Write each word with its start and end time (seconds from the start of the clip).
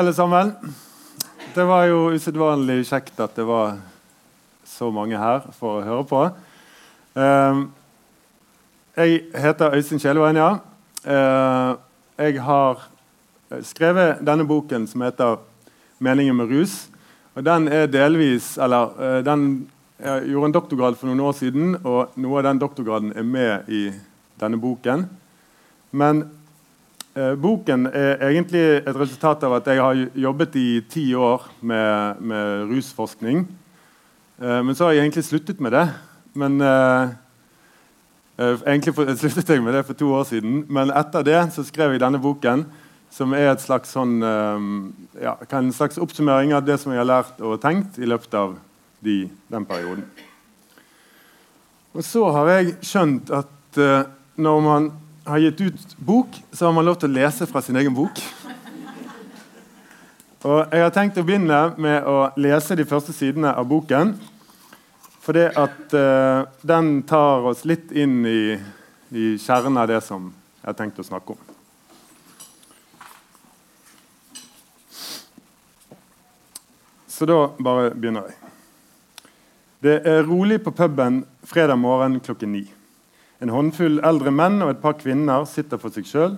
Alle 0.00 0.14
sammen. 0.14 0.52
Det 1.54 1.64
var 1.68 1.82
jo 1.84 2.06
usedvanlig 2.14 2.86
kjekt 2.88 3.18
at 3.20 3.34
det 3.36 3.44
var 3.44 3.74
så 4.64 4.86
mange 4.88 5.18
her 5.20 5.42
for 5.58 5.76
å 5.76 5.82
høre 5.84 6.06
på. 6.08 6.20
Uh, 7.12 7.60
jeg 8.96 9.18
heter 9.44 9.76
Øystein 9.76 10.00
Kjeleveien, 10.00 10.40
ja. 10.40 10.48
Uh, 11.04 11.76
jeg 12.16 12.40
har 12.46 12.80
skrevet 13.60 14.24
denne 14.24 14.48
boken 14.48 14.88
som 14.88 15.04
heter 15.04 15.36
'Meningen 16.00 16.36
med 16.36 16.48
rus'. 16.48 16.88
Og 17.36 17.44
den 17.44 17.68
er 17.68 17.86
delvis 17.86 18.56
Eller 18.56 18.96
uh, 18.96 19.24
den, 19.24 19.68
jeg 20.00 20.32
gjorde 20.32 20.46
en 20.46 20.56
doktorgrad 20.56 20.96
for 20.96 21.12
noen 21.12 21.20
år 21.20 21.32
siden, 21.32 21.76
og 21.84 22.16
noe 22.16 22.38
av 22.38 22.48
den 22.48 22.58
doktorgraden 22.58 23.12
er 23.12 23.22
med 23.22 23.68
i 23.68 23.92
denne 24.40 24.56
boken. 24.56 25.10
Men 25.92 26.24
Eh, 26.24 26.39
boken 27.14 27.88
er 27.90 28.20
egentlig 28.28 28.60
et 28.78 28.96
resultat 28.96 29.42
av 29.42 29.56
at 29.56 29.66
jeg 29.66 29.80
har 29.82 30.02
jobbet 30.14 30.54
i 30.60 30.68
ti 30.88 31.08
år 31.18 31.48
med, 31.60 32.20
med 32.22 32.70
rusforskning. 32.70 33.42
Eh, 34.40 34.60
men 34.64 34.74
så 34.74 34.86
har 34.86 34.94
jeg 34.94 35.04
egentlig 35.04 35.24
sluttet 35.24 35.60
med 35.60 35.74
det. 35.76 35.88
Men 36.34 36.60
eh, 36.60 37.08
eh 38.38 38.62
Egentlig 38.66 38.94
sluttet 39.18 39.48
jeg 39.48 39.62
med 39.62 39.74
det 39.74 39.84
for 39.86 39.94
to 39.94 40.12
år 40.14 40.24
siden, 40.24 40.64
men 40.68 40.90
etter 40.90 41.22
det 41.22 41.52
så 41.52 41.64
skrev 41.64 41.92
jeg 41.92 42.00
denne 42.00 42.18
boken, 42.18 42.64
som 43.10 43.34
er 43.34 43.50
et 43.50 43.60
slags 43.60 43.90
sånn, 43.92 44.22
eh, 44.22 45.22
ja, 45.22 45.36
en 45.50 45.72
slags 45.72 45.98
oppsummering 45.98 46.54
av 46.54 46.64
det 46.64 46.78
som 46.80 46.92
jeg 46.92 47.02
har 47.02 47.10
lært 47.10 47.40
og 47.40 47.60
tenkt 47.60 47.98
i 47.98 48.08
løpet 48.08 48.34
av 48.34 48.56
de, 49.04 49.28
den 49.48 49.66
perioden. 49.66 50.06
Og 51.92 52.04
så 52.06 52.24
har 52.30 52.48
jeg 52.48 52.76
skjønt 52.86 53.30
at 53.34 53.78
eh, 53.78 54.08
når 54.40 54.60
man 54.64 54.90
har 55.30 55.38
gitt 55.38 55.60
ut 55.60 55.96
bok, 55.98 56.36
så 56.52 56.66
har 56.66 56.74
man 56.74 56.86
lov 56.86 56.98
til 57.00 57.10
å 57.10 57.14
lese 57.14 57.46
fra 57.46 57.62
sin 57.62 57.78
egen 57.78 57.94
bok. 57.94 58.18
Og 60.40 60.72
Jeg 60.72 60.82
har 60.82 60.92
tenkt 60.94 61.18
å 61.20 61.24
begynne 61.26 61.60
med 61.76 62.06
å 62.08 62.30
lese 62.40 62.76
de 62.78 62.86
første 62.88 63.12
sidene 63.12 63.52
av 63.52 63.68
boken. 63.68 64.14
Fordi 65.20 65.46
at 65.52 65.92
uh, 65.92 66.48
den 66.64 67.02
tar 67.06 67.44
oss 67.50 67.66
litt 67.68 67.92
inn 67.92 68.24
i, 68.26 68.56
i 69.12 69.36
kjernen 69.38 69.76
av 69.78 69.90
det 69.90 70.00
som 70.02 70.30
jeg 70.62 70.70
har 70.70 70.78
tenkt 70.78 70.98
å 71.02 71.06
snakke 71.06 71.36
om. 71.36 71.42
Så 77.06 77.28
da 77.28 77.50
bare 77.60 77.92
begynner 77.92 78.30
jeg. 78.30 78.36
Det 79.84 79.96
er 80.08 80.24
rolig 80.24 80.62
på 80.64 80.72
puben 80.72 81.22
fredag 81.44 81.76
morgen 81.76 82.16
klokken 82.24 82.56
ni. 82.56 82.64
En 83.40 83.52
håndfull 83.52 84.02
eldre 84.04 84.32
menn 84.34 84.60
og 84.60 84.74
et 84.74 84.82
par 84.82 84.98
kvinner 85.00 85.46
sitter 85.48 85.80
for 85.80 85.92
seg 85.94 86.08
sjøl. 86.08 86.34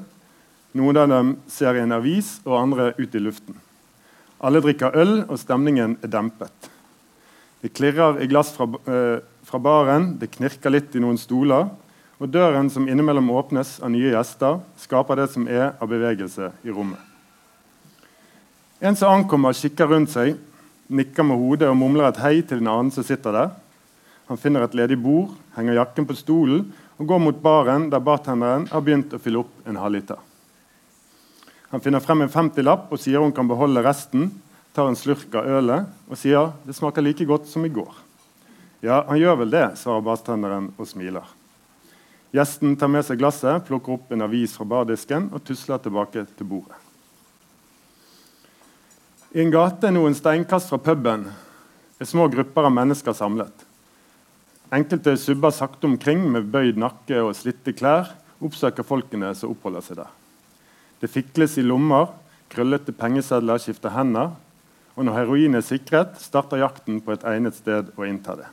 Noen 0.79 1.01
av 1.03 1.09
dem 1.11 1.33
ser 1.51 1.77
i 1.77 1.83
en 1.83 1.95
avis, 1.97 2.37
og 2.47 2.61
andre 2.61 2.93
ut 2.97 3.15
i 3.19 3.21
luften. 3.21 3.59
Alle 4.43 4.63
drikker 4.63 4.95
øl, 4.99 5.17
og 5.27 5.41
stemningen 5.41 5.99
er 6.03 6.13
dempet. 6.13 6.71
Det 7.63 7.73
klirrer 7.75 8.23
i 8.23 8.29
glass 8.31 8.53
fra, 8.55 8.67
eh, 8.87 9.21
fra 9.45 9.59
baren, 9.59 10.19
det 10.19 10.31
knirker 10.31 10.71
litt 10.71 10.95
i 10.97 11.03
noen 11.03 11.19
stoler. 11.19 11.71
Og 12.21 12.31
døren 12.31 12.71
som 12.71 12.87
innimellom 12.89 13.31
åpnes 13.31 13.81
av 13.83 13.91
nye 13.91 14.15
gjester, 14.15 14.61
skaper 14.79 15.17
det 15.17 15.31
som 15.31 15.47
er 15.49 15.75
av 15.81 15.89
bevegelse 15.89 16.53
i 16.65 16.71
rommet. 16.71 16.99
En 18.81 18.97
som 18.97 19.11
ankommer, 19.11 19.53
kikker 19.53 19.89
rundt 19.89 20.11
seg, 20.11 20.39
nikker 20.89 21.25
med 21.25 21.39
hodet 21.39 21.69
og 21.69 21.77
mumler 21.77 22.09
et 22.09 22.17
hei 22.23 22.43
til 22.43 22.59
en 22.59 22.69
annen 22.69 22.91
som 22.91 23.05
sitter 23.05 23.33
der. 23.33 23.51
Han 24.29 24.39
finner 24.39 24.63
et 24.63 24.75
ledig 24.75 25.03
bord, 25.03 25.31
henger 25.57 25.75
jakken 25.75 26.07
på 26.07 26.17
stolen 26.17 26.73
og 27.03 27.09
går 27.11 27.19
mot 27.19 27.39
baren 27.43 27.89
der 27.91 28.03
bartenderen 28.05 28.69
har 28.71 28.83
begynt 28.85 29.11
å 29.11 29.19
fylle 29.19 29.41
opp 29.43 29.67
en 29.67 29.79
halvliter. 29.81 30.21
Han 31.73 31.83
finner 31.83 32.05
frem 32.05 32.23
en 32.23 32.31
50-lapp 32.31 32.93
og 32.95 33.01
sier 33.03 33.19
hun 33.25 33.35
kan 33.35 33.49
beholde 33.51 33.83
resten, 33.83 34.29
tar 34.71 34.87
en 34.87 34.99
slurk 34.99 35.35
av 35.35 35.49
ølet 35.59 35.89
og 36.07 36.21
sier 36.21 36.53
det 36.63 36.77
smaker 36.77 37.03
like 37.03 37.27
godt 37.27 37.49
som 37.51 37.67
i 37.67 37.73
går. 37.73 37.91
Ja, 38.87 39.01
han 39.09 39.19
gjør 39.19 39.41
vel 39.43 39.51
det, 39.51 39.65
svarer 39.81 40.05
bartenderen 40.07 40.71
og 40.77 40.87
smiler. 40.91 41.27
Gjesten 42.33 42.77
tar 42.79 42.93
med 42.93 43.05
seg 43.05 43.19
glasset, 43.19 43.67
plukker 43.67 43.97
opp 43.97 44.15
en 44.15 44.25
avis 44.25 44.55
fra 44.57 44.69
bardisken 44.69 45.27
og 45.35 45.43
tusler 45.49 45.83
tilbake 45.83 46.23
til 46.39 46.49
bordet. 46.49 46.79
I 49.35 49.43
en 49.43 49.51
gate 49.53 49.91
noen 49.91 50.15
steinkast 50.15 50.71
fra 50.71 50.79
puben 50.79 51.27
er 51.99 52.09
små 52.09 52.29
grupper 52.31 52.71
av 52.71 52.75
mennesker 52.79 53.17
samlet. 53.17 53.62
Enkelte 54.73 55.19
subber 55.21 55.53
sakte 55.53 55.85
omkring 55.85 56.23
med 56.33 56.47
bøyd 56.49 56.79
nakke 56.81 57.19
og 57.21 57.35
slitte 57.37 57.75
klær, 57.77 58.15
oppsøker 58.41 58.87
folkene 58.89 59.35
som 59.37 59.53
oppholder 59.53 59.85
seg 59.85 59.99
der. 60.01 60.09
Det 61.03 61.11
fikles 61.13 61.59
i 61.61 61.65
lommer, 61.67 62.09
krøllete 62.49 62.95
pengesedler 62.97 63.61
skifter 63.61 63.93
hender, 63.93 64.33
og 64.97 65.05
når 65.05 65.19
heroin 65.19 65.59
er 65.59 65.67
sikret, 65.67 66.17
starter 66.25 66.63
jakten 66.63 67.03
på 67.05 67.13
et 67.13 67.29
egnet 67.29 67.59
sted 67.59 67.93
å 68.01 68.09
innta 68.09 68.39
det. 68.41 68.49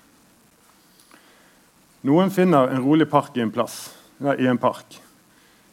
Noen 2.03 2.31
finner 2.35 2.68
en 2.68 2.84
rolig 2.84 3.08
park 3.12 3.40
i 3.40 3.44
en, 3.44 3.56
plass, 3.56 3.94
nei, 4.19 4.35
i 4.44 4.52
en 4.52 4.59
park. 4.59 5.00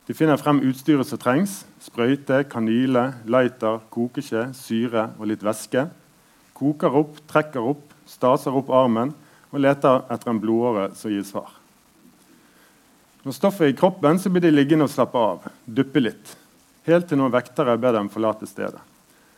De 0.06 0.14
finner 0.14 0.38
frem 0.38 0.62
utstyret 0.62 1.10
som 1.10 1.18
trengs. 1.18 1.64
Sprøyte, 1.82 2.44
kanyle, 2.50 3.08
lighter, 3.26 3.82
kokeskje, 3.94 4.48
syre 4.54 5.08
og 5.18 5.26
litt 5.30 5.42
væske. 5.46 5.88
Koker 6.54 6.98
opp, 7.02 7.18
trekker 7.30 7.66
opp, 7.74 7.94
staser 8.10 8.54
opp 8.54 8.70
armen 8.74 9.14
og 9.56 9.62
leter 9.64 10.02
etter 10.12 10.30
en 10.30 10.40
blodåre 10.40 10.90
som 10.94 11.12
gir 11.12 11.24
svar. 11.24 11.48
Når 13.24 13.34
stoffet 13.34 13.64
er 13.66 13.72
i 13.72 13.78
kroppen, 13.78 14.20
så 14.20 14.30
blir 14.30 14.44
de 14.44 14.52
liggende 14.52 14.86
og 14.86 14.92
slappe 14.92 15.18
av, 15.18 15.48
duppe 15.64 16.02
litt, 16.02 16.36
helt 16.86 17.08
til 17.08 17.18
noen 17.18 17.32
vektere 17.34 17.78
ber 17.80 17.96
dem 17.96 18.12
forlate 18.12 18.46
stedet. 18.46 18.82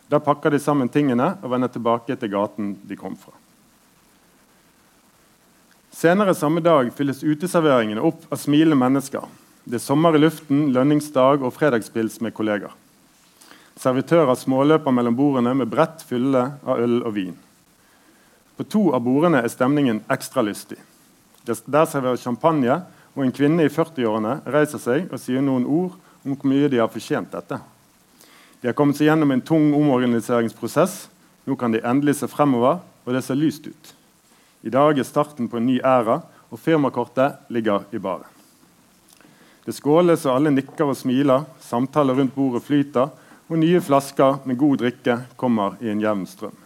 Da 0.08 0.20
pakker 0.24 0.52
de 0.52 0.60
sammen 0.60 0.90
tingene 0.92 1.36
og 1.38 1.52
vender 1.52 1.70
tilbake 1.72 2.16
til 2.18 2.32
gaten 2.32 2.74
de 2.88 2.98
kom 2.98 3.14
fra. 3.16 3.32
Senere 5.94 6.34
samme 6.36 6.60
dag 6.64 6.90
fylles 6.94 7.24
uteserveringene 7.24 8.04
opp 8.04 8.26
av 8.32 8.40
smilende 8.42 8.78
mennesker. 8.78 9.24
Det 9.64 9.78
er 9.78 9.84
sommer 9.84 10.16
i 10.16 10.20
luften, 10.22 10.68
lønningsdag 10.72 11.42
og 11.44 11.54
fredagspils 11.56 12.20
med 12.24 12.34
kollegaer. 12.36 12.74
Servitører 13.78 14.34
småløper 14.34 14.94
mellom 14.94 15.16
bordene 15.18 15.54
med 15.58 15.70
brett 15.70 16.02
fylle 16.06 16.44
av 16.66 16.80
øl 16.82 17.00
og 17.02 17.12
vin. 17.14 17.36
På 18.58 18.66
to 18.66 18.88
av 18.90 19.04
bordene 19.06 19.38
er 19.44 19.52
stemningen 19.52 20.00
ekstra 20.10 20.42
lystig. 20.42 20.80
Der 21.46 21.86
serveres 21.86 22.24
champagne, 22.26 22.80
og 23.14 23.22
en 23.22 23.34
kvinne 23.34 23.64
i 23.64 23.70
40-årene 23.70 24.40
reiser 24.50 24.82
seg 24.82 25.12
og 25.14 25.22
sier 25.22 25.42
noen 25.42 25.66
ord 25.66 25.94
om 26.24 26.34
hvor 26.34 26.50
mye 26.50 26.68
de 26.70 26.80
har 26.82 26.90
fortjent 26.90 27.30
dette. 27.32 27.60
De 28.58 28.66
har 28.66 28.74
kommet 28.74 28.98
seg 28.98 29.08
gjennom 29.08 29.30
en 29.30 29.44
tung 29.46 29.70
omorganiseringsprosess. 29.78 31.06
Nå 31.46 31.54
kan 31.56 31.72
de 31.72 31.84
endelig 31.86 32.18
se 32.18 32.28
fremover, 32.30 32.82
og 33.06 33.14
det 33.14 33.22
ser 33.24 33.38
lyst 33.38 33.70
ut. 33.70 33.94
I 34.66 34.74
dag 34.74 34.98
er 34.98 35.06
starten 35.06 35.46
på 35.48 35.60
en 35.60 35.68
ny 35.70 35.78
æra, 35.78 36.20
og 36.50 36.58
firmakortet 36.58 37.38
ligger 37.54 37.86
i 37.94 38.02
baren. 38.02 38.26
Det 39.64 39.76
skåles, 39.76 40.26
og 40.26 40.34
alle 40.34 40.50
nikker 40.50 40.90
og 40.90 40.98
smiler. 40.98 41.46
Samtaler 41.62 42.18
rundt 42.18 42.34
bordet 42.34 42.66
flyter, 42.66 43.12
og 43.48 43.60
nye 43.62 43.80
flasker 43.84 44.42
med 44.48 44.58
god 44.58 44.82
drikke 44.82 45.20
kommer 45.38 45.78
i 45.84 45.92
en 45.92 46.02
jevn 46.02 46.26
strøm. 46.26 46.56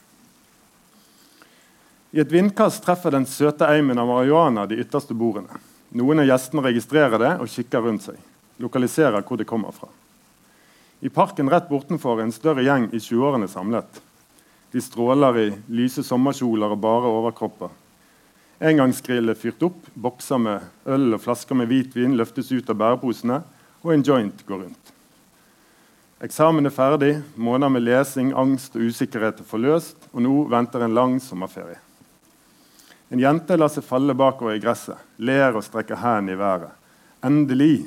I 2.13 2.21
et 2.21 2.33
vindkast 2.33 2.83
treffer 2.85 3.15
den 3.15 3.25
søte 3.25 3.65
eimen 3.73 3.97
av 3.97 4.11
marihuana 4.11 4.67
de 4.69 4.77
ytterste 4.83 5.15
bordene. 5.17 5.57
Noen 5.97 6.21
av 6.21 6.27
gjestene 6.29 6.65
registrerer 6.67 7.21
det 7.21 7.31
og 7.41 7.49
kikker 7.49 7.81
rundt 7.85 8.05
seg. 8.05 8.19
Lokaliserer 8.61 9.25
hvor 9.25 9.41
det 9.41 9.47
kommer 9.49 9.73
fra. 9.73 9.89
I 11.01 11.09
parken 11.09 11.49
rett 11.49 11.71
bortenfor 11.71 12.19
er 12.21 12.27
en 12.27 12.35
større 12.37 12.65
gjeng 12.67 12.91
i 12.93 13.01
20-årene 13.01 13.49
samlet. 13.49 13.89
De 14.73 14.81
stråler 14.85 15.39
i 15.41 15.47
lyse 15.73 16.05
sommerkjoler 16.05 16.75
og 16.75 16.83
bare 16.85 17.13
overkropper. 17.13 17.73
Engangsgrill 18.63 19.33
er 19.33 19.39
fyrt 19.41 19.65
opp, 19.65 19.89
bokser 19.97 20.39
med 20.39 20.67
øl 20.85 21.17
og 21.17 21.23
flasker 21.25 21.57
med 21.59 21.71
hvitvin 21.73 22.17
løftes 22.17 22.53
ut 22.53 22.69
av 22.71 22.77
bæreposene, 22.79 23.41
og 23.83 23.95
en 23.95 24.05
joint 24.07 24.45
går 24.47 24.67
rundt. 24.67 24.93
Eksamen 26.23 26.69
er 26.69 26.77
ferdig, 26.77 27.17
måneder 27.35 27.73
med 27.73 27.83
lesing, 27.89 28.31
angst 28.39 28.77
og 28.77 28.85
usikkerhet 28.85 29.41
er 29.43 29.49
forløst, 29.49 30.07
og 30.13 30.23
nå 30.23 30.37
venter 30.53 30.85
en 30.85 30.95
lang 30.95 31.17
sommerferie. 31.25 31.81
En 33.13 33.21
jente 33.21 33.59
lar 33.61 33.69
seg 33.69 33.85
falle 33.85 34.15
bakover 34.17 34.57
i 34.57 34.63
gresset, 34.63 34.97
ler 35.21 35.53
og 35.53 35.65
strekker 35.67 36.01
hendene 36.01 36.33
i 36.33 36.41
været. 36.41 36.71
Endelig! 37.23 37.85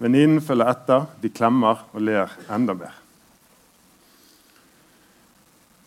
Venninnen 0.00 0.40
følger 0.42 0.70
etter, 0.72 1.04
de 1.20 1.30
klemmer 1.30 1.84
og 1.92 2.00
ler 2.00 2.32
enda 2.50 2.74
mer. 2.74 2.94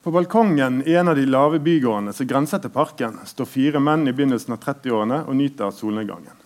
På 0.06 0.13
balkongen 0.13 0.84
i 0.86 0.94
en 0.94 1.10
av 1.10 1.18
de 1.18 1.25
lave 1.25 1.57
bygårdene 1.66 2.13
som 2.13 2.28
grenser 2.30 2.62
til 2.62 2.69
parken, 2.69 3.18
står 3.25 3.50
fire 3.50 3.81
menn 3.81 4.06
i 4.06 4.13
begynnelsen 4.13 4.54
av 4.54 4.62
30-årene 4.62 5.24
og 5.25 5.40
nyter 5.40 5.74
solnedgangen. 5.74 6.44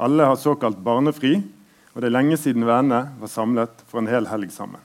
Alle 0.00 0.30
har 0.30 0.40
såkalt 0.40 0.80
barnefri, 0.80 1.34
og 1.92 2.00
det 2.00 2.08
er 2.08 2.16
lenge 2.16 2.38
siden 2.40 2.64
vennene 2.64 3.18
var 3.20 3.32
samlet 3.32 3.84
for 3.90 4.00
en 4.00 4.08
hel 4.08 4.30
helg 4.32 4.48
sammen. 4.54 4.80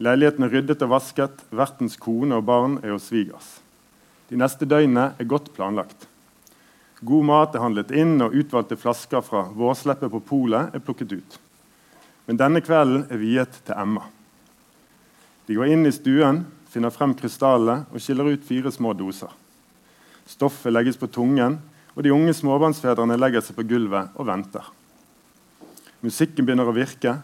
Leiligheten 0.00 0.48
er 0.48 0.56
ryddet 0.56 0.82
og 0.88 0.94
vasket, 0.96 1.44
vertens 1.52 2.00
kone 2.00 2.40
og 2.40 2.48
barn 2.48 2.80
er 2.80 2.96
hos 2.96 3.12
svigers. 3.12 3.60
De 4.30 4.38
neste 4.40 4.66
døgnene 4.68 5.12
er 5.18 5.28
godt 5.28 5.50
planlagt. 5.56 6.08
God 7.04 7.26
mat 7.28 7.54
er 7.54 7.64
handlet 7.64 7.92
inn, 7.92 8.16
og 8.24 8.34
utvalgte 8.34 8.78
flasker 8.80 9.24
fra 9.24 9.44
vårsleppet 9.52 10.12
på 10.12 10.22
polet 10.24 10.72
er 10.72 10.82
plukket 10.84 11.12
ut. 11.12 11.38
Men 12.24 12.40
denne 12.40 12.62
kvelden 12.64 13.04
er 13.12 13.20
viet 13.20 13.58
til 13.66 13.76
Emma. 13.76 14.06
De 15.44 15.56
går 15.58 15.74
inn 15.74 15.84
i 15.84 15.92
stuen, 15.92 16.44
finner 16.72 16.94
frem 16.94 17.12
krystallene 17.18 17.84
og 17.92 18.00
skiller 18.00 18.32
ut 18.32 18.46
fire 18.48 18.72
små 18.72 18.94
doser. 18.96 19.28
Stoffet 20.24 20.72
legges 20.72 20.96
på 20.96 21.10
tungen, 21.12 21.58
og 21.94 22.02
de 22.02 22.14
unge 22.14 22.32
småbarnsfedrene 22.34 23.18
legger 23.20 23.44
seg 23.44 23.58
på 23.58 23.66
gulvet 23.68 24.16
og 24.16 24.26
venter. 24.26 24.64
Musikken 26.04 26.46
begynner 26.46 26.68
å 26.68 26.74
virke. 26.74 27.18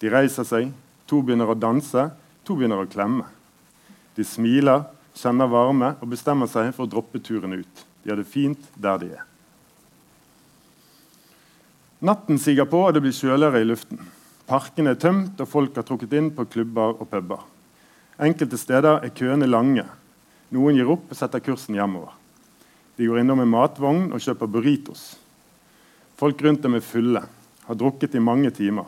De 0.00 0.10
reiser 0.12 0.48
seg. 0.48 0.72
To 1.06 1.20
begynner 1.22 1.52
å 1.52 1.58
danse. 1.58 2.08
To 2.48 2.56
begynner 2.56 2.82
å 2.82 2.88
klemme. 2.90 3.28
De 4.16 4.24
smiler, 4.24 4.86
kjenner 5.16 5.48
varme 5.50 5.94
og 6.00 6.10
bestemmer 6.12 6.50
seg 6.50 6.72
for 6.76 6.86
å 6.86 6.90
droppe 6.90 7.20
turen 7.24 7.56
ut. 7.56 7.82
De 8.02 8.12
har 8.12 8.20
det 8.20 8.28
fint 8.28 8.68
der 8.76 9.00
de 9.02 9.10
er. 9.16 9.24
Natten 12.06 12.38
siger 12.38 12.68
på, 12.68 12.82
og 12.86 12.92
det 12.94 13.02
blir 13.02 13.16
kjøligere 13.16 13.62
i 13.62 13.66
luften. 13.66 14.00
Parkene 14.46 14.92
er 14.92 15.00
tømt, 15.00 15.40
og 15.40 15.48
folk 15.48 15.78
har 15.78 15.86
trukket 15.88 16.12
inn 16.14 16.28
på 16.36 16.44
klubber 16.52 17.00
og 17.00 17.08
puber. 17.10 17.40
Enkelte 18.22 18.60
steder 18.60 19.00
er 19.02 19.14
køene 19.16 19.48
lange. 19.48 19.86
Noen 20.54 20.76
gir 20.76 20.92
opp 20.92 21.08
og 21.10 21.18
setter 21.18 21.42
kursen 21.42 21.74
hjemover. 21.76 22.12
De 22.96 23.08
går 23.08 23.20
innom 23.20 23.42
en 23.42 23.50
matvogn 23.50 24.12
og 24.12 24.22
kjøper 24.22 24.52
burritos. 24.52 25.16
Folk 26.16 26.40
rundt 26.44 26.62
dem 26.64 26.78
er 26.78 26.84
fulle, 26.84 27.24
har 27.66 27.80
drukket 27.80 28.14
i 28.16 28.22
mange 28.22 28.52
timer. 28.56 28.86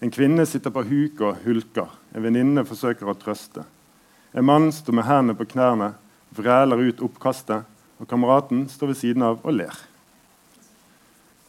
En 0.00 0.10
kvinne 0.10 0.46
sitter 0.48 0.72
på 0.74 0.86
huk 0.86 1.20
og 1.26 1.44
hulker. 1.44 1.90
En 2.14 2.24
venninne 2.24 2.64
forsøker 2.66 3.10
å 3.10 3.18
trøste. 3.18 3.66
En 4.32 4.44
mann 4.46 4.72
står 4.72 4.94
med 4.94 5.04
hendene 5.08 5.34
på 5.34 5.46
knærne, 5.50 5.92
vræler 6.30 6.78
ut 6.86 7.02
oppkastet, 7.02 7.66
og 7.98 8.08
kameraten 8.08 8.68
står 8.70 8.92
ved 8.92 9.00
siden 9.00 9.24
av 9.26 9.40
og 9.42 9.56
ler. 9.56 9.74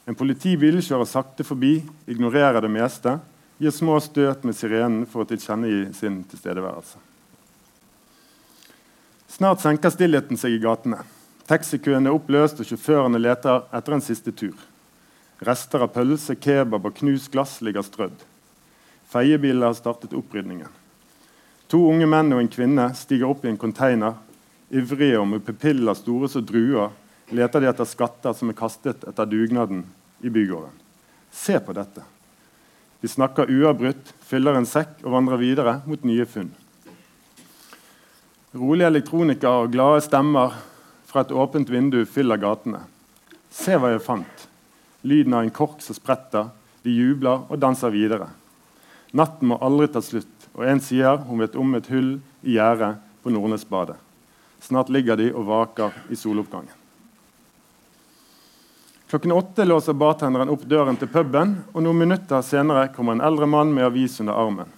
En 0.10 0.18
politibil 0.18 0.82
kjører 0.82 1.06
sakte 1.06 1.46
forbi, 1.46 1.78
ignorerer 2.10 2.64
det 2.64 2.72
meste, 2.74 3.20
gir 3.62 3.74
små 3.76 4.00
støt 4.02 4.44
med 4.48 4.58
sirenen 4.58 5.06
for 5.06 5.22
å 5.22 5.30
tilkjennegi 5.30 5.94
sin 5.94 6.24
tilstedeværelse. 6.32 6.98
Snart 9.32 9.62
senker 9.62 9.94
stillheten 9.94 10.40
seg 10.42 10.58
i 10.58 10.64
gatene. 10.64 11.04
Taxikøen 11.48 12.10
er 12.10 12.18
oppløst, 12.18 12.60
og 12.60 12.68
sjåførene 12.68 13.22
leter 13.22 13.64
etter 13.72 13.96
en 13.96 14.04
siste 14.04 14.34
tur. 14.34 14.58
Rester 15.46 15.86
av 15.86 15.94
pølse, 15.94 16.36
kebab 16.36 16.90
og 16.90 16.98
knust 16.98 17.32
glass 17.34 17.60
ligger 17.62 17.86
strødd. 17.86 18.18
Feiebiler 19.14 19.70
har 19.70 19.78
startet 19.78 20.18
opprydningen. 20.18 20.81
To 21.72 21.86
unge 21.88 22.08
menn 22.10 22.34
og 22.36 22.42
en 22.42 22.52
kvinne 22.52 22.90
stiger 23.00 23.30
opp 23.32 23.46
i 23.46 23.52
en 23.52 23.60
container. 23.60 24.18
Ivrige 24.76 25.20
og 25.22 25.30
med 25.32 25.44
pupiller 25.48 25.96
store 25.96 26.28
som 26.32 26.44
druer 26.44 26.92
leter 27.32 27.64
de 27.64 27.70
etter 27.72 27.88
skatter 27.88 28.36
som 28.36 28.52
er 28.52 28.58
kastet 28.60 29.06
etter 29.08 29.30
dugnaden 29.30 29.86
i 30.20 30.30
bygården. 30.30 30.74
Se 31.32 31.56
på 31.64 31.76
dette. 31.76 32.04
De 33.00 33.08
snakker 33.08 33.50
uavbrutt, 33.50 34.12
fyller 34.28 34.60
en 34.60 34.68
sekk 34.68 35.00
og 35.06 35.16
vandrer 35.16 35.40
videre 35.40 35.78
mot 35.88 36.04
nye 36.06 36.28
funn. 36.28 36.52
Rolige 38.52 38.92
elektronikere 38.92 39.64
og 39.64 39.72
glade 39.72 40.04
stemmer 40.04 40.58
fra 41.08 41.24
et 41.24 41.32
åpent 41.32 41.72
vindu 41.72 42.02
fyller 42.04 42.40
gatene. 42.42 42.84
Se 43.48 43.80
hva 43.80 43.94
jeg 43.94 44.04
fant. 44.04 44.48
Lyden 45.08 45.40
av 45.40 45.48
en 45.48 45.56
kork 45.56 45.80
som 45.80 45.96
spretter. 45.96 46.52
De 46.84 46.92
jubler 46.92 47.48
og 47.48 47.60
danser 47.64 47.94
videre. 47.96 48.28
Natten 49.16 49.54
må 49.54 49.58
aldri 49.64 49.88
ta 49.92 50.02
slutt, 50.04 50.41
og 50.58 50.68
en 50.68 50.82
sier 50.84 51.22
hun 51.28 51.42
vet 51.42 51.56
om 51.60 51.76
et 51.78 51.88
hull 51.92 52.14
i 52.42 52.58
gjerdet 52.58 52.96
på 53.24 53.34
Nordnesbadet. 53.34 53.98
Snart 54.62 54.92
ligger 54.94 55.18
de 55.18 55.32
og 55.34 55.48
vaker 55.48 55.96
i 56.10 56.18
soloppgangen. 56.20 56.74
Klokken 59.12 59.34
åtte 59.36 59.66
låser 59.66 59.94
bartenderen 59.94 60.50
opp 60.54 60.62
døren 60.64 60.96
til 60.96 61.10
puben, 61.12 61.58
og 61.74 61.84
noen 61.84 62.00
minutter 62.00 62.44
senere 62.48 62.86
kommer 62.96 63.18
en 63.18 63.24
eldre 63.28 63.50
mann 63.50 63.74
med 63.76 63.90
avis 63.90 64.22
under 64.24 64.38
armen. 64.40 64.70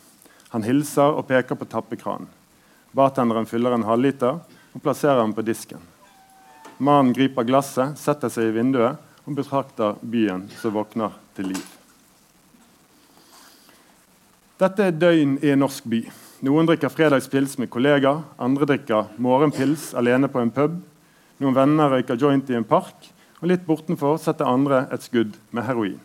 Han 0.55 0.65
hilser 0.65 1.13
og 1.19 1.27
peker 1.29 1.57
på 1.59 1.67
tappekranen. 1.69 2.29
Bartenderen 2.93 3.45
fyller 3.49 3.73
en 3.73 3.85
halvliter 3.85 4.41
og 4.73 4.81
plasserer 4.81 5.21
den 5.21 5.35
på 5.37 5.45
disken. 5.45 5.81
Mannen 6.77 7.13
griper 7.13 7.45
glasset, 7.45 7.97
setter 7.97 8.33
seg 8.33 8.49
i 8.49 8.57
vinduet 8.57 8.97
og 9.25 9.37
betrakter 9.37 10.01
byen 10.01 10.47
som 10.57 10.73
våkner 10.77 11.13
til 11.37 11.53
liv. 11.53 11.72
Dette 14.61 14.85
er 14.85 14.94
døgn 14.94 15.39
i 15.41 15.50
en 15.50 15.63
norsk 15.63 15.85
by. 15.89 16.03
Noen 16.45 16.67
drikker 16.69 16.91
fredagspils 16.94 17.55
med 17.57 17.71
kollegaer, 17.73 18.19
andre 18.38 18.67
drikker 18.69 19.07
morgenpils 19.17 19.88
alene 19.97 20.29
på 20.29 20.44
en 20.44 20.51
pub. 20.53 20.75
Noen 21.41 21.55
venner 21.57 21.89
røyker 21.89 22.19
joint 22.21 22.51
i 22.53 22.57
en 22.59 22.67
park, 22.67 23.09
og 23.41 23.50
litt 23.50 23.65
bortenfor 23.65 24.19
setter 24.21 24.45
andre 24.45 24.83
et 24.94 25.01
skudd 25.01 25.39
med 25.50 25.65
heroin. 25.65 25.97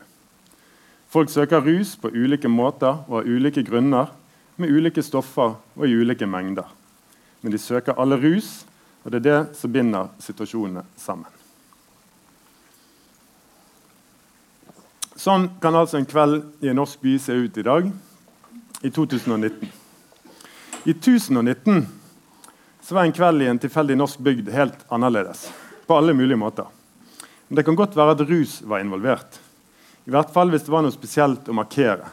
Folk 1.13 1.29
søker 1.29 1.61
rus 1.61 1.93
på 2.01 2.09
ulike 2.15 2.49
måter 2.49 3.03
og 3.05 3.21
av 3.21 3.29
ulike 3.29 3.67
grunner, 3.69 4.09
med 4.57 4.73
ulike 4.73 5.05
stoffer 5.05 5.55
og 5.61 5.85
i 5.85 5.93
ulike 5.93 6.27
mengder. 6.27 6.67
Men 7.45 7.53
de 7.53 7.61
søker 7.61 8.01
alle 8.01 8.17
rus, 8.17 8.65
og 9.05 9.13
det 9.13 9.21
er 9.21 9.29
det 9.29 9.57
som 9.61 9.73
binder 9.73 10.09
situasjonene 10.25 10.89
sammen. 10.97 11.29
Sånn 15.19 15.51
kan 15.61 15.77
altså 15.77 16.01
en 16.01 16.09
kveld 16.09 16.65
i 16.65 16.73
en 16.73 16.79
norsk 16.81 17.03
by 17.05 17.19
se 17.21 17.37
ut 17.37 17.57
i 17.61 17.67
dag, 17.67 17.93
i 18.81 18.91
2019. 18.91 19.69
I 20.85 20.91
1019 20.91 21.87
så 22.81 22.95
var 22.95 23.05
en 23.05 23.13
kveld 23.13 23.43
i 23.43 23.47
en 23.47 23.59
tilfeldig 23.59 23.97
norsk 23.99 24.19
bygd 24.19 24.51
helt 24.55 24.85
annerledes. 24.89 25.51
På 25.87 25.97
alle 25.97 26.15
mulige 26.15 26.37
måter. 26.37 26.67
Men 27.49 27.57
det 27.57 27.65
kan 27.65 27.77
godt 27.77 27.97
være 27.97 28.15
at 28.15 28.25
rus 28.29 28.63
var 28.63 28.81
involvert. 28.81 29.41
I 30.05 30.13
hvert 30.15 30.31
fall 30.33 30.53
hvis 30.53 30.65
det 30.65 30.73
var 30.73 30.85
noe 30.85 30.95
spesielt 30.95 31.49
å 31.49 31.57
markere. 31.57 32.07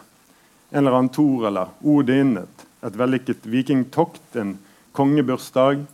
En 0.71 0.81
eller 0.81 0.97
annen 0.97 1.11
Thor 1.13 1.45
eller 1.47 1.71
Odin, 1.85 2.37
et, 2.41 2.65
et 2.83 2.97
vellykket 2.97 3.45
vikingtokt, 3.47 4.35
en 4.35 4.57
kongebursdag, 4.95 5.85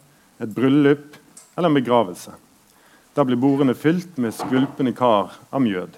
et 0.41 0.55
bryllup 0.55 1.19
eller 1.57 1.69
en 1.69 1.77
begravelse. 1.77 2.33
Da 3.13 3.25
blir 3.27 3.37
bordene 3.37 3.75
fylt 3.75 4.17
med 4.17 4.33
skvulpende 4.33 4.95
kar 4.97 5.35
av 5.51 5.61
mjød. 5.61 5.97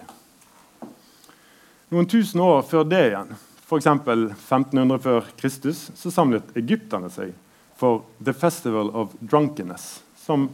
Noen 1.94 2.10
tusen 2.10 2.42
år 2.42 2.64
før 2.66 2.88
det 2.90 3.04
igjen, 3.12 3.36
f.eks. 3.74 3.88
1500 3.88 5.00
før 5.00 5.26
Kristus, 5.40 5.88
så 5.96 6.12
samlet 6.12 6.54
egypterne 6.58 7.10
seg 7.14 7.34
for 7.80 8.04
The 8.24 8.34
Festival 8.34 8.92
of 8.94 9.16
Drunkenness, 9.20 10.04
som 10.20 10.50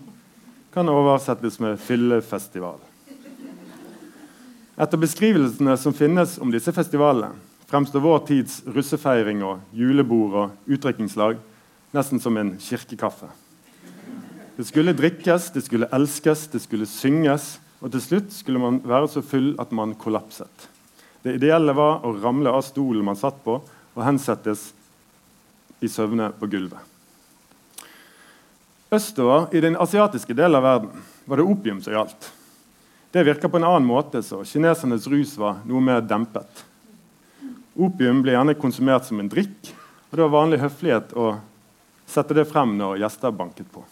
kan 0.73 0.89
oversettes 0.89 1.59
med 1.59 1.79
fyllefestival. 1.81 2.79
Etter 4.79 5.01
beskrivelsene 5.01 5.75
som 5.77 5.93
finnes 5.93 6.37
om 6.39 6.51
disse 6.53 6.71
festivalene, 6.71 7.33
fremstår 7.69 8.01
vår 8.01 8.23
tids 8.29 8.61
russefeiring 8.65 9.43
og 9.45 9.75
julebord 9.75 10.37
og 10.39 10.71
utdrikningslag 10.71 11.37
nesten 11.93 12.21
som 12.21 12.37
en 12.37 12.55
kirkekaffe. 12.61 13.29
Det 14.57 14.65
skulle 14.67 14.95
drikkes, 14.95 15.51
det 15.55 15.63
skulle 15.65 15.89
elskes, 15.95 16.47
det 16.51 16.63
skulle 16.63 16.87
synges, 16.89 17.57
og 17.79 17.93
til 17.93 18.03
slutt 18.03 18.33
skulle 18.35 18.59
man 18.59 18.81
være 18.83 19.07
så 19.11 19.23
full 19.23 19.53
at 19.61 19.71
man 19.75 19.95
kollapset. 19.99 20.69
Det 21.23 21.35
ideelle 21.35 21.73
var 21.75 22.05
å 22.07 22.13
ramle 22.15 22.51
av 22.53 22.63
stolen 22.63 23.03
man 23.05 23.19
satt 23.19 23.41
på, 23.43 23.57
og 23.95 24.05
hensettes 24.05 24.69
i 25.83 25.89
søvne 25.91 26.29
på 26.39 26.47
gulvet. 26.51 26.79
Østover 28.89 29.51
i 29.53 29.61
den 29.61 29.77
asiatiske 29.77 30.33
delen 30.33 30.57
av 30.57 30.65
verden 30.65 31.03
var 31.29 31.37
det 31.37 31.45
opium 31.45 31.81
som 31.83 31.93
gjaldt. 31.93 32.31
Det 33.11 33.25
virka 33.25 33.49
på 33.49 33.59
en 33.59 33.67
annen 33.67 33.85
måte, 33.89 34.21
så 34.25 34.41
kinesernes 34.45 35.07
rus 35.09 35.35
var 35.37 35.59
noe 35.67 35.81
mer 35.83 36.01
dempet. 36.05 36.63
Opium 37.79 38.23
ble 38.23 38.33
gjerne 38.33 38.57
konsumert 38.57 39.05
som 39.05 39.21
en 39.21 39.29
drikk, 39.29 39.71
og 40.09 40.17
det 40.17 40.25
var 40.25 40.33
vanlig 40.33 40.61
høflighet 40.63 41.13
å 41.17 41.31
sette 42.09 42.37
det 42.37 42.47
frem 42.49 42.73
når 42.77 43.01
gjester 43.03 43.35
banket 43.35 43.69
på. 43.73 43.83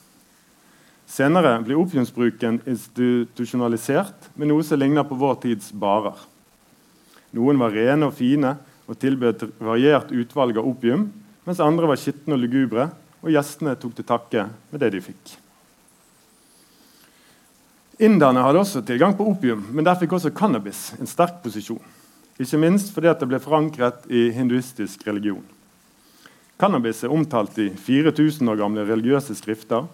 Senere 1.07 1.53
ble 1.63 1.77
opiumsbruken 1.79 2.59
institusjonalisert 2.67 4.31
med 4.35 4.49
noe 4.49 4.65
som 4.65 4.81
ligner 4.81 5.05
på 5.07 5.17
vår 5.17 5.37
tids 5.45 5.69
barer. 5.71 6.17
Noen 7.35 7.59
var 7.59 7.75
rene 7.75 8.07
og 8.07 8.15
fine 8.15 8.53
og 8.87 8.99
tilbød 9.01 9.33
et 9.33 9.59
variert 9.59 10.13
utvalg 10.15 10.59
av 10.59 10.69
opium, 10.69 11.09
mens 11.47 11.59
andre 11.63 11.89
var 11.89 11.99
skitne 11.99 12.37
og 12.37 12.43
lugubre 12.43 12.87
og 13.23 13.33
gjestene 13.33 13.75
tok 13.79 13.97
til 13.97 14.07
takke 14.07 14.47
med 14.71 14.81
det 14.83 14.93
de 14.93 15.03
fikk. 15.03 15.35
Inderne 17.97 18.43
hadde 18.45 18.61
også 18.61 18.83
tilgang 18.85 19.15
på 19.17 19.25
opium, 19.25 19.63
men 19.73 19.85
der 19.85 19.97
fikk 19.97 20.13
også 20.13 20.31
cannabis 20.37 20.91
en 20.99 21.09
sterk 21.09 21.39
posisjon. 21.41 21.81
Ikke 22.37 22.59
minst 22.61 22.91
fordi 22.93 23.09
det 23.17 23.29
ble 23.29 23.39
forankret 23.41 24.05
i 24.13 24.27
hinduistisk 24.35 25.01
religion. 25.07 25.41
Cannabis 26.61 27.03
er 27.05 27.13
omtalt 27.13 27.57
i 27.61 27.71
4000 27.73 28.49
år 28.53 28.59
gamle 28.61 28.85
religiøse 28.85 29.33
skrifter, 29.37 29.87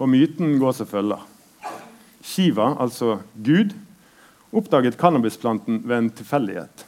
og 0.00 0.08
myten 0.08 0.56
går 0.60 0.74
som 0.76 0.88
følger. 0.88 1.20
Shiva, 2.24 2.72
altså 2.80 3.18
Gud, 3.36 3.74
oppdaget 4.52 4.98
cannabisplanten 5.00 5.82
ved 5.84 5.98
en 5.98 6.10
tilfeldighet. 6.10 6.84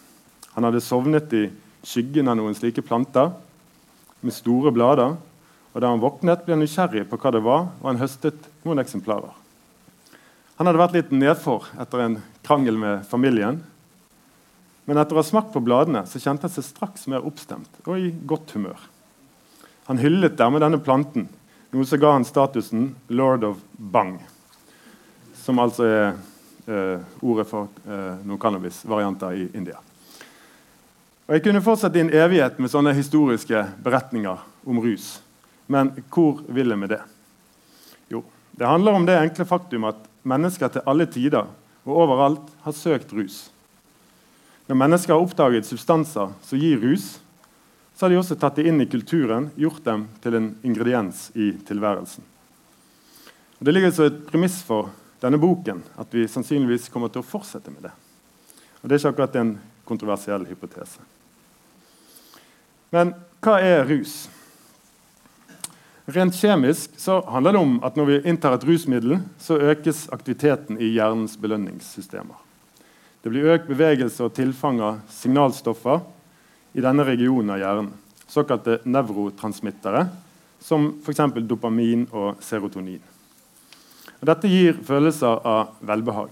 Han 0.55 0.65
hadde 0.69 0.83
sovnet 0.85 1.33
i 1.33 1.47
skyggen 1.85 2.29
av 2.29 2.39
noen 2.39 2.57
slike 2.57 2.85
planter 2.85 3.33
med 4.25 4.37
store 4.37 4.73
blader 4.75 5.17
og 5.75 5.81
Da 5.83 5.89
han 5.91 5.99
våknet, 5.99 6.45
ble 6.47 6.55
han 6.55 6.61
nysgjerrig 6.63 7.09
på 7.11 7.19
hva 7.19 7.33
det 7.35 7.41
var, 7.43 7.65
og 7.83 7.89
han 7.89 7.99
høstet 7.99 8.45
noen 8.63 8.79
eksemplarer. 8.79 9.33
Han 10.55 10.69
hadde 10.69 10.79
vært 10.79 10.95
litt 10.95 11.11
nedfor 11.11 11.67
etter 11.83 12.03
en 12.05 12.21
krangel 12.47 12.79
med 12.79 13.03
familien. 13.11 13.59
Men 14.87 15.01
etter 15.03 15.17
å 15.17 15.19
ha 15.19 15.27
smakt 15.27 15.51
på 15.51 15.65
bladene 15.65 16.05
så 16.07 16.21
kjente 16.23 16.47
han 16.47 16.55
seg 16.55 16.69
straks 16.69 17.09
mer 17.11 17.27
oppstemt 17.27 17.81
og 17.89 17.99
i 17.99 18.13
godt 18.15 18.55
humør. 18.55 18.79
Han 19.89 19.99
hyllet 19.99 20.39
dermed 20.39 20.63
denne 20.63 20.79
planten, 20.79 21.27
noe 21.75 21.89
som 21.91 21.99
ga 21.99 22.13
han 22.15 22.29
statusen 22.29 22.93
lord 23.11 23.43
of 23.49 23.59
bang, 23.75 24.21
som 25.43 25.59
altså 25.59 25.89
er 25.91 26.15
ordet 26.67 27.49
for 27.49 27.69
eh, 27.85 28.23
noen 28.25 28.41
cannabisvarianter 28.41 29.37
i 29.37 29.49
India. 29.55 29.81
Og 31.25 31.35
Jeg 31.37 31.45
kunne 31.47 31.65
fortsatt 31.65 31.97
i 31.97 32.03
en 32.05 32.13
evighet 32.13 32.59
med 32.61 32.73
sånne 32.73 32.93
historiske 32.97 33.63
beretninger 33.85 34.41
om 34.69 34.81
rus. 34.85 35.19
Men 35.67 35.95
hvor 36.13 36.43
vil 36.49 36.73
jeg 36.73 36.81
med 36.81 36.93
det? 36.93 37.01
Jo, 38.13 38.21
det 38.53 38.69
handler 38.69 38.97
om 38.97 39.07
det 39.09 39.17
enkle 39.17 39.47
faktum 39.49 39.89
at 39.89 40.01
mennesker 40.25 40.73
til 40.73 40.85
alle 40.89 41.07
tider 41.09 41.49
og 41.85 42.01
overalt 42.05 42.53
har 42.65 42.77
søkt 42.77 43.13
rus. 43.17 43.47
Når 44.69 44.81
mennesker 44.81 45.13
har 45.13 45.25
oppdaget 45.25 45.69
substanser 45.69 46.33
som 46.45 46.61
gir 46.61 46.81
rus, 46.81 47.19
så 47.95 48.07
har 48.07 48.13
de 48.13 48.19
også 48.19 48.37
tatt 48.41 48.57
det 48.59 48.67
inn 48.69 48.81
i 48.83 48.89
kulturen, 48.91 49.51
gjort 49.61 49.85
dem 49.85 50.07
til 50.25 50.37
en 50.37 50.53
ingrediens 50.67 51.29
i 51.37 51.53
tilværelsen. 51.69 52.25
Og 53.61 53.69
det 53.69 53.75
ligger 53.77 53.93
så 53.95 54.09
et 54.09 54.25
premiss 54.29 54.59
for 54.67 54.91
denne 55.25 55.41
boken 55.41 55.81
at 56.01 56.15
vi 56.15 56.29
sannsynligvis 56.29 56.91
kommer 56.93 57.13
til 57.13 57.25
å 57.25 57.27
fortsette 57.27 57.73
med 57.73 57.87
det. 57.89 57.93
Og 58.83 58.89
Det 58.89 58.97
er 58.97 59.01
ikke 59.01 59.15
akkurat 59.15 59.37
en 59.41 59.53
kontroversiell 59.89 60.45
hypotese. 60.49 61.01
Men 62.93 63.15
hva 63.43 63.59
er 63.65 63.87
rus? 63.89 64.27
Rent 66.05 66.37
kjemisk 66.37 66.99
så 67.01 67.23
handler 67.33 67.57
det 67.57 67.63
om 67.65 67.79
at 67.85 67.97
når 67.97 68.11
vi 68.11 68.19
inntar 68.29 68.59
et 68.59 68.67
rusmiddel, 68.69 69.17
så 69.41 69.57
økes 69.57 70.05
aktiviteten 70.13 70.77
i 70.77 70.91
hjernens 70.93 71.39
belønningssystemer. 71.41 72.37
Det 73.25 73.33
blir 73.33 73.49
økt 73.55 73.71
bevegelse 73.71 74.27
og 74.27 74.35
tilfang 74.37 74.83
av 74.85 75.01
signalstoffer 75.09 76.03
i 76.77 76.85
denne 76.85 77.07
regionen 77.09 77.55
av 77.55 77.63
hjernen. 77.63 77.89
Såkalte 78.29 78.83
nevrotransmittere, 78.85 80.05
som 80.61 80.91
f.eks. 81.01 81.25
dopamin 81.49 82.05
og 82.13 82.45
serotonin. 82.45 83.01
Og 84.25 84.29
dette 84.31 84.49
gir 84.49 84.79
følelser 84.81 85.43
av 85.45 85.75
velbehag. 85.85 86.31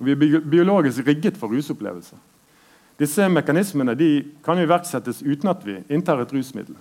Og 0.00 0.06
vi 0.08 0.14
er 0.14 0.40
biologisk 0.40 1.04
rigget 1.04 1.36
for 1.36 1.52
rusopplevelser. 1.52 2.16
Disse 2.96 3.26
mekanismene 3.28 3.92
kan 4.40 4.62
iverksettes 4.62 5.20
uten 5.20 5.52
at 5.52 5.66
vi 5.68 5.82
inntar 5.92 6.22
et 6.22 6.32
rusmiddel. 6.32 6.78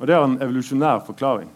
Og 0.00 0.06
Det 0.06 0.16
har 0.16 0.24
en 0.24 0.40
evolusjonær 0.40 1.04
forklaring. 1.04 1.52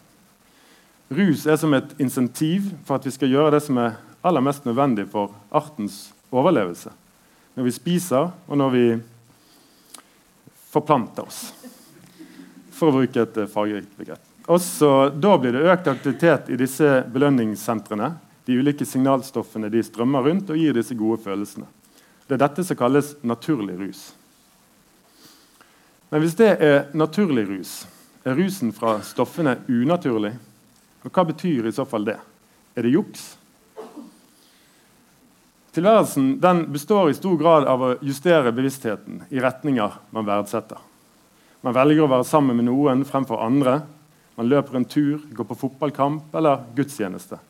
Rus 1.08 1.46
er 1.46 1.56
som 1.56 1.72
et 1.72 1.96
insentiv 1.98 2.68
for 2.84 3.00
at 3.00 3.08
vi 3.08 3.16
skal 3.16 3.32
gjøre 3.32 3.56
det 3.56 3.64
som 3.64 3.80
er 3.80 3.96
aller 4.20 4.44
mest 4.44 4.68
nødvendig 4.68 5.08
for 5.08 5.32
artens 5.48 6.12
overlevelse. 6.30 6.92
Når 7.56 7.64
vi 7.64 7.70
spiser, 7.70 8.30
og 8.46 8.56
når 8.60 8.70
vi 8.76 8.86
forplanter 10.68 11.24
oss. 11.24 11.54
For 12.76 12.92
å 12.92 13.00
bruke 13.00 13.24
et 13.24 13.40
eh, 13.40 13.48
fargerikt 13.48 13.96
begrep. 13.96 14.27
Også 14.48 15.10
Da 15.12 15.34
blir 15.36 15.52
det 15.52 15.66
økt 15.68 15.90
aktivitet 15.92 16.48
i 16.48 16.56
disse 16.56 17.02
belønningssentrene. 17.12 18.14
De 18.48 18.56
ulike 18.56 18.86
signalstoffene 18.88 19.68
de 19.68 19.82
strømmer 19.84 20.24
rundt 20.24 20.48
og 20.48 20.56
gir 20.56 20.72
disse 20.72 20.96
gode 20.96 21.20
følelsene. 21.20 21.66
Det 22.24 22.36
er 22.38 22.40
dette 22.46 22.64
som 22.64 22.78
kalles 22.80 23.10
naturlig 23.20 23.76
rus. 23.76 24.00
Men 26.08 26.24
hvis 26.24 26.36
det 26.38 26.54
er 26.64 26.86
naturlig 26.96 27.44
rus, 27.50 27.72
er 28.24 28.36
rusen 28.36 28.72
fra 28.72 28.98
stoffene 29.04 29.58
unaturlig? 29.68 30.32
Og 31.04 31.12
hva 31.12 31.26
betyr 31.28 31.68
i 31.68 31.74
så 31.76 31.84
fall 31.88 32.08
det? 32.08 32.16
Er 32.72 32.88
det 32.88 32.94
juks? 32.94 33.26
Tilværelsen 35.76 36.40
består 36.72 37.10
i 37.10 37.16
stor 37.20 37.36
grad 37.36 37.68
av 37.68 37.84
å 37.84 37.92
justere 38.00 38.52
bevisstheten 38.56 39.26
i 39.28 39.44
retninger 39.44 40.00
man 40.16 40.26
verdsetter. 40.26 40.80
Man 41.60 41.76
velger 41.76 42.06
å 42.06 42.10
være 42.16 42.26
sammen 42.26 42.56
med 42.56 42.70
noen 42.70 43.04
fremfor 43.04 43.44
andre. 43.44 43.82
Man 44.38 44.46
løper 44.46 44.78
en 44.78 44.86
tur, 44.86 45.18
går 45.34 45.48
på 45.48 45.56
fotballkamp 45.58 46.34
eller 46.38 46.62
gudstjeneste. 46.76 47.40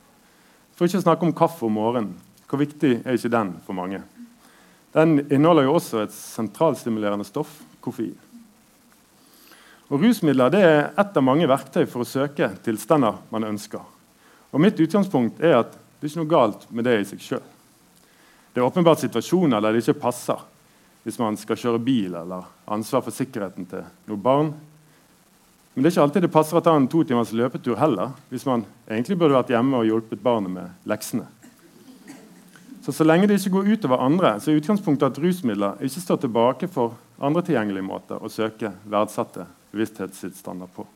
For 0.73 0.89
ikke 0.89 1.03
å 1.03 1.05
snakke 1.05 1.27
om 1.27 1.35
kaffe 1.37 1.67
om 1.67 1.75
morgenen. 1.77 2.15
Hvor 2.49 2.57
viktig 2.63 2.95
er 3.03 3.13
ikke 3.13 3.29
den 3.29 3.51
for 3.65 3.77
mange? 3.77 3.99
Den 4.95 5.19
inneholder 5.27 5.67
jo 5.67 5.75
også 5.77 6.01
et 6.01 6.15
sentralstimulerende 6.15 7.27
stoff, 7.27 7.51
koffein. 7.83 8.15
Og 9.89 10.01
Rusmidler 10.01 10.57
er 10.57 10.79
ett 10.97 11.17
av 11.17 11.25
mange 11.25 11.45
verktøy 11.49 11.83
for 11.89 12.01
å 12.01 12.09
søke 12.09 12.49
tilstander 12.65 13.21
man 13.29 13.45
ønsker. 13.45 13.85
Og 14.49 14.61
Mitt 14.61 14.81
utgangspunkt 14.81 15.41
er 15.45 15.59
at 15.59 15.73
det 15.73 16.07
er 16.07 16.11
ikke 16.11 16.23
noe 16.23 16.31
galt 16.31 16.65
med 16.73 16.89
det 16.89 16.95
i 16.97 17.05
seg 17.09 17.21
sjøl. 17.21 17.45
Det 18.53 18.61
er 18.61 18.65
åpenbart 18.65 19.01
situasjoner 19.03 19.61
der 19.61 19.75
det 19.75 19.83
ikke 19.83 20.01
passer 20.07 20.41
hvis 21.05 21.21
man 21.21 21.37
skal 21.39 21.57
kjøre 21.57 21.81
bil 21.81 22.17
eller 22.17 22.49
ansvar 22.69 23.05
for 23.05 23.13
sikkerheten 23.13 23.69
til 23.69 23.85
noen 24.09 24.25
barn. 24.25 24.51
Men 25.73 25.83
det 25.83 25.89
er 25.89 25.93
ikke 25.93 26.05
alltid 26.07 26.25
det 26.25 26.31
passer 26.33 26.57
å 26.59 26.63
ta 26.65 26.73
en 26.75 26.87
to 26.91 27.03
timers 27.07 27.33
løpetur 27.35 27.77
heller, 27.79 28.15
hvis 28.31 28.45
man 28.49 28.65
egentlig 28.89 29.19
burde 29.19 29.37
vært 29.37 29.51
hjemme 29.53 29.79
og 29.79 29.87
hjulpet 29.87 30.23
barnet 30.23 30.51
med 30.51 30.89
leksene. 30.89 31.27
Så, 32.83 32.95
så 32.95 33.05
lenge 33.05 33.27
det 33.29 33.37
ikke 33.37 33.53
går 33.59 33.73
utover 33.75 34.01
andre, 34.01 34.33
så 34.41 34.49
er 34.49 34.59
utgangspunktet 34.59 35.11
at 35.11 35.19
rusmidler 35.21 35.81
ikke 35.85 36.01
står 36.01 36.23
tilbake 36.23 36.69
for 36.73 36.97
andre 37.21 37.43
tilgjengelige 37.45 37.85
måter 37.85 38.23
å 38.23 38.31
søke 38.31 38.71
verdsatte 38.89 39.45
bevissthetstilstander 39.73 40.71
på. 40.73 40.87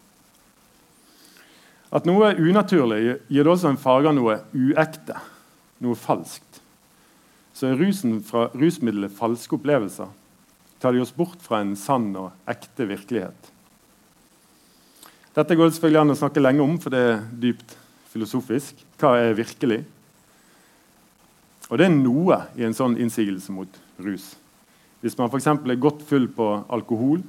At 1.94 2.08
noe 2.10 2.32
er 2.32 2.42
unaturlig, 2.42 3.20
gir 3.30 3.46
det 3.46 3.54
også 3.54 3.70
en 3.70 3.78
farge 3.78 4.10
av 4.10 4.18
noe 4.18 4.40
uekte, 4.58 5.20
noe 5.86 6.00
falskt. 6.00 6.62
Så 7.54 7.70
er 7.70 7.78
rusen 7.78 8.18
fra 8.26 8.48
rusmiddelet 8.58 9.14
falske 9.14 9.60
opplevelser. 9.60 10.10
Tar 10.82 10.96
de 10.96 11.04
oss 11.04 11.14
bort 11.14 11.38
fra 11.46 11.62
en 11.62 11.76
sann 11.78 12.10
og 12.18 12.34
ekte 12.50 12.90
virkelighet. 12.90 13.53
Dette 15.34 15.56
går 15.58 15.70
det 15.70 15.76
selvfølgelig 15.78 16.02
an 16.04 16.14
å 16.14 16.20
snakke 16.20 16.42
lenge 16.44 16.62
om, 16.62 16.76
for 16.78 16.94
det 16.94 17.02
er 17.02 17.22
dypt 17.42 17.74
filosofisk. 18.14 18.84
Hva 19.02 19.16
er 19.18 19.38
virkelig? 19.38 19.80
Og 21.72 21.80
det 21.80 21.88
er 21.88 21.96
noe 21.96 22.38
i 22.60 22.66
en 22.68 22.76
sånn 22.78 23.00
innsigelse 23.02 23.54
mot 23.56 23.80
rus. 24.06 24.36
Hvis 25.02 25.18
man 25.18 25.32
f.eks. 25.32 25.50
er 25.50 25.82
godt 25.82 26.04
full 26.06 26.30
på 26.32 26.50
alkohol, 26.70 27.24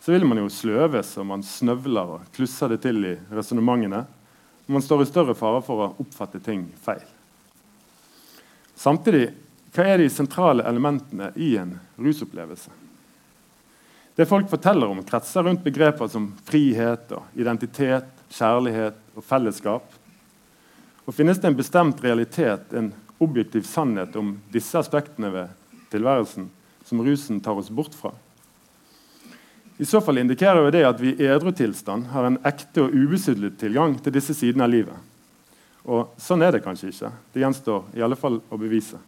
så 0.00 0.14
vil 0.14 0.24
man 0.24 0.40
jo 0.40 0.48
sløves 0.48 1.12
og 1.20 1.28
man 1.28 1.44
snøvler 1.44 2.14
og 2.16 2.32
klusser 2.32 2.72
det 2.72 2.80
til 2.86 3.04
i 3.04 3.14
resonnementene. 3.34 4.06
Man 4.68 4.84
står 4.84 5.04
i 5.04 5.10
større 5.10 5.36
fare 5.36 5.60
for 5.64 5.84
å 5.84 5.92
oppfatte 6.00 6.40
ting 6.44 6.64
feil. 6.84 7.04
Samtidig, 8.78 9.26
hva 9.74 9.84
er 9.84 10.00
de 10.00 10.10
sentrale 10.12 10.64
elementene 10.68 11.32
i 11.36 11.56
en 11.60 11.76
rusopplevelse? 12.00 12.87
Det 14.18 14.26
folk 14.26 14.48
forteller 14.50 14.90
om, 14.90 14.98
kretser 15.06 15.44
rundt 15.46 15.62
begreper 15.62 16.08
som 16.10 16.32
frihet, 16.44 17.12
identitet, 17.38 18.08
kjærlighet 18.34 18.96
og 19.14 19.22
fellesskap. 19.22 19.92
Og 21.06 21.14
Finnes 21.14 21.38
det 21.38 21.46
en 21.46 21.56
bestemt 21.60 22.02
realitet, 22.02 22.72
en 22.74 22.88
objektiv 23.22 23.62
sannhet 23.62 24.16
om 24.18 24.32
disse 24.50 24.74
aspektene 24.74 25.30
ved 25.30 25.52
tilværelsen 25.92 26.48
som 26.88 27.02
rusen 27.06 27.38
tar 27.38 27.60
oss 27.62 27.70
bort 27.70 27.94
fra? 27.94 28.10
I 29.78 29.86
så 29.86 30.02
fall 30.02 30.18
indikerer 30.18 30.66
jo 30.66 30.74
det 30.74 30.82
at 30.88 30.98
vi 30.98 31.14
i 31.14 31.28
edrutilstand 31.30 32.10
har 32.10 32.26
en 32.26 32.40
ekte 32.42 32.88
og 32.88 32.98
ubesudlet 32.98 33.54
tilgang 33.62 33.94
til 34.02 34.16
disse 34.18 34.34
sidene 34.34 34.66
av 34.66 34.74
livet. 34.74 34.98
Og 35.86 36.18
Sånn 36.18 36.42
er 36.42 36.58
det 36.58 36.64
kanskje 36.66 36.90
ikke. 36.90 37.12
Det 37.30 37.46
gjenstår 37.46 37.86
i 37.94 38.02
alle 38.02 38.18
fall 38.18 38.42
å 38.50 38.58
bevise. 38.58 38.98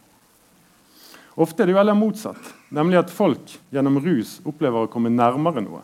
Ofte 1.39 1.63
er 1.63 1.69
det 1.69 1.75
jo 1.75 1.79
heller 1.79 1.95
motsatt, 1.95 2.51
nemlig 2.75 2.99
at 2.99 3.13
folk 3.13 3.53
gjennom 3.71 4.01
rus 4.03 4.39
opplever 4.43 4.83
å 4.83 4.91
komme 4.91 5.13
nærmere 5.13 5.63
noe. 5.63 5.83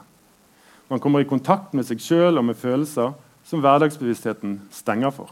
Man 0.91 0.99
kommer 1.03 1.23
i 1.23 1.29
kontakt 1.29 1.73
med 1.75 1.87
seg 1.87 2.01
sjøl 2.03 2.39
og 2.39 2.47
med 2.49 2.59
følelser 2.59 3.13
som 3.47 3.63
hverdagsbevisstheten 3.63 4.57
stenger 4.75 5.13
for. 5.15 5.31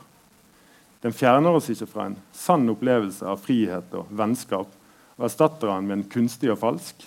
Den 1.04 1.16
fjerner 1.16 1.56
oss 1.56 1.68
ikke 1.72 1.90
fra 1.90 2.08
en 2.10 2.18
sann 2.34 2.64
opplevelse 2.72 3.28
av 3.28 3.44
frihet 3.44 3.92
og 3.96 4.10
vennskap 4.16 4.72
og 5.16 5.28
erstatter 5.28 5.70
den 5.70 5.90
med 5.90 6.00
en 6.00 6.08
kunstig 6.12 6.52
og 6.52 6.62
falsk. 6.64 7.06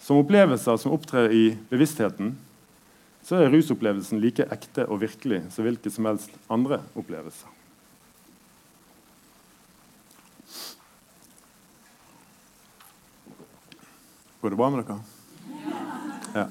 Som 0.00 0.22
opplevelser 0.22 0.80
som 0.80 0.94
opptrer 0.96 1.32
i 1.36 1.44
bevisstheten, 1.68 2.32
så 3.24 3.42
er 3.42 3.52
rusopplevelsen 3.52 4.20
like 4.24 4.48
ekte 4.48 4.88
og 4.88 5.02
virkelig 5.04 5.44
som 5.52 5.68
hvilke 5.68 5.92
som 5.92 6.08
helst 6.08 6.32
andre 6.48 6.80
opplevelser. 6.96 7.57
Går 14.40 14.50
det 14.50 14.56
bra 14.56 14.70
med 14.70 14.84
dere? 14.84 14.98
Ja. 16.34 16.46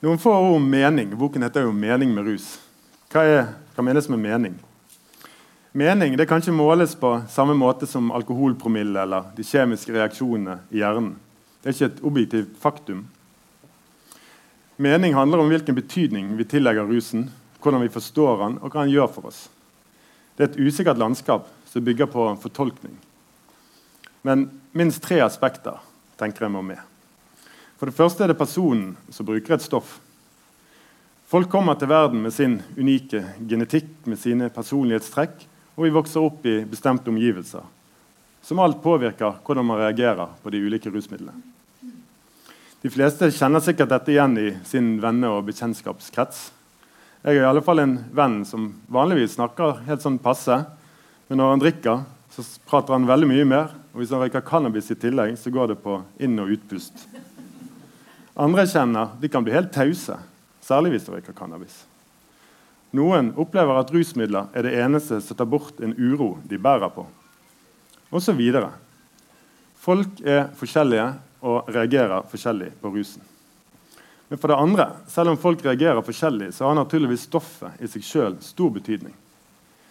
Noen 0.00 0.18
få 0.20 0.34
ord 0.36 0.56
om 0.56 0.70
mening. 0.70 1.16
Boken 1.16 1.42
heter 1.42 1.64
jo 1.64 1.72
'Mening 1.72 2.14
med 2.14 2.24
rus'. 2.24 2.58
Hva, 3.08 3.22
er, 3.24 3.46
hva 3.74 3.84
menes 3.84 4.08
med 4.08 4.18
mening? 4.18 4.58
Mening 5.72 6.16
det 6.16 6.26
kan 6.28 6.42
ikke 6.42 6.52
måles 6.52 6.94
på 6.94 7.22
samme 7.28 7.54
måte 7.54 7.86
som 7.86 8.12
alkoholpromille 8.12 9.00
eller 9.00 9.32
de 9.36 9.42
kjemiske 9.42 9.92
reaksjonene 9.92 10.58
i 10.70 10.82
hjernen. 10.82 11.16
Det 11.62 11.68
er 11.68 11.72
ikke 11.72 11.94
et 11.94 12.04
objektivt 12.04 12.60
faktum. 12.60 13.06
Mening 14.76 15.14
handler 15.14 15.38
om 15.38 15.48
hvilken 15.48 15.74
betydning 15.74 16.36
vi 16.36 16.44
tillegger 16.44 16.84
rusen, 16.84 17.30
hvordan 17.62 17.80
vi 17.80 17.88
forstår 17.88 18.44
den, 18.44 18.58
og 18.60 18.70
hva 18.70 18.84
den 18.84 18.92
gjør 18.92 19.08
for 19.08 19.32
oss. 19.32 19.48
Det 20.36 20.44
er 20.44 20.52
et 20.52 20.60
usikkert 20.68 20.98
landskap 20.98 21.48
som 21.64 21.84
bygger 21.84 22.06
på 22.06 22.36
fortolkning. 22.42 22.98
Men 24.28 24.50
minst 24.76 25.00
tre 25.00 25.22
aspekter 25.24 25.78
tenker 26.20 26.44
jeg 26.44 26.52
må 26.52 26.60
med. 26.60 26.80
For 27.80 27.88
det 27.88 27.96
første 27.96 28.26
er 28.26 28.28
det 28.28 28.36
personen 28.36 28.90
som 29.08 29.24
bruker 29.24 29.54
et 29.54 29.64
stoff. 29.64 29.94
Folk 31.32 31.48
kommer 31.48 31.78
til 31.80 31.88
verden 31.88 32.20
med 32.20 32.34
sin 32.36 32.58
unike 32.76 33.22
genetikk, 33.48 33.88
med 34.04 34.20
sine 34.20 34.50
personlighetstrekk, 34.52 35.46
og 35.78 35.86
vi 35.86 35.92
vokser 35.94 36.26
opp 36.26 36.44
i 36.44 36.58
bestemte 36.68 37.08
omgivelser, 37.08 37.64
som 38.44 38.60
alt 38.60 38.82
påvirker 38.84 39.40
hvordan 39.46 39.64
man 39.70 39.80
reagerer 39.80 40.36
på 40.42 40.52
de 40.52 40.60
ulike 40.60 40.92
rusmidlene. 40.92 41.32
De 42.84 42.92
fleste 42.92 43.30
kjenner 43.32 43.64
sikkert 43.64 43.94
dette 43.94 44.12
igjen 44.12 44.36
i 44.44 44.48
sin 44.68 44.98
venne- 45.00 45.32
og 45.32 45.48
bekjentskapskrets. 45.48 46.50
Jeg 47.24 47.32
er 47.32 47.46
i 47.46 47.48
alle 47.48 47.64
fall 47.64 47.80
en 47.80 47.96
venn 48.12 48.42
som 48.44 48.74
vanligvis 48.92 49.38
snakker 49.40 49.86
helt 49.88 50.04
sånn 50.04 50.20
passe, 50.20 50.60
men 51.32 51.40
når 51.40 51.56
han 51.56 51.64
drikker, 51.64 52.06
så 52.38 52.60
prater 52.68 52.94
han 52.94 53.06
veldig 53.08 53.26
mye 53.26 53.46
mer. 53.48 53.72
Og 53.92 54.02
hvis 54.02 54.12
han 54.14 54.22
røyker 54.22 54.44
cannabis 54.46 54.90
i 54.94 54.96
tillegg, 54.98 55.34
så 55.38 55.50
går 55.50 55.72
det 55.72 55.80
på 55.82 55.96
inn- 56.22 56.38
og 56.38 56.52
utpust. 56.54 57.06
Andre 58.38 58.62
jeg 58.62 58.76
kjenner, 58.76 59.14
de 59.18 59.30
kan 59.32 59.42
bli 59.42 59.54
helt 59.56 59.72
tause, 59.74 60.14
særlig 60.62 60.92
hvis 60.94 61.08
de 61.08 61.16
røyker 61.16 61.34
cannabis. 61.34 61.80
Noen 62.94 63.32
opplever 63.36 63.80
at 63.80 63.90
rusmidler 63.92 64.52
er 64.56 64.64
det 64.64 64.76
eneste 64.80 65.18
som 65.20 65.36
tar 65.36 65.48
bort 65.50 65.80
en 65.82 65.96
uro 65.98 66.36
de 66.48 66.60
bærer 66.62 66.92
på. 66.94 67.04
Og 68.08 68.22
så 68.24 68.32
videre. 68.32 68.70
Folk 69.78 70.22
er 70.24 70.46
forskjellige 70.56 71.08
og 71.44 71.68
reagerer 71.74 72.24
forskjellig 72.30 72.70
på 72.80 72.92
rusen. 72.94 73.24
Men 74.28 74.38
for 74.38 74.52
det 74.52 74.60
andre, 74.60 74.86
selv 75.08 75.32
om 75.32 75.40
folk 75.40 75.64
reagerer 75.64 76.04
forskjellig, 76.04 76.52
så 76.54 76.68
har 76.68 76.76
naturligvis 76.76 77.26
stoffet 77.28 77.80
i 77.80 77.88
seg 77.88 78.04
sjøl 78.04 78.38
stor 78.44 78.70
betydning. 78.72 79.14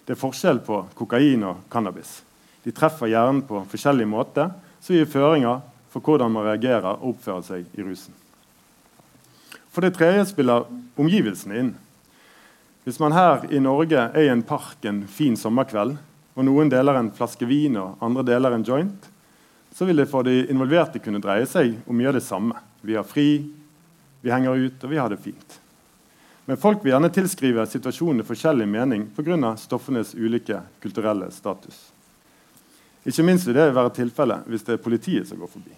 Det 0.06 0.16
er 0.16 0.22
forskjell 0.22 0.62
på 0.64 0.86
kokain 0.96 1.44
og 1.44 1.66
cannabis. 1.72 2.22
De 2.68 2.74
treffer 2.76 3.08
hjernen 3.08 3.46
på 3.48 3.62
forskjellige 3.72 4.12
måter, 4.12 4.50
som 4.84 4.96
gir 4.96 5.08
føringer 5.08 5.62
for 5.94 6.04
hvordan 6.04 6.34
man 6.34 6.50
reagerer 6.50 6.98
og 6.98 7.14
oppfører 7.14 7.46
seg 7.48 7.78
i 7.80 7.86
rusen. 7.86 8.12
For 9.72 9.86
det 9.86 9.94
tredje 9.96 10.26
spiller 10.34 10.68
omgivelsene 11.00 11.62
inn. 11.62 11.70
Hvis 12.84 13.00
man 13.00 13.16
her 13.16 13.46
i 13.56 13.62
Norge 13.64 14.10
er 14.10 14.26
i 14.26 14.34
en 14.34 14.44
park 14.44 14.84
en 14.90 15.06
fin 15.08 15.40
sommerkveld, 15.40 15.96
og 16.36 16.46
noen 16.46 16.70
deler 16.70 17.00
en 17.00 17.14
flaske 17.16 17.48
vin 17.48 17.80
og 17.80 18.04
andre 18.04 18.26
deler 18.28 18.58
en 18.58 18.68
joint, 18.68 19.08
så 19.72 19.88
vil 19.88 20.04
det 20.04 20.10
for 20.12 20.28
de 20.28 20.44
involverte 20.52 21.00
kunne 21.00 21.24
dreie 21.24 21.48
seg 21.48 21.80
om 21.88 21.96
mye 21.96 22.12
av 22.12 22.20
det 22.20 22.26
samme. 22.28 22.60
Vi 22.84 23.00
har 23.00 23.08
fri, 23.08 23.30
vi 24.22 24.34
henger 24.34 24.60
ut, 24.60 24.84
og 24.84 24.92
vi 24.92 25.00
har 25.00 25.14
det 25.14 25.24
fint. 25.24 25.60
Men 26.48 26.60
folk 26.60 26.84
vil 26.84 26.98
gjerne 26.98 27.16
tilskrive 27.16 27.66
situasjonene 27.68 28.28
forskjellig 28.28 28.68
mening 28.68 29.08
pga. 29.16 29.56
stoffenes 29.56 30.16
ulike 30.16 30.62
kulturelle 30.84 31.32
status. 31.32 31.97
Ikke 33.08 33.24
minst 33.24 33.48
vil 33.48 33.56
det 33.56 33.70
være 33.76 33.94
tilfellet 33.96 34.48
hvis 34.52 34.66
det 34.68 34.76
er 34.76 34.84
politiet 34.84 35.30
som 35.30 35.40
går 35.40 35.52
forbi. 35.52 35.76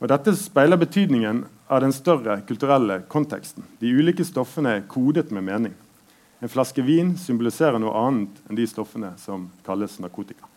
Og 0.00 0.08
Dette 0.08 0.32
speiler 0.38 0.80
betydningen 0.80 1.44
av 1.68 1.82
den 1.84 1.92
større 1.92 2.38
kulturelle 2.48 3.02
konteksten. 3.12 3.66
De 3.80 3.92
ulike 3.92 4.24
stoffene 4.24 4.78
er 4.78 4.86
kodet 4.88 5.28
med 5.30 5.44
mening. 5.44 5.74
En 6.40 6.48
flaske 6.48 6.80
vin 6.82 7.12
symboliserer 7.20 7.76
noe 7.78 7.92
annet 8.00 8.40
enn 8.48 8.56
de 8.56 8.64
stoffene 8.68 9.12
som 9.20 9.50
kalles 9.66 9.98
narkotika. 10.00 10.48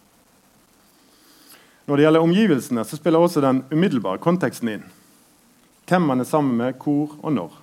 Når 1.84 2.00
det 2.00 2.06
gjelder 2.06 2.24
omgivelsene, 2.24 2.86
så 2.88 2.96
spiller 2.96 3.20
også 3.20 3.44
den 3.44 3.66
umiddelbare 3.68 4.22
konteksten 4.24 4.72
inn. 4.78 4.86
Hvem 5.84 6.08
man 6.08 6.24
er 6.24 6.30
sammen 6.30 6.56
med, 6.56 6.80
hvor 6.80 7.18
og 7.20 7.34
når. 7.36 7.58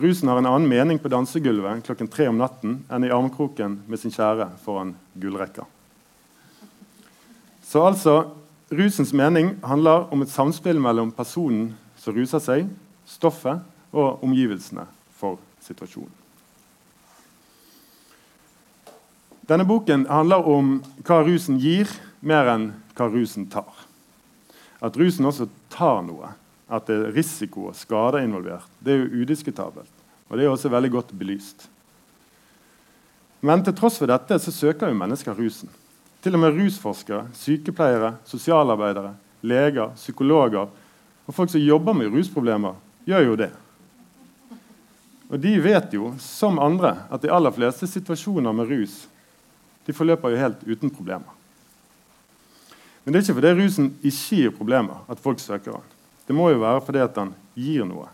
Rusen 0.00 0.28
har 0.32 0.40
en 0.40 0.48
annen 0.50 0.66
mening 0.66 0.98
på 0.98 1.10
dansegulvet 1.12 1.84
klokken 1.86 2.10
tre 2.10 2.26
om 2.26 2.40
natten 2.40 2.80
enn 2.90 3.06
i 3.06 3.12
armkroken 3.14 3.84
med 3.86 4.02
sin 4.02 4.10
kjære 4.10 4.48
foran 4.64 4.96
gullrekka. 5.14 5.68
Så 7.70 7.86
altså, 7.86 8.24
Rusens 8.72 9.12
mening 9.12 9.52
handler 9.62 10.08
om 10.10 10.22
et 10.22 10.30
samspill 10.30 10.80
mellom 10.82 11.12
personen 11.14 11.68
som 11.98 12.16
ruser 12.16 12.42
seg, 12.42 12.70
stoffet 13.06 13.60
og 13.94 14.24
omgivelsene 14.26 14.88
for 15.14 15.38
situasjonen. 15.62 16.10
Denne 19.46 19.66
boken 19.66 20.08
handler 20.10 20.46
om 20.50 20.76
hva 21.06 21.20
rusen 21.26 21.58
gir, 21.62 21.90
mer 22.22 22.50
enn 22.50 22.68
hva 22.98 23.06
rusen 23.10 23.46
tar. 23.50 23.70
At 24.82 24.98
rusen 24.98 25.26
også 25.26 25.46
tar 25.70 26.02
noe, 26.06 26.32
at 26.70 26.86
det 26.90 26.96
er 26.96 27.14
risiko 27.14 27.68
og 27.70 27.78
skade 27.78 28.22
involvert, 28.22 28.66
det 28.78 28.94
er 28.94 29.04
jo 29.04 29.22
udiskutabelt. 29.22 29.90
Og 30.30 30.38
det 30.38 30.46
er 30.46 30.50
også 30.50 30.70
veldig 30.70 30.90
godt 30.94 31.14
belyst. 31.18 31.68
Men 33.42 33.62
til 33.66 33.74
tross 33.78 33.98
for 33.98 34.10
dette 34.10 34.38
så 34.42 34.54
søker 34.54 34.90
jo 34.90 34.98
mennesker 34.98 35.38
rusen. 35.38 35.70
Til 36.20 36.36
og 36.36 36.42
med 36.42 36.56
rusforskere, 36.58 37.30
sykepleiere, 37.32 38.14
sosialarbeidere, 38.28 39.14
leger, 39.40 39.94
psykologer 39.96 40.68
og 41.26 41.34
folk 41.34 41.50
som 41.52 41.62
jobber 41.62 41.96
med 41.96 42.12
rusproblemer, 42.12 42.76
gjør 43.08 43.26
jo 43.30 43.36
det. 43.40 43.50
Og 45.30 45.38
de 45.38 45.52
vet 45.62 45.92
jo, 45.94 46.10
som 46.18 46.58
andre, 46.58 46.96
at 47.10 47.22
de 47.22 47.30
aller 47.30 47.54
fleste 47.54 47.86
situasjoner 47.86 48.52
med 48.52 48.72
rus 48.72 49.04
de 49.86 49.94
forløper 49.96 50.34
jo 50.34 50.40
helt 50.42 50.64
uten 50.66 50.90
problemer. 50.92 51.36
Men 53.02 53.12
det 53.12 53.20
er 53.20 53.24
ikke 53.24 53.38
fordi 53.38 53.52
rusen 53.56 53.86
ikke 54.02 54.36
gir 54.36 54.52
problemer 54.54 55.04
at 55.10 55.22
folk 55.22 55.40
søker 55.40 55.72
den. 55.72 55.86
Det 56.26 56.36
må 56.36 56.50
jo 56.52 56.60
være 56.62 56.82
fordi 56.84 57.00
at 57.02 57.14
den 57.16 57.32
gir 57.58 57.86
noe. 57.88 58.08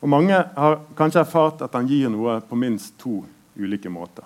Og 0.00 0.08
Mange 0.08 0.36
har 0.36 0.78
kanskje 0.96 1.24
erfart 1.24 1.64
at 1.66 1.74
den 1.74 1.88
gir 1.90 2.12
noe 2.12 2.38
på 2.40 2.56
minst 2.56 2.94
to 3.00 3.24
ulike 3.58 3.90
måter. 3.92 4.24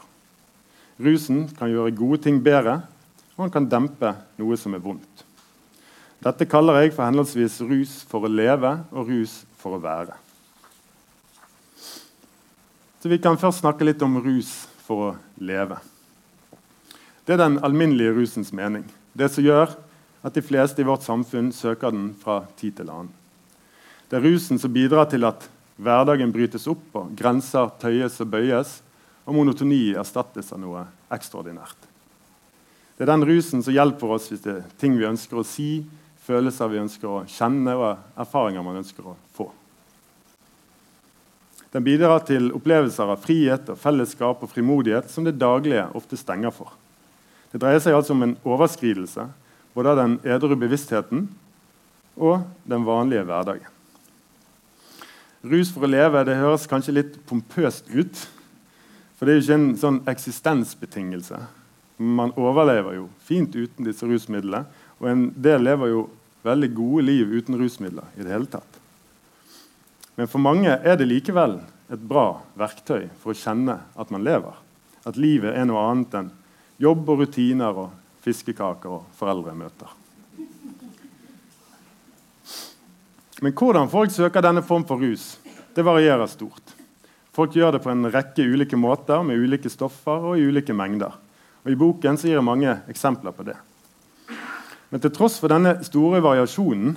Rusen 1.00 1.48
kan 1.58 1.72
gjøre 1.72 1.94
gode 1.96 2.20
ting 2.26 2.38
bedre, 2.42 2.82
og 3.34 3.46
den 3.46 3.54
kan 3.54 3.70
dempe 3.70 4.12
noe 4.38 4.58
som 4.58 4.76
er 4.76 4.82
vondt. 4.82 5.24
Dette 6.24 6.46
kaller 6.48 6.78
jeg 6.80 6.94
for 6.94 7.04
henholdsvis 7.04 7.58
rus 7.66 7.96
for 8.08 8.24
å 8.24 8.30
leve 8.30 8.70
og 8.94 9.10
rus 9.10 9.42
for 9.60 9.76
å 9.76 9.82
være. 9.82 10.14
Så 13.02 13.10
Vi 13.10 13.18
kan 13.20 13.36
først 13.36 13.60
snakke 13.60 13.84
litt 13.84 14.00
om 14.02 14.16
rus 14.24 14.64
for 14.86 15.10
å 15.10 15.10
leve. 15.36 15.76
Det 17.26 17.34
er 17.34 17.42
den 17.42 17.58
alminnelige 17.64 18.14
rusens 18.16 18.52
mening. 18.52 18.86
Det 19.12 19.28
som 19.32 19.44
gjør 19.44 19.74
at 20.24 20.32
de 20.32 20.40
fleste 20.40 20.80
i 20.80 20.86
vårt 20.88 21.04
samfunn 21.04 21.52
søker 21.52 21.92
den 21.92 22.14
fra 22.16 22.46
tid 22.56 22.78
til 22.78 22.88
annen. 22.88 23.12
Det 24.08 24.16
er 24.16 24.24
rusen 24.24 24.60
som 24.60 24.72
bidrar 24.72 25.10
til 25.12 25.24
at 25.28 25.44
hverdagen 25.76 26.32
brytes 26.32 26.64
opp, 26.70 26.84
og 26.96 27.12
grenser 27.18 27.68
tøyes 27.82 28.16
og 28.24 28.30
bøyes, 28.32 28.78
og 29.24 29.34
monotoni 29.36 29.94
erstattes 29.96 30.52
av 30.52 30.60
noe 30.60 30.84
ekstraordinært. 31.14 31.90
Det 32.94 33.04
er 33.04 33.10
den 33.10 33.26
rusen 33.26 33.64
som 33.64 33.74
hjelper 33.74 34.14
oss 34.14 34.30
hvis 34.30 34.44
det 34.44 34.54
er 34.58 34.72
ting 34.78 34.94
vi 34.98 35.08
ønsker 35.08 35.40
å 35.40 35.46
si, 35.46 35.82
følelser 36.24 36.70
vi 36.70 36.82
ønsker 36.84 37.10
å 37.10 37.24
kjenne, 37.28 37.74
og 37.74 38.20
erfaringer 38.20 38.64
man 38.64 38.80
ønsker 38.80 39.08
å 39.10 39.16
få. 39.34 39.48
Den 41.74 41.82
bidrar 41.82 42.22
til 42.22 42.52
opplevelser 42.54 43.10
av 43.10 43.22
frihet 43.24 43.72
og 43.72 43.80
fellesskap 43.82 44.44
og 44.46 44.50
frimodighet 44.52 45.08
som 45.10 45.26
det 45.26 45.34
daglige 45.40 45.88
ofte 45.98 46.16
stenger 46.20 46.54
for. 46.54 46.70
Det 47.50 47.58
dreier 47.62 47.82
seg 47.82 47.96
altså 47.96 48.14
om 48.14 48.22
en 48.22 48.36
overskridelse 48.46 49.26
både 49.74 49.90
av 49.90 49.98
den 49.98 50.14
edru 50.22 50.54
bevisstheten 50.58 51.26
og 52.14 52.44
den 52.70 52.86
vanlige 52.86 53.24
hverdagen. 53.26 53.70
Rus 55.44 55.72
for 55.74 55.84
å 55.84 55.90
leve 55.90 56.22
det 56.24 56.38
høres 56.38 56.68
kanskje 56.70 56.94
litt 56.94 57.16
pompøst 57.28 57.90
ut. 57.90 58.22
For 59.14 59.26
det 59.26 59.34
er 59.34 59.38
jo 59.38 59.44
ikke 59.44 59.58
en 59.60 59.76
sånn 59.78 60.00
eksistensbetingelse. 60.10 61.38
Man 62.02 62.34
overlever 62.40 62.96
jo 62.98 63.08
fint 63.24 63.54
uten 63.54 63.86
disse 63.86 64.06
rusmidlene. 64.08 64.64
Og 65.00 65.10
en 65.10 65.28
del 65.36 65.62
lever 65.66 65.92
jo 65.92 66.06
veldig 66.44 66.70
gode 66.76 67.04
liv 67.06 67.32
uten 67.38 67.58
rusmidler 67.58 68.18
i 68.18 68.24
det 68.24 68.34
hele 68.34 68.50
tatt. 68.50 68.80
Men 70.14 70.30
for 70.30 70.42
mange 70.42 70.70
er 70.70 70.98
det 70.98 71.08
likevel 71.08 71.58
et 71.92 72.02
bra 72.02 72.40
verktøy 72.58 73.08
for 73.22 73.32
å 73.32 73.38
kjenne 73.38 73.78
at 73.94 74.12
man 74.14 74.24
lever. 74.26 74.54
At 75.04 75.18
livet 75.20 75.54
er 75.54 75.66
noe 75.68 75.82
annet 75.90 76.14
enn 76.20 76.30
jobb 76.82 77.08
og 77.12 77.22
rutiner 77.22 77.84
og 77.84 78.22
fiskekaker 78.24 78.98
og 78.98 79.08
foreldremøter. 79.18 79.90
Men 83.42 83.52
hvordan 83.52 83.90
folk 83.92 84.12
søker 84.14 84.44
denne 84.44 84.62
form 84.64 84.86
for 84.88 85.02
rus, 85.02 85.34
det 85.74 85.84
varierer 85.84 86.30
stort. 86.30 86.73
Folk 87.34 87.56
gjør 87.56 87.74
det 87.74 87.82
på 87.82 87.90
en 87.90 88.06
rekke 88.14 88.46
ulike 88.46 88.78
måter 88.78 89.24
med 89.26 89.40
ulike 89.42 89.70
stoffer 89.72 90.28
og 90.30 90.38
i 90.38 90.44
ulike 90.46 90.74
mengder. 90.76 91.16
Og 91.64 91.72
I 91.72 91.78
boken 91.80 92.18
gir 92.20 92.36
jeg 92.36 92.46
mange 92.46 92.76
eksempler 92.92 93.34
på 93.34 93.46
det. 93.48 93.56
Men 94.92 95.02
til 95.02 95.10
tross 95.10 95.40
for 95.42 95.50
denne 95.50 95.80
store 95.82 96.20
variasjonen 96.22 96.94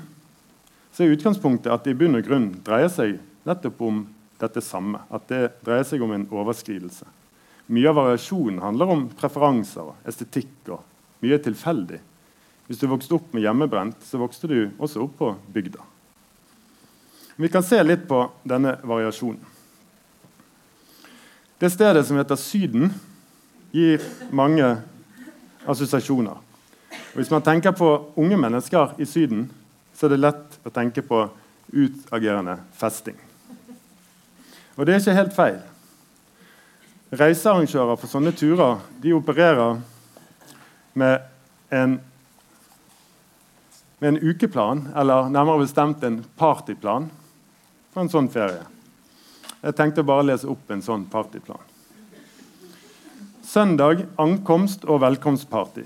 så 0.94 1.06
er 1.06 1.16
utgangspunktet 1.16 1.72
at 1.74 1.88
det 1.88 1.96
i 1.96 1.98
bunn 1.98 2.20
og 2.20 2.28
grunn 2.28 2.52
dreier 2.66 2.92
seg 2.94 3.18
nettopp 3.48 3.82
om 3.88 4.04
dette 4.38 4.62
samme. 4.62 5.02
At 5.10 5.26
det 5.32 5.42
dreier 5.66 5.88
seg 5.88 6.06
om 6.06 6.14
en 6.14 6.28
overskridelse. 6.30 7.10
Mye 7.74 7.90
av 7.90 7.98
variasjonen 7.98 8.62
handler 8.62 8.94
om 8.94 9.04
preferanser 9.18 9.90
og 9.90 10.08
estetikk 10.08 10.70
og 10.70 10.86
mye 11.26 11.40
er 11.40 11.44
tilfeldig. 11.44 12.00
Hvis 12.68 12.84
du 12.84 12.90
vokste 12.92 13.18
opp 13.18 13.34
med 13.34 13.48
hjemmebrent, 13.48 13.98
så 14.06 14.22
vokste 14.22 14.50
du 14.52 14.58
også 14.78 15.02
opp 15.08 15.18
på 15.18 15.34
bygda. 15.56 15.82
Vi 17.38 17.50
kan 17.50 17.66
se 17.66 17.82
litt 17.82 18.06
på 18.10 18.28
denne 18.46 18.78
variasjonen. 18.86 19.57
Det 21.60 21.70
stedet 21.70 22.06
som 22.08 22.18
heter 22.18 22.38
Syden, 22.38 22.92
gir 23.72 24.02
mange 24.30 24.76
assosiasjoner. 25.66 26.38
Og 26.92 27.18
hvis 27.18 27.32
man 27.34 27.42
tenker 27.42 27.74
på 27.74 27.88
unge 28.16 28.38
mennesker 28.38 28.94
i 29.02 29.06
Syden, 29.10 29.48
så 29.98 30.06
er 30.06 30.14
det 30.14 30.22
lett 30.22 30.60
å 30.62 30.74
tenke 30.74 31.02
på 31.02 31.24
utagerende 31.74 32.60
festing. 32.78 33.18
Og 34.78 34.86
det 34.86 34.94
er 34.94 35.02
ikke 35.02 35.18
helt 35.18 35.34
feil. 35.34 35.58
Reisearrangører 37.18 37.98
for 37.98 38.12
sånne 38.12 38.36
turer 38.38 38.78
de 39.02 39.18
opererer 39.18 39.82
med 40.94 41.26
en, 41.74 41.98
med 43.98 44.14
en 44.14 44.22
ukeplan, 44.22 44.92
eller 44.94 45.34
nærmere 45.34 45.66
bestemt 45.66 46.06
en 46.06 46.22
partyplan, 46.38 47.10
for 47.94 48.06
en 48.06 48.14
sånn 48.14 48.30
ferie. 48.30 48.62
Jeg 49.68 49.76
tenkte 49.76 50.04
bare 50.08 50.24
å 50.24 50.28
lese 50.30 50.48
opp 50.48 50.70
en 50.72 50.80
sånn 50.80 51.02
partyplan. 51.12 51.60
Søndag 53.44 54.06
ankomst 54.16 54.86
og 54.88 55.02
velkomstparty. 55.04 55.84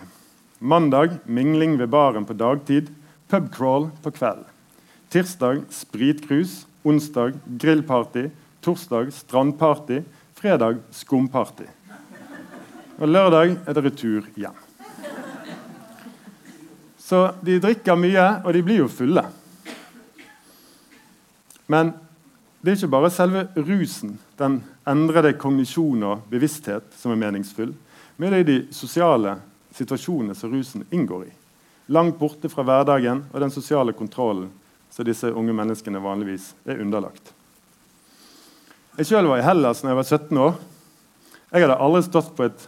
Mandag 0.61 1.15
mingling 1.25 1.79
ved 1.79 1.89
baren 1.89 2.27
på 2.29 2.35
dagtid. 2.37 2.91
Pubcrawl 3.31 3.87
på 4.03 4.11
kveld. 4.13 4.43
Tirsdag 5.09 5.63
spritkrus. 5.73 6.67
Onsdag 6.85 7.39
grillparty. 7.63 8.27
Torsdag 8.61 9.09
strandparty. 9.17 10.03
Fredag 10.37 10.83
skumparty. 10.93 11.65
Og 13.01 13.09
lørdag 13.09 13.55
er 13.65 13.79
det 13.79 13.85
retur 13.87 14.29
hjem. 14.37 14.61
Så 17.01 17.23
de 17.41 17.57
drikker 17.65 17.97
mye, 17.97 18.29
og 18.45 18.53
de 18.53 18.61
blir 18.61 18.83
jo 18.83 18.93
fulle. 18.93 19.25
Men 21.65 21.95
det 22.61 22.71
er 22.71 22.77
ikke 22.77 22.93
bare 22.93 23.09
selve 23.09 23.47
rusen, 23.57 24.19
den 24.37 24.59
endrede 24.85 25.33
kognisjon 25.33 26.03
og 26.05 26.27
bevissthet, 26.29 26.91
som 26.93 27.13
er 27.13 27.21
meningsfull, 27.23 27.71
men 28.17 28.33
det 28.33 28.41
er 28.41 28.49
de 28.49 28.57
sosiale 28.75 29.39
situasjonene 29.73 30.35
som 30.37 30.53
rusen 30.53 30.83
inngår 30.93 31.23
i. 31.25 31.31
Langt 31.91 32.19
borte 32.19 32.51
fra 32.53 32.63
hverdagen 32.67 33.23
og 33.31 33.39
den 33.41 33.53
sosiale 33.53 33.95
kontrollen 33.97 34.51
som 34.91 35.07
disse 35.07 35.31
unge 35.31 35.55
menneskene 35.57 36.03
vanligvis 36.03 36.51
er 36.69 36.83
underlagt. 36.83 37.33
Jeg 38.99 39.09
sjøl 39.09 39.31
var 39.31 39.41
i 39.41 39.47
Hellas 39.47 39.81
da 39.81 39.89
jeg 39.89 39.97
var 39.97 40.09
17 40.19 40.41
år. 40.45 40.53
Jeg 41.51 41.65
hadde 41.65 41.79
aldri 41.81 42.03
stått 42.05 42.29
på 42.37 42.45
et 42.45 42.67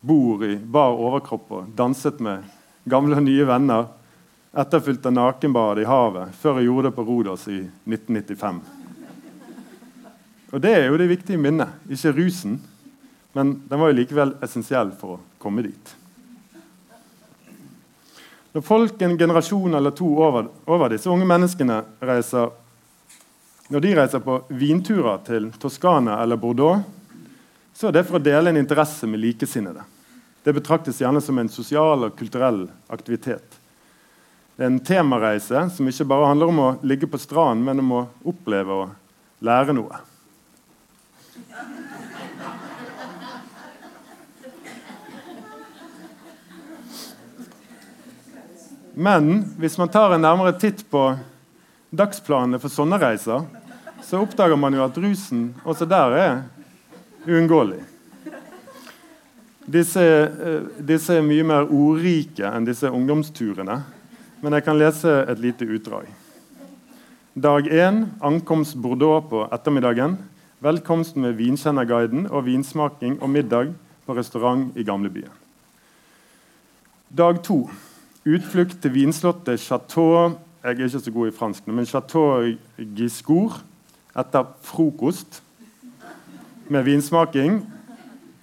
bord 0.00 0.42
i 0.48 0.56
bar 0.56 0.96
overkropp 0.96 1.54
og 1.54 1.70
danset 1.76 2.18
med 2.24 2.48
gamle 2.90 3.20
og 3.20 3.26
nye 3.28 3.46
venner, 3.46 3.86
etterfulgt 4.50 5.06
av 5.06 5.14
nakenbad 5.14 5.78
i 5.78 5.86
havet, 5.86 6.34
før 6.40 6.58
jeg 6.58 6.70
gjorde 6.70 6.88
det 6.88 6.96
på 6.96 7.06
Rodos 7.06 7.46
i 7.52 7.60
1995. 7.86 8.79
Og 10.50 10.60
Det 10.60 10.70
er 10.74 10.86
jo 10.88 10.98
det 10.98 11.10
viktige 11.10 11.38
minnet, 11.38 11.68
ikke 11.90 12.12
rusen. 12.16 12.60
Men 13.32 13.60
den 13.68 13.80
var 13.80 13.90
jo 13.90 13.98
likevel 14.00 14.34
essensiell 14.42 14.90
for 14.98 15.16
å 15.16 15.20
komme 15.38 15.62
dit. 15.62 15.92
Når 18.50 18.64
folk 18.66 19.02
en 19.02 19.18
generasjon 19.18 19.78
eller 19.78 19.94
to 19.94 20.08
over, 20.18 20.48
over 20.66 20.90
disse 20.90 21.10
unge 21.10 21.28
menneskene 21.28 21.84
reiser 22.02 22.50
når 23.70 23.84
de 23.84 23.90
reiser 23.94 24.22
på 24.24 24.40
vinturer 24.58 25.20
til 25.22 25.44
Toskana 25.62 26.16
eller 26.18 26.40
Bordeaux, 26.42 26.82
så 27.70 27.86
er 27.86 27.94
det 27.94 28.02
for 28.08 28.18
å 28.18 28.22
dele 28.22 28.50
en 28.50 28.58
interesse 28.58 29.06
med 29.06 29.22
likesinnede. 29.22 29.84
Det 30.42 30.56
betraktes 30.56 30.98
gjerne 30.98 31.22
som 31.22 31.38
en 31.38 31.52
sosial 31.52 32.08
og 32.08 32.16
kulturell 32.18 32.64
aktivitet. 32.90 33.60
Det 34.56 34.66
er 34.66 34.72
en 34.72 34.82
temareise 34.82 35.62
som 35.70 35.86
ikke 35.86 36.08
bare 36.10 36.32
handler 36.32 36.50
om 36.50 36.58
å 36.64 36.72
ligge 36.82 37.06
på 37.06 37.20
stranden, 37.22 37.62
men 37.62 37.84
om 37.84 37.94
å 37.94 38.02
oppleve 38.32 38.80
og 38.82 39.44
lære 39.46 39.76
noe. 39.78 40.02
Men 49.00 49.44
hvis 49.56 49.78
man 49.78 49.88
tar 49.88 50.12
en 50.12 50.20
nærmere 50.20 50.52
titt 50.60 50.82
på 50.90 51.04
dagsplanene 51.90 52.58
for 52.60 52.72
sånne 52.72 52.98
reiser, 53.00 53.46
så 54.04 54.20
oppdager 54.20 54.58
man 54.60 54.74
jo 54.76 54.82
at 54.84 54.98
rusen 55.00 55.50
også 55.64 55.86
der 55.88 56.16
er 56.18 56.34
uunngåelig. 57.24 57.80
Disse, 59.70 60.02
eh, 60.02 60.66
disse, 60.82 61.14
er 61.16 61.24
mye 61.24 61.46
mer 61.46 61.68
ordrike 61.70 62.48
enn 62.48 62.66
disse 62.66 62.90
ungdomsturene, 62.90 63.76
men 64.42 64.56
jeg 64.56 64.66
kan 64.66 64.78
lese 64.80 65.12
et 65.30 65.40
lite 65.40 65.68
utdrag. 65.68 66.08
Dag 67.40 67.68
1. 67.70 68.02
Ankomst 68.20 68.74
Bordeaux 68.76 69.28
på 69.30 69.44
ettermiddagen. 69.48 70.16
Velkomst 70.60 71.16
med 71.16 71.38
vinkjennerguiden 71.38 72.26
og 72.28 72.42
vinsmaking 72.44 73.14
og 73.24 73.30
middag 73.32 73.70
på 74.04 74.12
restaurant 74.12 74.74
i 74.76 74.82
gamlebyen. 74.84 75.32
Dag 77.16 77.38
to. 77.40 77.70
Utflukt 78.28 78.74
til 78.82 78.92
vinslottet 78.92 79.60
Chateau 79.60 80.36
Jeg 80.60 80.68
er 80.68 80.70
ikke 80.76 80.88
så 81.00 81.10
god 81.10 81.28
i 81.28 81.32
fransk, 81.32 81.68
men 81.68 81.86
Chateau 81.86 82.44
Giscourt 82.76 83.62
etter 84.12 84.44
frokost 84.60 85.40
med 86.68 86.84
vinsmaking. 86.84 87.62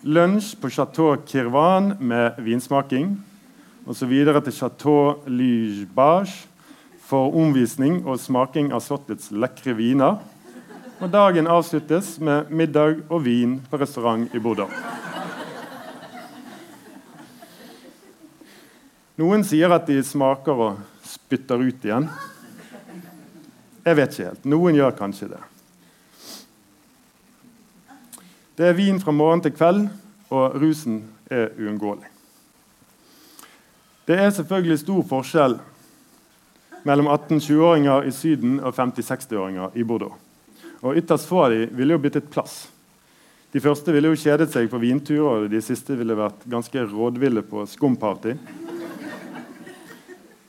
Lunsj 0.01 0.55
på 0.61 0.71
Chateau 0.73 1.15
Kirvan 1.21 1.93
med 1.99 2.31
vinsmaking. 2.41 3.13
Og 3.85 3.95
så 3.95 4.05
videre 4.05 4.41
til 4.41 4.53
Chateau 4.53 5.21
Ligebage 5.27 6.47
for 6.99 7.29
omvisning 7.37 8.07
og 8.07 8.17
smaking 8.19 8.73
av 8.73 8.81
slottets 8.81 9.29
lekre 9.29 9.77
viner. 9.77 10.17
Og 10.97 11.11
dagen 11.13 11.45
avsluttes 11.45 12.15
med 12.17 12.49
middag 12.49 13.03
og 13.13 13.21
vin 13.21 13.59
på 13.69 13.77
restaurant 13.77 14.31
i 14.33 14.39
Bordeaux. 14.41 14.71
Noen 19.21 19.45
sier 19.45 19.69
at 19.73 19.85
de 19.85 19.99
smaker 20.01 20.57
og 20.65 20.81
spytter 21.05 21.61
ut 21.61 21.85
igjen. 21.85 22.09
Jeg 23.85 23.99
vet 24.01 24.17
ikke 24.17 24.25
helt. 24.31 24.49
Noen 24.49 24.81
gjør 24.81 24.97
kanskje 24.97 25.29
det. 25.35 25.43
Det 28.57 28.65
er 28.65 28.77
vin 28.77 28.97
fra 28.97 29.13
morgen 29.13 29.45
til 29.45 29.53
kveld, 29.53 29.85
og 30.33 30.57
rusen 30.57 31.03
er 31.29 31.51
uunngåelig. 31.61 32.09
Det 34.09 34.17
er 34.17 34.33
selvfølgelig 34.33 34.81
stor 34.81 35.03
forskjell 35.13 35.59
mellom 36.87 37.09
18-20-åringer 37.13 38.07
i 38.09 38.13
Syden 38.15 38.63
og 38.63 38.73
50-60-åringer 38.73 39.77
i 39.77 39.85
Bordeaux. 39.85 40.26
Og 40.85 40.97
ytterst 40.99 41.29
få 41.29 41.45
av 41.45 41.53
dem 41.53 41.71
ville 41.77 41.95
jo 41.95 42.01
byttet 42.01 42.29
plass. 42.33 42.67
De 43.51 43.61
første 43.63 43.93
ville 43.95 44.11
jo 44.11 44.19
kjedet 44.19 44.49
seg 44.51 44.67
på 44.69 44.79
vinturer, 44.81 45.45
og 45.45 45.51
de 45.51 45.61
siste 45.63 45.95
ville 45.97 46.17
vært 46.17 46.43
ganske 46.51 46.83
rådville 46.91 47.41
på 47.47 47.63
skumparty. 47.71 48.35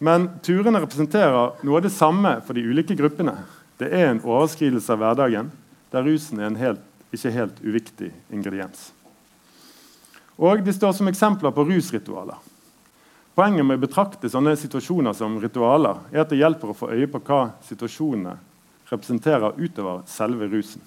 Men 0.05 0.29
turene 0.45 0.83
representerer 0.83 1.57
noe 1.67 1.79
av 1.79 1.87
det 1.87 1.95
samme 1.95 2.37
for 2.47 2.59
de 2.59 2.67
ulike 2.67 2.97
gruppene. 2.99 3.35
Det 3.79 3.88
er 3.95 4.11
en 4.11 4.23
overskridelse 4.23 4.93
av 4.95 5.03
hverdagen 5.03 5.51
der 5.93 6.05
rusen 6.05 6.43
er 6.43 6.51
en 6.51 6.61
helt, 6.61 6.85
ikke 7.14 7.33
helt 7.33 7.62
uviktig 7.64 8.12
ingrediens. 8.35 8.91
Og 10.38 10.62
de 10.62 10.75
står 10.75 10.93
som 10.95 11.09
eksempler 11.11 11.55
på 11.55 11.64
rusritualer. 11.67 12.37
Poenget 13.38 13.67
med 13.67 13.79
å 13.79 13.83
betrakte 13.87 14.31
sånne 14.31 14.57
situasjoner 14.59 15.14
som 15.14 15.38
ritualer 15.43 16.03
er 16.12 16.25
at 16.25 16.31
det 16.31 16.41
hjelper 16.41 16.73
å 16.73 16.77
få 16.77 16.91
øye 16.91 17.09
på 17.11 17.23
hva 17.27 17.41
situasjonene 17.67 18.35
representerer 18.88 19.57
utover 19.59 20.03
selve 20.07 20.48
rusen. 20.48 20.83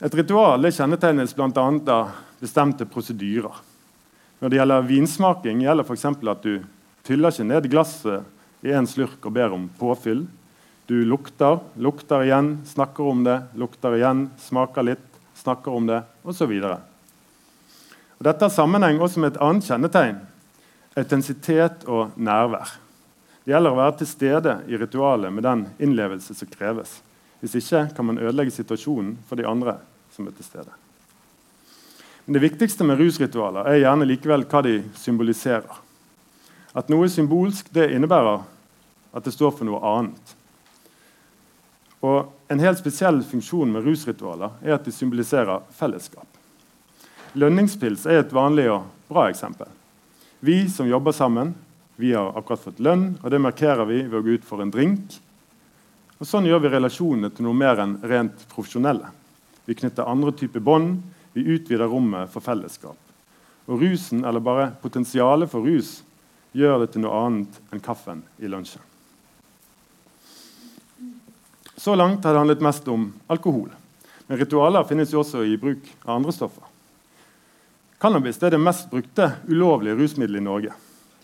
Et 0.00 0.14
ritual 0.14 0.66
kjennetegnes 0.72 1.34
bl.a. 1.36 1.66
av 1.94 2.10
bestemte 2.40 2.86
prosedyrer. 2.88 3.54
Når 4.40 4.50
det 4.50 4.58
gjelder 4.58 4.88
vinsmaking, 4.88 5.62
gjelder 5.64 5.86
f.eks. 5.86 6.06
at 6.10 6.42
du 6.44 6.64
tyller 7.06 7.32
ikke 7.32 7.46
ned 7.48 7.68
glasset 7.72 8.64
i 8.64 8.72
én 8.74 8.88
slurk 8.88 9.24
og 9.24 9.36
ber 9.36 9.54
om 9.54 9.68
påfyll. 9.78 10.26
Du 10.88 10.98
lukter, 11.08 11.62
lukter 11.80 12.26
igjen, 12.26 12.58
snakker 12.68 13.08
om 13.08 13.22
det, 13.24 13.38
lukter 13.56 13.96
igjen, 13.96 14.26
smaker 14.40 14.84
litt, 14.84 15.06
snakker 15.40 15.72
om 15.72 15.88
det, 15.88 16.02
osv. 16.24 16.52
Dette 18.24 18.44
har 18.44 18.52
sammenheng 18.52 19.00
også 19.00 19.22
med 19.22 19.32
et 19.32 19.42
annet 19.44 19.68
kjennetegn 19.68 20.20
autentisitet 20.94 21.86
og 21.90 22.14
nærvær. 22.16 22.83
Det 23.44 23.52
gjelder 23.52 23.74
å 23.74 23.76
være 23.76 23.98
til 24.00 24.08
stede 24.08 24.54
i 24.72 24.78
ritualet 24.80 25.32
med 25.32 25.44
den 25.44 25.66
innlevelse 25.76 26.32
som 26.36 26.48
kreves. 26.48 26.96
Hvis 27.42 27.58
ikke 27.60 27.90
kan 27.96 28.06
man 28.08 28.18
ødelegge 28.18 28.54
situasjonen 28.54 29.18
for 29.28 29.36
de 29.36 29.44
andre 29.44 29.76
som 30.14 30.24
er 30.24 30.32
til 30.32 30.46
stede. 30.46 30.72
Men 32.24 32.38
Det 32.38 32.40
viktigste 32.40 32.84
med 32.88 32.98
rusritualer 32.98 33.68
er 33.68 33.82
gjerne 33.82 34.08
likevel 34.08 34.46
hva 34.48 34.62
de 34.64 34.78
symboliserer. 34.96 35.80
At 36.72 36.88
noe 36.88 37.04
er 37.04 37.12
symbolsk, 37.12 37.68
det 37.68 37.90
innebærer 37.92 38.46
at 39.14 39.26
det 39.28 39.34
står 39.34 39.52
for 39.58 39.68
noe 39.68 39.82
annet. 39.84 40.32
Og 42.00 42.32
En 42.52 42.60
helt 42.60 42.78
spesiell 42.78 43.22
funksjon 43.24 43.70
med 43.72 43.86
rusritualer 43.86 44.56
er 44.62 44.74
at 44.76 44.84
de 44.84 44.92
symboliserer 44.92 45.62
fellesskap. 45.74 46.26
Lønningspils 47.34 48.04
er 48.06 48.20
et 48.20 48.34
vanlig 48.36 48.68
og 48.70 48.84
bra 49.08 49.24
eksempel. 49.30 49.66
Vi 50.44 50.68
som 50.68 50.86
jobber 50.86 51.16
sammen, 51.16 51.54
vi 51.96 52.12
har 52.12 52.32
akkurat 52.38 52.62
fått 52.62 52.80
lønn, 52.82 53.14
og 53.22 53.30
det 53.30 53.42
markerer 53.42 53.86
vi 53.86 54.02
ved 54.02 54.18
å 54.18 54.24
gå 54.24 54.38
ut 54.38 54.46
for 54.46 54.62
en 54.62 54.72
drink. 54.74 55.18
Og 56.18 56.26
Sånn 56.26 56.46
gjør 56.48 56.64
vi 56.64 56.72
relasjonene 56.72 57.30
til 57.34 57.46
noe 57.46 57.58
mer 57.58 57.82
enn 57.82 57.98
rent 58.02 58.46
profesjonelle. 58.50 59.10
Vi 59.64 59.76
knytter 59.78 60.08
andre 60.08 60.32
typer 60.36 60.62
bånd, 60.64 60.98
vi 61.34 61.46
utvider 61.54 61.90
rommet 61.90 62.30
for 62.32 62.44
fellesskap. 62.44 62.98
Og 63.66 63.80
rusen, 63.80 64.24
eller 64.26 64.42
bare 64.44 64.72
potensialet 64.82 65.50
for 65.50 65.66
rus, 65.66 66.02
gjør 66.54 66.84
det 66.84 66.92
til 66.94 67.04
noe 67.04 67.22
annet 67.26 67.62
enn 67.72 67.82
kaffen 67.82 68.22
i 68.38 68.50
lunsjen. 68.50 68.82
Så 71.76 71.96
langt 71.98 72.24
har 72.24 72.34
det 72.34 72.42
handlet 72.42 72.62
mest 72.62 72.86
om 72.88 73.08
alkohol. 73.26 73.72
Men 74.26 74.38
ritualer 74.40 74.86
finnes 74.88 75.10
jo 75.12 75.20
også 75.20 75.42
i 75.44 75.58
bruk 75.60 75.84
av 76.04 76.16
andre 76.16 76.32
stoffer. 76.32 76.64
Cannabis 78.00 78.40
er 78.42 78.54
det 78.54 78.62
mest 78.62 78.90
brukte 78.92 79.30
ulovlige 79.48 79.98
rusmiddelet 79.98 80.40
i 80.40 80.44
Norge. 80.44 80.74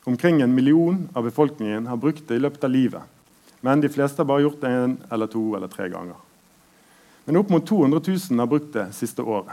Omkring 0.05 0.41
en 0.41 0.55
million 0.55 1.09
av 1.13 1.25
befolkningen 1.25 1.87
har 1.87 1.97
brukt 1.97 2.29
det 2.29 2.35
i 2.35 2.43
løpet 2.43 2.65
av 2.65 2.71
livet. 2.71 3.03
Men 3.61 3.81
de 3.81 3.89
fleste 3.89 4.23
har 4.23 4.29
bare 4.29 4.43
gjort 4.43 4.61
det 4.61 4.69
en 4.73 4.97
eller 5.11 5.27
to 5.27 5.43
eller 5.57 5.69
tre 5.69 5.89
ganger. 5.89 6.17
Men 7.25 7.37
opp 7.37 7.51
mot 7.53 7.67
200 7.67 8.01
000 8.31 8.39
har 8.41 8.47
brukt 8.47 8.73
det 8.73 8.87
siste 8.97 9.23
året. 9.23 9.53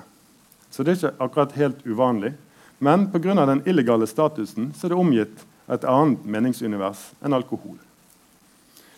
Så 0.70 0.84
det 0.84 0.94
er 0.94 1.00
ikke 1.00 1.26
akkurat 1.26 1.58
helt 1.60 1.84
uvanlig. 1.86 2.34
Men 2.80 3.12
pga. 3.12 3.46
den 3.46 3.62
illegale 3.66 4.08
statusen 4.08 4.72
så 4.78 4.88
er 4.88 4.90
det 4.90 5.02
omgitt 5.02 5.46
et 5.68 5.84
annet 5.84 6.24
meningsunivers 6.26 7.10
enn 7.22 7.36
alkohol. 7.36 7.76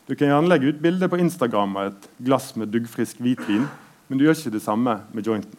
Du 0.06 0.16
kan 0.16 0.28
gjerne 0.28 0.50
legge 0.50 0.70
ut 0.74 0.82
bilde 0.82 1.10
på 1.10 1.18
Instagram 1.22 1.76
av 1.78 1.92
et 1.92 2.10
glass 2.18 2.56
med 2.56 2.72
duggfrisk 2.74 3.20
hvitvin, 3.22 3.68
men 4.08 4.18
du 4.18 4.26
gjør 4.26 4.38
ikke 4.38 4.54
det 4.58 4.64
samme 4.64 4.96
med 5.14 5.26
jointen. 5.26 5.58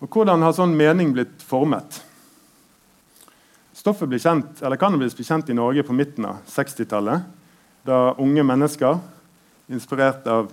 Og 0.00 0.08
Hvordan 0.08 0.44
har 0.44 0.54
sånn 0.56 0.76
mening 0.78 1.12
blitt 1.12 1.42
formet? 1.44 2.02
Stoffet 3.88 4.10
ble 4.10 4.18
kjent, 4.20 4.58
eller 4.60 4.76
Cannabis 4.76 5.14
ble 5.16 5.24
kjent 5.24 5.48
i 5.48 5.54
Norge 5.56 5.80
på 5.80 5.94
midten 5.96 6.26
av 6.28 6.42
60-tallet, 6.52 7.22
da 7.88 8.10
unge 8.20 8.42
mennesker, 8.44 8.98
inspirert 9.72 10.26
av 10.28 10.50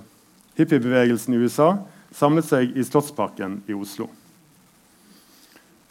hippiebevegelsen 0.56 1.36
i 1.36 1.42
USA, 1.44 1.74
samlet 2.16 2.48
seg 2.48 2.78
i 2.80 2.86
Slottsparken 2.88 3.58
i 3.68 3.76
Oslo. 3.76 4.08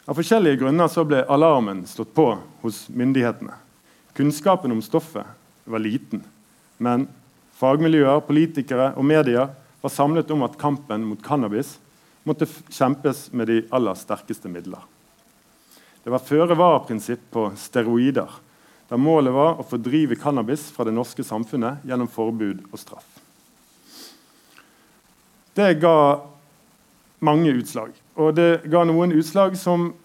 Av 0.09 0.17
forskjellige 0.17 0.63
grunner 0.63 0.89
så 0.89 1.05
ble 1.05 1.19
alarmen 1.21 1.83
slått 1.85 2.15
på 2.17 2.31
hos 2.63 2.87
myndighetene. 2.89 3.53
Kunnskapen 4.17 4.73
om 4.73 4.81
stoffet 4.81 5.29
var 5.69 5.85
liten, 5.85 6.25
men 6.81 7.05
fagmiljøer, 7.61 8.25
politikere 8.25 8.89
og 8.97 9.05
medier 9.05 9.53
var 9.85 9.93
samlet 9.93 10.33
om 10.33 10.49
at 10.49 10.57
kampen 10.57 11.05
mot 11.11 11.21
cannabis 11.21 11.75
måtte 12.25 12.49
kjempes 12.73 13.27
med 13.37 13.53
de 13.53 13.61
aller 13.69 14.01
sterkeste 14.01 14.49
midler. 14.49 14.81
Det 16.05 16.11
var 16.13 16.21
føre-var-prinsipp 16.21 17.31
på 17.33 17.47
steroider, 17.57 18.29
der 18.91 18.99
målet 19.01 19.33
var 19.33 19.57
å 19.57 19.63
fordrive 19.65 20.13
cannabis 20.21 20.67
fra 20.69 20.85
det 20.85 20.93
norske 20.93 21.23
samfunnet 21.25 21.81
gjennom 21.81 22.05
forbud 22.13 22.59
og 22.69 22.77
straff. 22.77 23.07
Det 25.57 25.71
ga 25.81 26.21
mange 27.25 27.55
utslag. 27.57 27.89
Og 28.21 28.35
det 28.37 28.67
ga 28.69 28.83
noen 28.85 29.15
utslag 29.17 29.57
som 29.57 29.95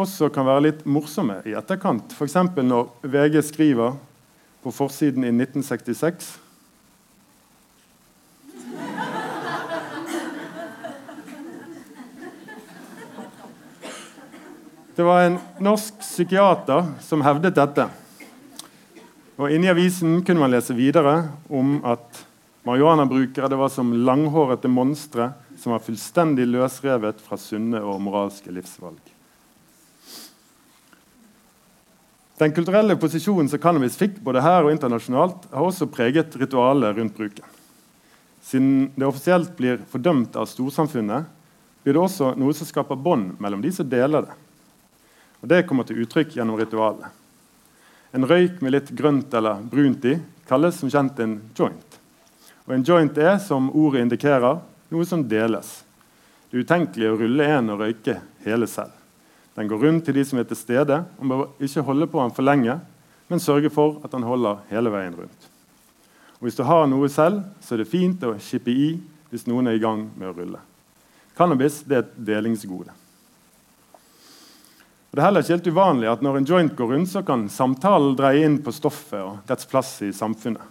også 0.00 0.30
kan 0.32 0.48
være 0.48 0.64
litt 0.70 0.86
morsomme 0.88 1.42
i 1.44 1.52
etterkant. 1.58 2.16
F.eks. 2.16 2.38
når 2.56 2.88
VG 3.04 3.42
skriver 3.44 3.98
på 4.64 4.72
forsiden 4.72 5.28
i 5.28 5.34
1966 5.34 6.38
Det 14.94 15.02
var 15.02 15.22
en 15.22 15.38
norsk 15.58 16.00
psykiater 16.00 16.88
som 17.00 17.22
hevdet 17.22 17.54
dette. 17.54 17.84
Og 19.38 19.52
Inni 19.54 19.70
avisen 19.70 20.18
kunne 20.26 20.42
man 20.42 20.50
lese 20.50 20.74
videre 20.74 21.28
om 21.46 21.78
at 21.86 22.24
marihuanabrukere 22.66 23.54
var 23.56 23.70
som 23.70 23.92
langhårete 23.94 24.68
monstre 24.68 25.30
som 25.60 25.76
var 25.76 25.84
fullstendig 25.84 26.48
løsrevet 26.50 27.22
fra 27.22 27.38
sunne 27.38 27.78
og 27.86 28.02
moralske 28.02 28.50
livsvalg. 28.52 28.98
Den 32.40 32.52
kulturelle 32.56 32.98
posisjonen 32.98 33.48
som 33.52 33.62
cannabis 33.62 33.98
fikk 34.00 34.18
både 34.26 34.42
her 34.42 34.64
og 34.64 34.74
internasjonalt, 34.74 35.46
har 35.52 35.70
også 35.70 35.90
preget 35.92 36.34
ritualet 36.40 36.96
rundt 36.96 37.16
bruken. 37.16 37.56
Siden 38.42 38.90
det 38.96 39.06
offisielt 39.06 39.54
blir 39.58 39.82
fordømt 39.92 40.34
av 40.40 40.48
storsamfunnet, 40.50 41.28
blir 41.84 41.94
det 41.94 42.00
også 42.02 42.34
noe 42.40 42.56
som 42.56 42.66
skaper 42.66 42.98
bånd 42.98 43.36
mellom 43.40 43.62
de 43.62 43.70
som 43.76 43.88
deler 43.88 44.26
det. 44.26 44.40
Og 45.40 45.48
Det 45.48 45.64
kommer 45.66 45.86
til 45.88 46.02
uttrykk 46.02 46.36
gjennom 46.36 46.58
ritualet. 46.60 47.08
En 48.12 48.26
røyk 48.26 48.60
med 48.60 48.74
litt 48.74 48.90
grønt 48.96 49.34
eller 49.34 49.62
brunt 49.70 50.04
i 50.04 50.16
kalles 50.48 50.80
som 50.80 50.90
kjent 50.90 51.20
en 51.22 51.36
joint. 51.56 51.98
Og 52.66 52.74
En 52.74 52.84
joint 52.84 53.18
er, 53.18 53.38
som 53.38 53.70
ordet 53.70 54.02
indikerer, 54.04 54.60
noe 54.90 55.06
som 55.06 55.22
deles. 55.26 55.84
Det 56.50 56.64
utenkelige 56.64 57.12
å 57.12 57.18
rulle 57.18 57.46
en 57.46 57.70
og 57.70 57.84
røyke 57.84 58.18
hele 58.44 58.66
selv. 58.66 58.92
Den 59.54 59.68
går 59.70 59.82
rundt 59.84 60.04
til 60.06 60.14
de 60.14 60.24
som 60.26 60.38
er 60.38 60.46
til 60.48 60.58
stede, 60.58 61.04
og 61.18 61.26
må 61.26 61.38
ikke 61.62 61.84
holde 61.86 62.08
på 62.10 62.20
den 62.22 62.34
for 62.34 62.46
lenge, 62.46 62.78
men 63.30 63.42
sørge 63.42 63.70
for 63.70 64.00
at 64.04 64.10
den 64.14 64.26
holder 64.26 64.62
hele 64.70 64.90
veien 64.90 65.14
rundt. 65.14 65.50
Og 66.40 66.48
Hvis 66.48 66.56
du 66.58 66.64
har 66.64 66.86
noe 66.88 67.08
selv, 67.08 67.42
så 67.60 67.74
er 67.74 67.82
det 67.82 67.90
fint 67.90 68.22
å 68.26 68.34
kippe 68.40 68.72
i 68.72 68.90
hvis 69.30 69.46
noen 69.46 69.70
er 69.70 69.78
i 69.78 69.82
gang 69.82 70.08
med 70.16 70.30
å 70.30 70.34
rulle. 70.34 70.62
Cannabis 71.38 71.84
er 71.86 72.00
et 72.00 72.16
delingsgode. 72.16 72.90
Og 75.10 75.18
det 75.18 75.22
er 75.22 75.26
heller 75.26 75.42
ikke 75.42 75.56
helt 75.56 75.70
uvanlig 75.74 76.10
at 76.10 76.20
Når 76.22 76.36
en 76.38 76.46
joint 76.46 76.76
går 76.76 76.92
rundt, 76.92 77.10
så 77.10 77.22
kan 77.26 77.48
samtalen 77.50 78.14
dreie 78.16 78.44
inn 78.46 78.60
på 78.62 78.72
stoffet 78.72 79.18
og 79.18 79.40
dets 79.48 79.66
plass 79.66 79.96
i 80.06 80.12
samfunnet. 80.14 80.62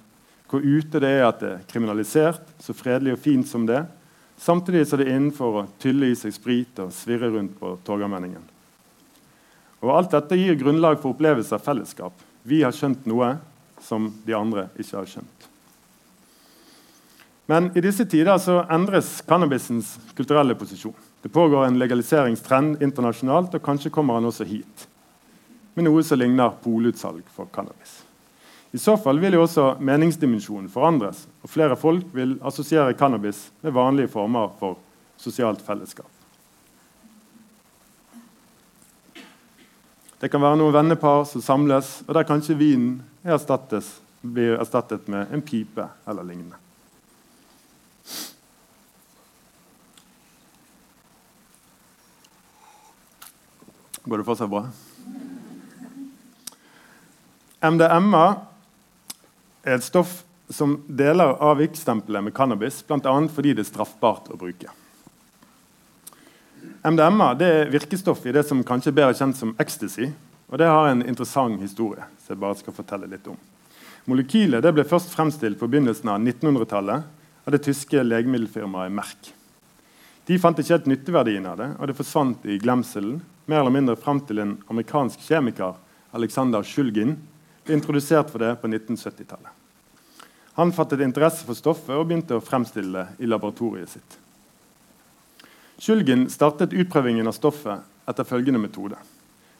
Hvor 0.50 0.64
ute 0.64 1.02
det 1.04 1.10
er 1.10 1.26
at 1.28 1.42
det 1.44 1.50
er 1.52 1.66
kriminalisert, 1.70 2.42
så 2.60 2.74
fredelig 2.74 3.14
og 3.14 3.20
fint 3.22 3.48
som 3.48 3.68
det. 3.68 3.84
Samtidig 4.40 4.86
så 4.88 4.98
er 4.98 5.12
innenfor 5.12 5.60
å 5.60 5.66
tylle 5.84 6.10
i 6.10 6.16
seg 6.18 6.34
sprit 6.34 6.80
og 6.80 6.96
svirre 6.96 7.30
rundt 7.30 7.58
på 7.60 7.76
Torgallmenningen. 7.86 8.42
Og 9.84 9.92
Alt 9.94 10.16
dette 10.16 10.40
gir 10.40 10.58
grunnlag 10.60 10.98
for 11.02 11.14
opplevelse 11.14 11.54
av 11.56 11.64
fellesskap. 11.64 12.16
Vi 12.48 12.64
har 12.64 12.74
skjønt 12.76 13.06
noe 13.08 13.36
som 13.84 14.08
de 14.26 14.36
andre 14.36 14.70
ikke 14.80 14.98
har 14.98 15.12
skjønt. 15.12 15.46
Men 17.50 17.70
i 17.76 17.84
disse 17.84 18.06
tider 18.08 18.40
så 18.42 18.62
endres 18.72 19.20
cannabisens 19.28 19.96
kulturelle 20.16 20.56
posisjon. 20.58 20.96
Det 21.22 21.30
pågår 21.30 21.66
en 21.66 21.80
legaliseringstrend 21.80 22.84
internasjonalt, 22.84 23.56
og 23.56 23.64
kanskje 23.64 23.92
kommer 23.92 24.20
han 24.20 24.30
også 24.30 24.48
hit. 24.48 24.86
Med 25.76 25.88
noe 25.88 26.04
som 26.04 26.20
ligner 26.20 26.56
polutsalg 26.64 27.26
for 27.36 27.50
cannabis. 27.54 28.04
I 28.72 28.78
så 28.78 28.96
fall 29.02 29.20
vil 29.20 29.34
jo 29.34 29.44
også 29.44 29.74
meningsdimensjonen 29.82 30.70
forandres, 30.72 31.26
og 31.42 31.50
flere 31.50 31.76
folk 31.80 32.14
vil 32.14 32.38
assosiere 32.46 32.94
cannabis 32.94 33.48
med 33.66 33.76
vanlige 33.76 34.12
former 34.14 34.54
for 34.60 34.78
sosialt 35.20 35.64
fellesskap. 35.66 36.08
Det 40.20 40.28
kan 40.32 40.44
være 40.44 40.60
noen 40.60 40.76
vennepar 40.76 41.24
som 41.28 41.42
samles, 41.42 42.02
og 42.08 42.14
der 42.16 42.28
kanskje 42.28 42.58
vinen 42.60 43.00
blir 43.24 44.58
erstattet 44.60 45.08
med 45.08 45.32
en 45.32 45.42
pipe 45.42 45.88
eller 46.08 46.28
lignende. 46.28 46.60
Går 54.10 54.18
det 54.18 54.26
fortsatt 54.26 54.50
bra? 54.50 54.64
MDMA 57.62 58.24
er 59.62 59.76
et 59.76 59.86
stoff 59.86 60.24
som 60.50 60.80
deler 60.88 61.36
avviksstempelet 61.46 62.26
med 62.26 62.34
cannabis, 62.34 62.80
bl.a. 62.88 63.14
fordi 63.30 63.54
det 63.54 63.68
er 63.68 63.70
straffbart 63.70 64.32
å 64.34 64.40
bruke. 64.40 64.74
MDMA 66.90 67.30
er 67.46 67.70
virkestoff 67.70 68.26
i 68.26 68.34
det 68.34 68.48
som 68.50 68.66
kanskje 68.66 68.96
er 68.96 69.00
bedre 69.04 69.22
kjent 69.22 69.38
som 69.38 69.54
ecstasy. 69.62 70.10
og 70.50 70.58
Det 70.58 70.74
har 70.74 70.90
en 70.90 71.06
interessant 71.06 71.62
historie. 71.62 72.10
som 72.26 72.34
jeg 72.34 72.42
bare 72.42 72.58
skal 72.58 72.74
fortelle 72.74 73.14
litt 73.14 73.28
om. 73.30 73.38
Molekylet 74.10 74.74
ble 74.74 74.90
først 74.90 75.14
fremstilt 75.14 75.60
på 75.60 75.70
begynnelsen 75.70 76.10
av 76.10 76.18
1900-tallet 76.18 77.04
av 77.46 77.52
det 77.54 77.62
tyske 77.62 78.02
legemiddelfirmaet 78.02 78.90
Merck. 78.92 79.36
De 80.26 80.40
fant 80.40 80.58
ikke 80.58 80.80
helt 80.80 80.90
nytteverdien 80.90 81.46
av 81.46 81.62
det, 81.62 81.76
og 81.78 81.88
det 81.88 81.98
forsvant 81.98 82.50
i 82.50 82.58
glemselen 82.58 83.20
mer 83.50 83.64
eller 83.64 83.74
mindre 83.74 83.96
fram 83.98 84.20
til 84.22 84.44
en 84.44 84.58
amerikansk 84.70 85.24
kjemiker, 85.26 85.74
Alexander 86.14 86.62
Shulgin, 86.66 87.16
ble 87.66 87.78
introdusert 87.78 88.30
for 88.30 88.42
det 88.44 88.56
på 88.62 88.70
1970-tallet. 88.70 89.56
Han 90.60 90.74
fattet 90.76 91.02
interesse 91.02 91.46
for 91.48 91.58
stoffet 91.58 91.96
og 91.96 92.10
begynte 92.10 92.38
å 92.38 92.44
fremstille 92.44 92.92
det 92.94 93.26
i 93.26 93.30
laboratoriet 93.30 93.90
sitt. 93.90 94.18
Shulgin 95.80 96.28
startet 96.30 96.76
utprøvingen 96.76 97.30
av 97.30 97.38
stoffet 97.38 97.86
etter 98.10 98.28
følgende 98.28 98.62
metode. 98.62 99.00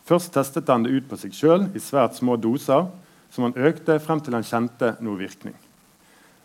Først 0.06 0.34
testet 0.36 0.70
han 0.70 0.84
det 0.84 0.94
ut 0.94 1.08
på 1.10 1.18
seg 1.22 1.34
sjøl 1.38 1.70
i 1.74 1.82
svært 1.82 2.18
små 2.20 2.36
doser, 2.42 2.90
som 3.30 3.48
han 3.48 3.58
økte 3.58 4.00
frem 4.04 4.22
til 4.22 4.36
han 4.38 4.46
kjente 4.46 4.96
noe 5.06 5.18
virkning. 5.22 5.56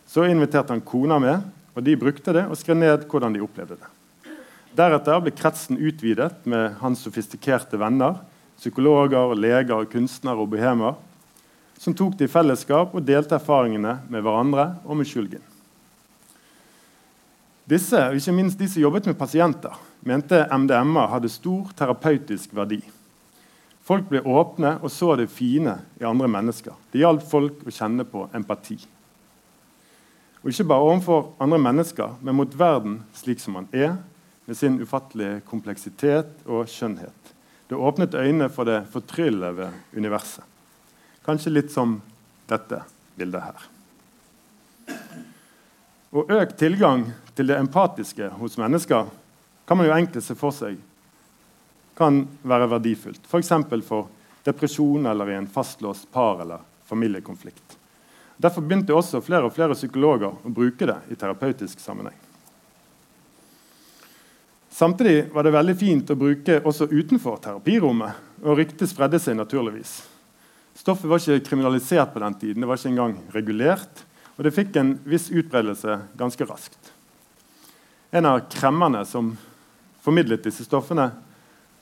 Så 0.07 0.28
inviterte 0.28 0.72
han 0.76 0.85
kona 0.85 1.18
med, 1.20 1.44
og 1.74 1.85
de 1.85 1.96
brukte 1.98 2.37
det 2.37 2.46
og 2.48 2.57
skrev 2.61 2.78
ned 2.78 3.09
hvordan 3.11 3.35
de 3.35 3.42
opplevde 3.44 3.80
det. 3.80 3.93
Deretter 4.74 5.20
ble 5.22 5.30
kretsen 5.30 5.78
utvidet 5.78 6.46
med 6.50 6.80
hans 6.80 7.04
sofistikerte 7.06 7.78
venner, 7.78 8.18
psykologer, 8.58 9.34
leger, 9.38 9.87
kunstnere 9.90 10.42
og 10.42 10.50
bohemer, 10.50 10.96
som 11.78 11.94
tok 11.94 12.16
det 12.18 12.26
i 12.26 12.32
fellesskap 12.32 12.94
og 12.94 13.04
delte 13.06 13.37
erfaringene 13.38 14.00
med 14.10 14.24
hverandre 14.24 14.72
og 14.82 14.98
med 14.98 15.06
Skjulgen. 15.06 15.42
Disse, 17.70 18.00
og 18.10 18.18
ikke 18.18 18.34
minst 18.37 18.58
de 18.60 18.68
som 18.68 18.82
jobbet 18.82 19.06
med 19.08 19.16
pasienter, 19.16 19.76
mente 20.04 20.42
MDMA 20.52 21.06
hadde 21.14 21.30
stor 21.32 21.70
terapeutisk 21.78 22.52
verdi. 22.56 22.82
Folk 23.84 24.08
ble 24.08 24.20
åpne 24.20 24.78
og 24.80 24.90
så 24.92 25.14
det 25.16 25.30
fine 25.32 25.78
i 26.00 26.06
andre 26.08 26.28
mennesker. 26.28 26.74
Det 26.92 27.02
hjalp 27.02 27.24
folk 27.28 27.62
å 27.64 27.72
kjenne 27.72 28.04
på 28.08 28.26
empati. 28.37 28.76
Og 30.42 30.50
ikke 30.52 30.66
bare 30.68 30.88
overfor 30.90 31.30
andre 31.40 31.60
mennesker, 31.60 32.18
men 32.20 32.37
mot 32.37 32.58
verden 32.58 32.98
slik 33.16 33.40
som 33.40 33.56
man 33.56 33.68
er, 33.72 33.96
med 34.44 34.57
sin 34.57 34.80
ufattelige 34.83 35.40
kompleksitet 35.48 36.44
og 36.46 36.68
skjønnhet. 36.68 37.35
Det 37.68 37.76
åpnet 37.76 38.14
øynene 38.14 38.50
for 38.52 38.68
det 38.68 38.83
fortryllende 38.92 39.52
ved 39.57 39.96
universet. 39.96 40.44
Kanskje 41.24 41.52
litt 41.54 41.72
som 41.72 41.96
dette 42.50 42.83
bildet 43.16 43.46
her. 43.46 43.68
Og 46.14 46.30
økt 46.30 46.59
tilgang 46.61 47.07
til 47.35 47.48
det 47.48 47.57
empatiske 47.59 48.28
hos 48.38 48.59
mennesker 48.61 49.09
kan 49.64 49.80
man 49.80 49.88
jo 49.88 49.96
enkelt 49.96 50.26
se 50.26 50.37
for 50.38 50.54
seg 50.54 50.76
kan 51.98 52.24
være 52.42 52.68
verdifullt. 52.74 53.24
F.eks. 53.26 53.48
For, 53.48 53.80
for 53.87 54.09
depresjon 54.44 55.07
eller 55.07 55.30
i 55.30 55.38
en 55.38 55.48
fastlåst 55.48 56.11
par- 56.12 56.42
eller 56.42 56.62
familiekonflikt. 56.85 57.78
Derfor 58.37 58.61
begynte 58.61 58.94
også 58.94 59.22
flere 59.22 59.46
og 59.46 59.54
flere 59.54 59.76
psykologer 59.78 60.35
å 60.35 60.52
bruke 60.52 60.87
det 60.90 60.98
i 61.14 61.16
terapeutisk 61.18 61.80
sammenheng. 61.80 62.18
Samtidig 64.74 65.28
var 65.30 65.46
det 65.46 65.52
veldig 65.54 65.74
fint 65.78 66.08
å 66.10 66.16
bruke 66.18 66.56
også 66.66 66.88
utenfor 66.90 67.37
terapirommet, 67.44 68.16
og 68.42 68.58
ryktet 68.58 68.90
spredde 68.90 69.20
seg 69.22 69.37
naturligvis. 69.38 70.00
Stoffet 70.74 71.06
var 71.06 71.20
ikke 71.22 71.44
kriminalisert 71.46 72.10
på 72.10 72.18
den 72.18 72.34
tiden, 72.40 72.64
det 72.64 72.66
var 72.66 72.80
ikke 72.80 72.90
engang 72.90 73.12
regulert, 73.30 74.00
og 74.34 74.42
det 74.42 74.50
fikk 74.56 74.74
en 74.80 74.96
viss 75.06 75.28
utbredelse 75.30 75.94
ganske 76.18 76.48
raskt. 76.48 76.90
En 78.10 78.26
av 78.26 78.40
kremmerne 78.50 79.04
som 79.06 79.37
formidlet 80.02 80.42
disse 80.42 80.66
stoffene, 80.66 81.06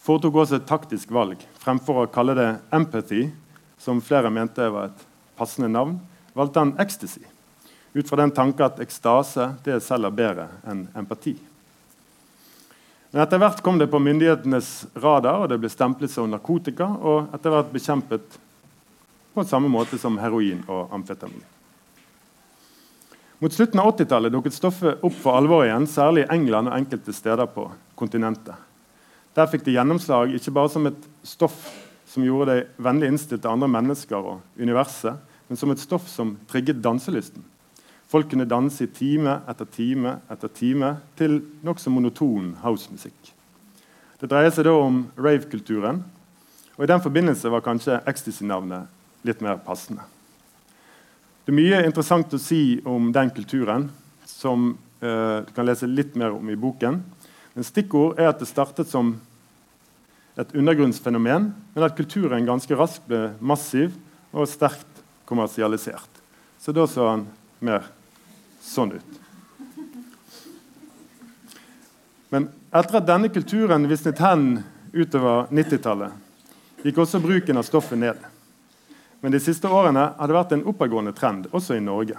foretok 0.05 0.42
også 0.42 0.59
et 0.59 0.68
taktisk 0.68 1.14
valg. 1.16 1.40
Fremfor 1.64 2.02
å 2.02 2.11
kalle 2.12 2.35
det 2.37 2.50
'empathy', 2.70 3.31
som 3.78 4.02
flere 4.05 4.31
mente 4.31 4.68
var 4.68 4.90
et 4.90 5.07
passende 5.37 5.72
navn, 5.72 5.98
valgte 6.35 6.61
han 6.61 6.76
'ecstasy', 6.76 7.24
ut 7.94 8.09
fra 8.09 8.16
den 8.16 8.31
tanke 8.31 8.64
at 8.64 8.81
ekstase 8.81 9.57
det 9.64 9.81
selger 9.83 10.11
bedre 10.11 10.48
enn 10.66 10.88
empati. 10.94 11.38
Men 13.12 13.22
Etter 13.27 13.40
hvert 13.42 13.61
kom 13.61 13.77
det 13.79 13.90
på 13.92 14.01
myndighetenes 14.01 14.87
radar, 14.96 15.44
og 15.44 15.51
det 15.53 15.59
ble 15.61 15.68
stemplet 15.68 16.11
som 16.11 16.31
narkotika 16.33 16.87
og 16.96 17.35
etter 17.37 17.53
hvert 17.53 17.72
bekjempet 17.75 18.38
på 19.37 19.44
samme 19.48 19.68
måte 19.72 19.98
som 20.01 20.16
heroin 20.20 20.62
og 20.64 20.92
amfetamin. 20.96 21.44
Mot 23.42 23.53
slutten 23.53 23.81
av 23.83 23.90
80-tallet 23.92 24.33
dukket 24.33 24.57
stoffet 24.57 25.05
opp 25.05 25.16
for 25.18 25.37
alvor 25.37 25.66
igjen, 25.66 25.88
særlig 25.90 26.25
i 26.25 26.31
England 26.33 26.70
og 26.70 26.77
enkelte 26.79 27.12
steder 27.12 27.48
på 27.53 27.66
kontinentet. 27.98 28.57
Der 29.37 29.48
fikk 29.51 29.64
de 29.66 29.77
gjennomslag 29.77 30.33
ikke 30.37 30.55
bare 30.57 30.72
som 30.72 30.88
et 30.88 31.09
stoff 31.27 31.59
som 32.09 32.25
gjorde 32.25 32.53
deg 32.53 32.83
vennlig 32.85 33.12
innstilt 33.12 33.42
til 33.44 33.53
andre 33.53 33.68
mennesker 33.72 34.20
og 34.20 34.61
universet, 34.61 35.20
men 35.48 35.61
som 35.61 35.72
et 35.72 35.85
stoff 35.85 36.09
som 36.09 36.37
trigget 36.48 36.81
danselysten. 36.85 37.44
Folk 38.12 38.29
kunne 38.29 38.44
danse 38.44 38.85
i 38.85 38.90
time 38.92 39.38
etter 39.48 39.68
time 39.72 40.18
etter 40.29 40.51
time 40.53 40.96
til 41.16 41.38
nokså 41.64 41.88
monoton 41.88 42.51
housemusikk. 42.61 43.31
Det 44.20 44.29
dreier 44.29 44.53
seg 44.53 44.66
da 44.68 44.75
om 44.77 45.07
rave-kulturen, 45.16 46.03
og 46.77 46.83
i 46.85 46.90
den 46.90 47.01
forbindelse 47.01 47.48
var 47.48 47.64
kanskje 47.64 48.03
ecstasy-navnet 48.11 49.25
litt 49.25 49.40
mer 49.40 49.62
passende. 49.64 50.05
Det 51.42 51.55
er 51.55 51.57
mye 51.57 51.81
interessant 51.87 52.37
å 52.37 52.40
si 52.40 52.83
om 52.85 53.09
den 53.16 53.33
kulturen, 53.33 53.88
som 54.29 54.75
eh, 55.01 55.40
du 55.48 55.51
kan 55.57 55.66
lese 55.66 55.88
litt 55.88 56.12
mer 56.18 56.37
om 56.37 56.53
i 56.53 56.59
boken. 56.59 57.01
Men 57.57 57.66
stikkord 57.66 58.20
er 58.20 58.29
at 58.29 58.44
det 58.44 58.51
startet 58.51 58.92
som 58.92 59.14
et 60.37 60.53
undergrunnsfenomen, 60.53 61.48
men 61.72 61.88
at 61.88 61.96
kulturen 61.96 62.44
ganske 62.46 62.77
raskt 62.77 63.09
ble 63.09 63.33
massiv 63.40 63.96
og 64.37 64.46
sterkt 64.53 65.03
kommersialisert. 65.29 66.22
Så 66.61 66.77
da 66.77 66.85
så 66.87 67.09
han 67.09 67.27
mer 67.64 67.88
sånn 68.62 68.94
ut. 68.96 69.18
Men 72.33 72.48
etter 72.72 73.01
at 73.03 73.09
denne 73.09 73.29
kulturen 73.29 73.85
visnet 73.90 74.22
hen 74.25 74.62
utover 74.92 75.51
90-tallet, 75.53 76.14
gikk 76.83 77.03
også 77.03 77.20
bruken 77.22 77.61
av 77.61 77.66
stoffet 77.68 78.01
ned. 78.01 78.22
Men 79.20 79.35
de 79.35 79.40
siste 79.42 79.68
årene 79.68 80.07
har 80.16 80.31
det 80.31 80.38
vært 80.38 80.55
en 80.57 80.64
oppadgående 80.72 81.12
trend, 81.14 81.51
også 81.53 81.77
i 81.77 81.85
Norge. 81.85 82.16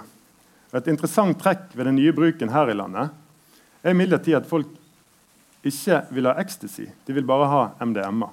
Et 0.74 0.88
interessant 0.90 1.36
trekk 1.38 1.74
ved 1.74 1.88
den 1.88 1.98
nye 1.98 2.14
bruken 2.14 2.52
her 2.54 2.70
i 2.70 2.78
landet 2.78 3.12
er 3.84 3.92
imidlertid 3.92 4.38
at 4.38 4.48
folk 4.48 4.70
ikke 5.64 6.00
vil 6.14 6.28
ha 6.28 6.38
ecstasy, 6.40 6.86
de 7.06 7.14
vil 7.16 7.26
bare 7.28 7.50
ha 7.50 7.60
MDMA. 7.84 8.30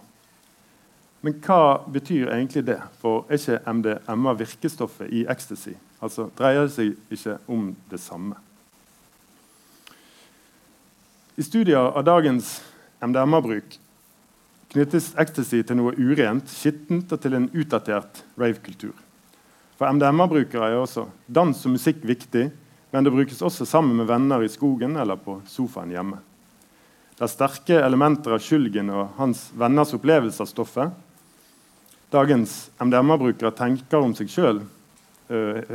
Men 1.21 1.38
hva 1.43 1.84
betyr 1.91 2.32
egentlig 2.34 2.63
det? 2.65 2.80
For 3.02 3.28
er 3.30 3.38
ikke 3.38 3.74
MDMA 3.78 4.34
virkestoffet 4.39 5.12
i 5.13 5.26
ecstasy? 5.30 5.76
Altså 6.02 6.30
dreier 6.38 6.66
det 6.66 6.74
seg 6.74 7.14
ikke 7.14 7.38
om 7.52 7.72
det 7.92 8.00
samme. 8.02 8.38
I 11.38 11.46
studier 11.46 11.94
av 11.94 12.04
dagens 12.06 12.58
MDMA-bruk 13.02 13.78
knyttes 14.72 15.12
ecstasy 15.20 15.62
til 15.68 15.80
noe 15.80 15.94
urent, 16.00 16.50
skittent 16.50 17.12
og 17.12 17.22
til 17.22 17.38
en 17.38 17.48
utdatert 17.54 18.24
rave-kultur. 18.40 18.96
For 19.80 19.90
MDMA-brukere 19.90 20.72
er 20.72 20.80
også 20.80 21.08
dans 21.28 21.66
og 21.66 21.76
musikk 21.76 22.04
viktig, 22.08 22.50
men 22.92 23.08
det 23.08 23.14
brukes 23.14 23.42
også 23.42 23.66
sammen 23.66 23.96
med 23.98 24.10
venner 24.10 24.44
i 24.44 24.52
skogen 24.52 24.98
eller 25.00 25.16
på 25.16 25.38
sofaen 25.48 25.94
hjemme 25.94 26.18
Det 27.16 27.24
er 27.24 27.32
sterke 27.32 27.78
elementer 27.80 28.36
av 28.36 28.44
Skylgen 28.44 28.90
og 28.92 29.14
hans 29.16 29.46
venners 29.56 29.94
opplevelse 29.96 30.44
av 30.44 30.50
stoffet 30.50 30.92
dagens 32.12 32.70
MDMA-brukere 32.84 33.54
tenker 33.56 34.04
om 34.04 34.12
seg 34.18 34.28
sjøl, 34.28 34.58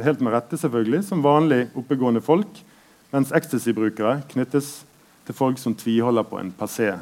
helt 0.05 0.21
med 0.21 0.35
rette 0.35 0.59
selvfølgelig, 0.61 1.05
som 1.09 1.25
vanlig 1.25 1.67
oppegående 1.79 2.21
folk, 2.25 2.61
mens 3.13 3.33
ecstasy-brukere 3.35 4.21
knyttes 4.33 4.83
til 5.27 5.37
folk 5.37 5.59
som 5.59 5.75
tviholder 5.79 6.27
på 6.29 6.41
en 6.41 6.53
passé 6.55 6.93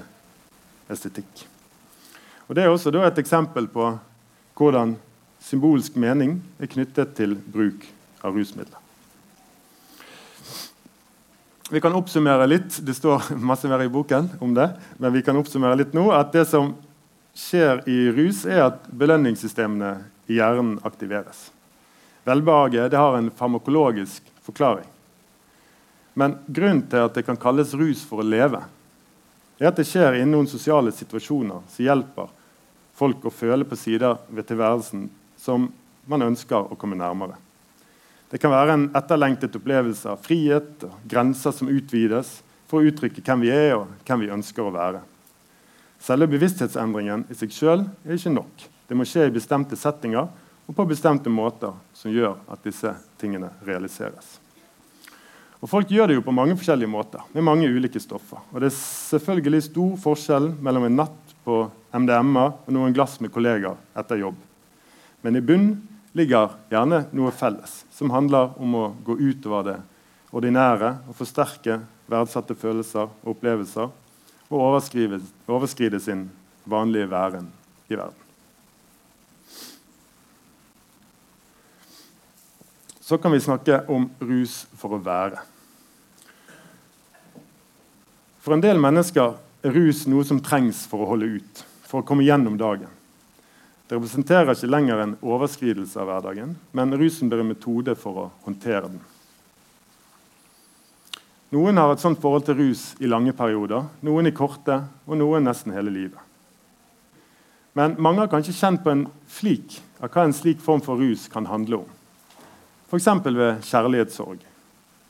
estetikk. 0.90 1.46
Og 2.48 2.54
Det 2.54 2.64
er 2.64 2.68
også 2.68 2.92
et 2.92 3.18
eksempel 3.18 3.66
på 3.68 3.98
hvordan 4.54 4.96
symbolsk 5.40 5.96
mening 5.96 6.42
er 6.60 6.66
knyttet 6.66 7.14
til 7.16 7.36
bruk 7.36 7.86
av 8.22 8.36
rusmidler. 8.36 8.80
Vi 11.70 11.80
kan 11.80 11.94
oppsummere 11.96 12.46
litt. 12.46 12.76
Det 12.84 12.94
står 12.94 13.32
masse 13.50 13.68
mer 13.68 13.82
i 13.82 13.88
boken 13.88 14.30
om 14.40 14.54
det. 14.54 14.68
Men 14.98 15.12
vi 15.12 15.22
kan 15.24 15.36
oppsummere 15.36 15.78
litt 15.80 15.94
nå 15.96 16.10
at 16.12 16.32
det 16.32 16.44
som 16.48 16.74
skjer 17.34 17.82
i 17.90 18.12
rus, 18.14 18.44
er 18.46 18.68
at 18.68 18.84
belønningssystemene 18.94 19.96
i 20.30 20.38
hjernen 20.38 20.76
aktiveres. 20.86 21.48
Velbehage 22.24 22.88
har 22.96 23.16
en 23.16 23.30
farmakologisk 23.30 24.22
forklaring. 24.42 24.88
Men 26.14 26.38
grunnen 26.46 26.84
til 26.88 27.04
at 27.04 27.14
det 27.16 27.24
kan 27.26 27.38
kalles 27.40 27.74
rus 27.74 28.04
for 28.06 28.22
å 28.22 28.26
leve, 28.26 28.62
er 29.58 29.70
at 29.70 29.78
det 29.78 29.86
skjer 29.86 30.18
innen 30.18 30.34
noen 30.34 30.50
sosiale 30.50 30.92
situasjoner 30.94 31.62
som 31.70 31.84
hjelper 31.84 32.30
folk 32.94 33.26
å 33.26 33.34
føle 33.34 33.66
på 33.66 33.78
sider 33.78 34.16
ved 34.30 34.46
tilværelsen 34.48 35.08
som 35.38 35.68
man 36.10 36.24
ønsker 36.26 36.70
å 36.70 36.78
komme 36.78 36.98
nærmere. 36.98 37.36
Det 38.30 38.40
kan 38.42 38.54
være 38.54 38.74
en 38.74 38.86
etterlengtet 38.96 39.54
opplevelse 39.58 40.10
av 40.10 40.22
frihet 40.24 40.86
og 40.86 40.94
grenser 41.10 41.54
som 41.54 41.70
utvides 41.70 42.40
for 42.70 42.80
å 42.80 42.88
uttrykke 42.90 43.22
hvem 43.22 43.44
vi 43.44 43.52
er 43.54 43.76
og 43.76 43.90
hvem 44.06 44.24
vi 44.24 44.32
ønsker 44.34 44.64
å 44.64 44.74
være. 44.74 45.02
Selve 46.02 46.28
bevissthetsendringen 46.32 47.26
i 47.30 47.36
seg 47.38 47.52
sjøl 47.54 47.84
er 48.04 48.16
ikke 48.16 48.32
nok. 48.34 48.64
Det 48.88 48.96
må 48.98 49.06
skje 49.08 49.28
i 49.28 49.34
bestemte 49.34 49.78
settinger 49.78 50.28
og 50.66 50.76
på 50.76 50.86
bestemte 50.88 51.32
måter 51.32 51.74
som 51.96 52.12
gjør 52.12 52.38
at 52.48 52.64
disse 52.64 52.94
tingene 53.20 53.50
realiseres. 53.66 54.38
Og 55.64 55.70
Folk 55.70 55.88
gjør 55.88 56.10
det 56.10 56.18
jo 56.18 56.24
på 56.24 56.34
mange 56.36 56.56
forskjellige 56.58 56.90
måter, 56.92 57.22
med 57.32 57.46
mange 57.46 57.68
ulike 57.72 58.00
stoffer. 58.00 58.40
Og 58.52 58.60
Det 58.60 58.68
er 58.68 58.76
selvfølgelig 58.76 59.62
stor 59.70 59.94
forskjell 60.02 60.50
mellom 60.60 60.84
en 60.84 60.98
natt 61.04 61.34
på 61.44 61.62
MDMA 61.94 62.44
og 62.66 62.70
noen 62.72 62.92
glass 62.92 63.16
med 63.20 63.32
kollegaer 63.32 63.76
etter 63.96 64.20
jobb. 64.20 64.36
Men 65.24 65.36
i 65.36 65.44
bunn 65.44 65.70
ligger 66.12 66.52
gjerne 66.68 67.06
noe 67.16 67.32
felles, 67.32 67.84
som 67.90 68.12
handler 68.12 68.52
om 68.60 68.76
å 68.76 68.84
gå 69.04 69.16
utover 69.16 69.64
det 69.70 69.78
ordinære 70.34 70.90
og 71.08 71.16
forsterke 71.16 71.78
verdsatte 72.10 72.56
følelser 72.58 73.08
og 73.08 73.32
opplevelser 73.36 73.88
og 74.50 74.84
overskride 75.48 76.00
sin 76.00 76.28
vanlige 76.68 77.08
væren 77.10 77.48
i 77.88 77.96
verden. 77.96 78.23
Så 83.04 83.18
kan 83.18 83.32
vi 83.32 83.40
snakke 83.40 83.82
om 83.92 84.06
rus 84.24 84.62
for 84.80 84.96
å 84.96 84.98
være. 85.04 85.42
For 88.40 88.56
en 88.56 88.62
del 88.64 88.78
mennesker 88.80 89.34
er 89.60 89.74
rus 89.76 90.06
noe 90.08 90.24
som 90.24 90.38
trengs 90.40 90.86
for 90.88 91.04
å 91.04 91.08
holde 91.10 91.28
ut, 91.36 91.60
for 91.84 92.00
å 92.00 92.06
komme 92.08 92.24
gjennom 92.24 92.56
dagen. 92.56 92.88
Det 93.84 93.98
representerer 93.98 94.54
ikke 94.54 94.70
lenger 94.72 95.02
en 95.02 95.12
overskridelse 95.20 96.00
av 96.00 96.08
hverdagen, 96.08 96.54
men 96.72 96.96
rusen 96.96 97.28
blir 97.28 97.42
en 97.44 97.50
metode 97.52 97.92
for 98.00 98.22
å 98.22 98.24
håndtere 98.46 98.88
den. 98.88 99.02
Noen 101.52 101.76
har 101.76 101.92
et 101.92 102.00
sånt 102.00 102.22
forhold 102.22 102.46
til 102.48 102.56
rus 102.62 102.86
i 103.04 103.10
lange 103.10 103.34
perioder, 103.36 103.84
noen 104.00 104.30
i 104.30 104.32
korte 104.32 104.78
og 105.04 105.20
noen 105.20 105.44
nesten 105.44 105.76
hele 105.76 105.92
livet. 105.92 106.22
Men 107.76 107.98
mange 108.00 108.24
har 108.24 108.32
kanskje 108.32 108.56
kjent 108.56 108.80
på 108.80 108.94
en 108.96 109.04
flik 109.28 109.76
av 110.00 110.08
hva 110.08 110.24
en 110.24 110.34
slik 110.40 110.64
form 110.64 110.80
for 110.80 110.96
rus 111.04 111.28
kan 111.28 111.52
handle 111.52 111.82
om. 111.82 111.92
F.eks. 112.94 113.24
ved 113.24 113.62
kjærlighetssorg, 113.66 114.38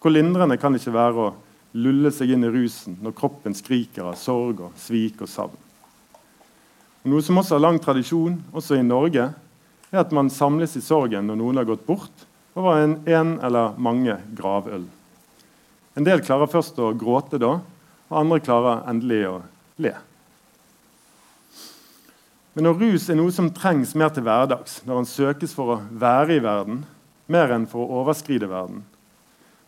Hvor 0.01 0.11
lindrende 0.11 0.57
kan 0.57 0.73
det 0.73 0.81
ikke 0.81 0.95
være 0.95 1.21
å 1.21 1.33
lulle 1.77 2.09
seg 2.13 2.31
inn 2.33 2.47
i 2.47 2.53
rusen 2.53 2.95
når 3.05 3.13
kroppen 3.19 3.53
skriker 3.57 4.07
av 4.09 4.17
sorg 4.17 4.63
og 4.65 4.79
svik 4.81 5.21
og 5.21 5.29
savn? 5.29 5.59
Noe 7.05 7.21
som 7.21 7.37
også 7.37 7.59
har 7.59 7.61
lang 7.61 7.81
tradisjon, 7.85 8.39
også 8.57 8.79
i 8.79 8.87
Norge, 8.87 9.27
er 9.93 10.01
at 10.01 10.15
man 10.17 10.33
samles 10.33 10.79
i 10.79 10.85
sorgen 10.85 11.29
når 11.29 11.37
noen 11.43 11.61
har 11.61 11.69
gått 11.69 11.85
bort, 11.85 12.25
over 12.57 12.81
en, 12.81 12.97
en 13.05 13.35
eller 13.45 13.77
mange 13.77 14.17
gravøl. 14.33 14.89
En 15.93 16.09
del 16.09 16.25
klarer 16.25 16.49
først 16.49 16.81
å 16.81 16.95
gråte 16.97 17.37
da, 17.43 17.59
og 18.09 18.17
andre 18.17 18.41
klarer 18.41 18.89
endelig 18.89 19.21
å 19.29 19.37
le. 19.85 19.93
Men 22.55 22.71
når 22.71 22.81
rus 22.81 23.11
er 23.11 23.21
noe 23.21 23.35
som 23.35 23.53
trengs 23.53 23.93
mer 23.99 24.15
til 24.15 24.25
hverdags, 24.25 24.81
når 24.87 25.03
han 25.03 25.11
søkes 25.11 25.53
for 25.53 25.75
å 25.75 25.81
være 25.91 26.39
i 26.39 26.45
verden, 26.45 26.85
mer 27.27 27.55
enn 27.55 27.67
for 27.71 27.85
å 27.85 28.03
overskride 28.03 28.49
verden, 28.51 28.83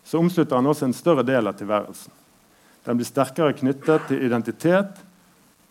så 0.07 0.21
omslutter 0.21 0.59
han 0.59 0.69
også 0.71 0.87
en 0.87 0.97
større 0.97 1.25
del 1.27 1.49
av 1.49 1.57
tilværelsen. 1.59 2.13
Den 2.87 2.99
blir 2.99 3.09
sterkere 3.09 3.57
knyttet 3.59 4.07
til 4.07 4.23
identitet 4.23 5.01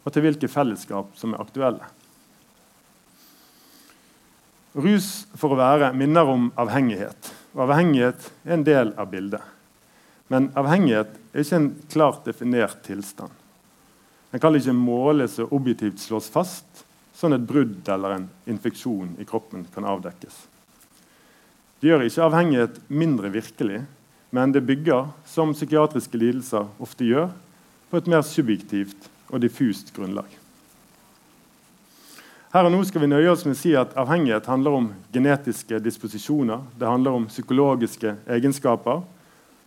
og 0.03 0.11
til 0.11 0.25
hvilke 0.25 0.49
fellesskap 0.51 1.13
som 1.15 1.33
er 1.33 1.43
aktuelle. 1.45 1.87
Rus 4.75 5.23
for 5.39 5.55
å 5.55 5.59
være 5.59 5.93
minner 5.95 6.27
om 6.27 6.49
avhengighet. 6.59 7.31
Og 7.55 7.63
avhengighet 7.63 8.27
er 8.43 8.57
en 8.57 8.65
del 8.67 8.91
av 8.99 9.07
bildet. 9.13 9.39
Men 10.27 10.49
avhengighet 10.59 11.13
er 11.31 11.45
ikke 11.45 11.59
en 11.61 11.69
klart 11.93 12.27
definert 12.27 12.81
tilstand. 12.83 13.31
Den 14.33 14.43
kan 14.43 14.57
ikke 14.57 14.75
måles 14.75 15.37
og 15.39 15.53
objektivt 15.55 16.01
slås 16.03 16.27
fast, 16.33 16.83
sånn 17.15 17.37
et 17.37 17.47
brudd 17.47 17.87
eller 17.87 18.17
en 18.17 18.27
infeksjon 18.51 19.15
i 19.23 19.27
kroppen 19.29 19.63
kan 19.71 19.87
avdekkes. 19.87 20.41
Det 21.79 21.91
gjør 21.91 22.05
ikke 22.05 22.23
avhengighet 22.25 22.79
mindre 22.87 23.29
virkelig, 23.33 23.81
men 24.35 24.51
det 24.55 24.63
bygger, 24.65 25.09
som 25.27 25.53
psykiatriske 25.53 26.17
lidelser 26.17 26.67
ofte 26.79 27.07
gjør, 27.07 27.29
på 27.91 27.99
et 27.99 28.07
mer 28.11 28.23
subjektivt 28.25 29.09
og 29.29 29.41
diffust 29.43 29.91
grunnlag. 29.95 30.27
Her 32.55 32.69
og 32.69 32.71
nå 32.71 32.79
skal 32.87 33.03
vi 33.03 33.09
nøye 33.11 33.27
oss 33.33 33.43
med 33.43 33.57
å 33.57 33.59
si 33.59 33.73
at 33.75 33.97
Avhengighet 33.99 34.45
handler 34.47 34.77
om 34.77 34.85
genetiske 35.11 35.75
disposisjoner, 35.83 36.61
det 36.79 36.87
handler 36.87 37.17
om 37.17 37.25
psykologiske 37.27 38.13
egenskaper, 38.31 39.01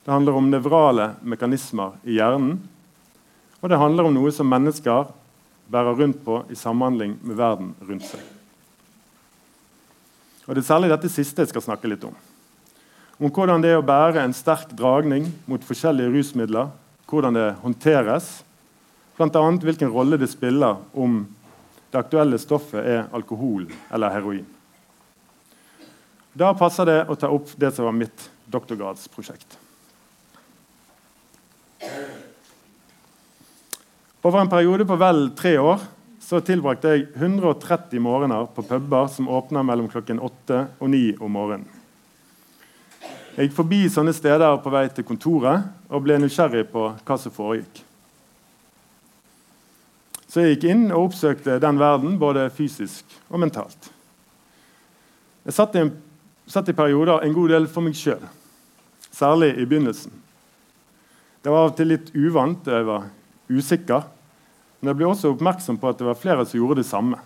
det 0.07 0.15
handler 0.15 0.39
om 0.41 0.49
nevrale 0.49 1.11
mekanismer 1.21 1.99
i 2.09 2.17
hjernen, 2.17 2.57
og 3.61 3.69
det 3.69 3.81
handler 3.83 4.09
om 4.09 4.17
noe 4.17 4.33
som 4.33 4.49
mennesker 4.49 5.13
bærer 5.69 6.01
rundt 6.01 6.25
på 6.25 6.41
i 6.49 6.57
samhandling 6.57 7.19
med 7.21 7.37
verden 7.37 7.75
rundt 7.85 8.09
seg. 8.09 8.38
Og 10.49 10.55
Det 10.55 10.63
er 10.63 10.71
særlig 10.71 10.89
dette 10.89 11.11
siste 11.13 11.45
jeg 11.45 11.51
skal 11.51 11.65
snakke 11.67 11.89
litt 11.93 12.05
om. 12.09 12.15
Om 13.21 13.33
hvordan 13.35 13.61
det 13.61 13.75
er 13.75 13.83
å 13.83 13.85
bære 13.85 14.23
en 14.25 14.33
sterk 14.33 14.71
dragning 14.73 15.27
mot 15.45 15.65
forskjellige 15.67 16.15
rusmidler, 16.15 16.71
hvordan 17.09 17.37
det 17.37 17.49
håndteres, 17.61 18.31
bl.a. 19.19 19.43
hvilken 19.61 19.93
rolle 19.93 20.17
det 20.17 20.31
spiller 20.33 20.79
om 20.97 21.27
det 21.91 22.01
aktuelle 22.01 22.39
stoffet 22.41 22.81
er 22.81 23.11
alkohol 23.13 23.67
eller 23.93 24.15
heroin. 24.15 24.47
Da 26.33 26.55
passer 26.57 26.89
det 26.89 26.99
å 27.11 27.17
ta 27.19 27.29
opp 27.35 27.53
det 27.61 27.75
som 27.75 27.89
var 27.89 27.97
mitt 27.99 28.29
doktorgradsprosjekt. 28.49 29.59
Over 34.25 34.41
en 34.41 34.53
periode 34.53 34.89
på 34.89 34.97
vel 35.01 35.27
tre 35.37 35.57
år 35.61 35.85
så 36.29 36.43
tilbrakte 36.45 36.91
jeg 36.93 37.07
130 37.15 38.03
morgener 38.05 38.51
på 38.53 38.61
puber 38.69 39.07
som 39.09 39.31
åpna 39.33 39.63
mellom 39.65 39.87
klokken 39.89 40.19
8 40.21 40.59
og 40.77 40.91
9 40.93 41.15
om 41.25 41.31
morgenen. 41.33 41.69
Jeg 43.33 43.49
gikk 43.49 43.55
forbi 43.57 43.79
sånne 43.89 44.13
steder 44.13 44.59
på 44.61 44.73
vei 44.75 44.83
til 44.93 45.07
kontoret 45.09 45.71
og 45.89 46.03
ble 46.05 46.19
nysgjerrig 46.21 46.67
på 46.73 46.83
hva 46.93 47.17
som 47.23 47.33
foregikk. 47.33 47.81
Så 50.29 50.45
jeg 50.45 50.59
gikk 50.59 50.67
inn 50.69 50.83
og 50.91 51.07
oppsøkte 51.07 51.57
den 51.63 51.81
verden 51.81 52.19
både 52.21 52.51
fysisk 52.53 53.17
og 53.31 53.41
mentalt. 53.41 53.89
Jeg 55.49 55.57
satt 55.57 55.79
i, 55.79 55.87
en, 55.87 55.95
satt 56.45 56.69
i 56.69 56.77
perioder 56.77 57.25
en 57.25 57.39
god 57.39 57.55
del 57.55 57.71
for 57.73 57.87
meg 57.87 57.97
sjøl, 57.97 58.21
særlig 59.09 59.55
i 59.57 59.65
begynnelsen. 59.65 60.13
Det 61.41 61.49
var 61.49 61.65
av 61.65 61.73
og 61.73 61.79
til 61.79 61.95
litt 61.95 62.13
uvant, 62.13 62.69
jeg 62.69 62.85
var 62.85 63.09
usikker. 63.49 64.05
Men 64.79 64.93
jeg 64.93 64.99
ble 65.01 65.09
også 65.11 65.33
oppmerksom 65.33 65.79
på 65.81 65.91
at 65.91 65.99
det 65.99 66.07
var 66.07 66.19
flere 66.19 66.47
som 66.47 66.61
gjorde 66.61 66.83
det 66.83 66.89
samme. 66.89 67.19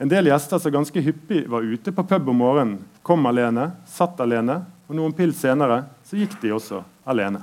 En 0.00 0.08
del 0.08 0.30
gjester 0.30 0.60
som 0.62 0.72
ganske 0.72 1.02
hyppig 1.04 1.42
var 1.50 1.66
ute 1.66 1.92
på 1.92 2.04
pub 2.08 2.28
om 2.32 2.38
morgenen, 2.40 2.78
kom 3.04 3.26
alene, 3.28 3.66
satt 3.90 4.20
alene, 4.24 4.62
og 4.88 4.96
noen 4.96 5.12
pils 5.16 5.42
senere 5.42 5.82
så 6.08 6.16
gikk 6.16 6.38
de 6.40 6.54
også 6.56 6.80
alene. 7.04 7.42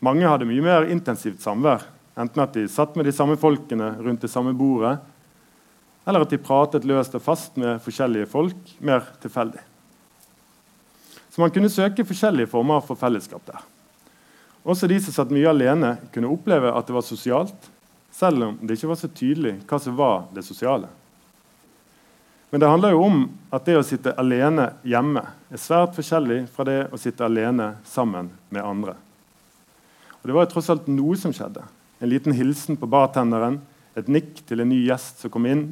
Mange 0.00 0.28
hadde 0.28 0.46
mye 0.48 0.62
mer 0.64 0.86
intensivt 0.92 1.42
samvær, 1.42 1.82
enten 2.14 2.44
at 2.44 2.54
de 2.54 2.68
satt 2.70 2.94
med 2.96 3.08
de 3.08 3.16
samme 3.16 3.34
folkene 3.40 3.96
rundt 3.98 4.22
det 4.22 4.30
samme 4.32 4.54
bordet, 4.56 4.94
eller 6.06 6.24
at 6.24 6.30
de 6.32 6.40
pratet 6.40 6.86
løst 6.88 7.18
og 7.18 7.24
fast 7.24 7.58
med 7.60 7.82
forskjellige 7.84 8.30
folk, 8.30 8.72
mer 8.78 9.04
tilfeldig. 9.20 9.60
Så 11.30 11.42
man 11.42 11.52
kunne 11.54 11.70
søke 11.72 12.06
forskjellige 12.06 12.50
former 12.50 12.82
for 12.84 12.98
fellesskap 12.98 13.42
der. 13.50 13.60
Også 14.62 14.88
de 14.90 14.98
som 15.00 15.14
satt 15.14 15.32
mye 15.32 15.48
alene, 15.48 15.94
kunne 16.12 16.30
oppleve 16.30 16.72
at 16.72 16.88
det 16.88 16.96
var 16.96 17.04
sosialt, 17.06 17.70
selv 18.12 18.44
om 18.44 18.56
det 18.60 18.76
ikke 18.76 18.90
var 18.90 18.98
så 19.00 19.08
tydelig 19.08 19.54
hva 19.68 19.78
som 19.80 19.96
var 19.96 20.26
det 20.34 20.44
sosiale. 20.44 20.90
Men 22.50 22.60
det 22.60 22.68
handler 22.68 22.96
jo 22.96 23.02
om 23.06 23.20
at 23.54 23.66
det 23.66 23.76
å 23.78 23.86
sitte 23.86 24.16
alene 24.18 24.72
hjemme 24.82 25.22
er 25.22 25.60
svært 25.62 25.94
forskjellig 25.94 26.42
fra 26.50 26.66
det 26.66 26.80
å 26.90 26.98
sitte 26.98 27.24
alene 27.24 27.76
sammen 27.86 28.32
med 28.50 28.66
andre. 28.66 28.96
Og 30.20 30.26
Det 30.26 30.34
var 30.34 30.44
jo 30.44 30.52
tross 30.54 30.70
alt 30.74 30.88
noe 30.90 31.16
som 31.16 31.32
skjedde. 31.32 31.62
En 32.02 32.10
liten 32.10 32.34
hilsen 32.34 32.76
på 32.76 32.90
bartenderen, 32.90 33.60
et 33.94 34.10
nikk 34.10 34.42
til 34.48 34.60
en 34.60 34.68
ny 34.68 34.80
gjest 34.82 35.22
som 35.22 35.32
kom 35.32 35.46
inn. 35.46 35.70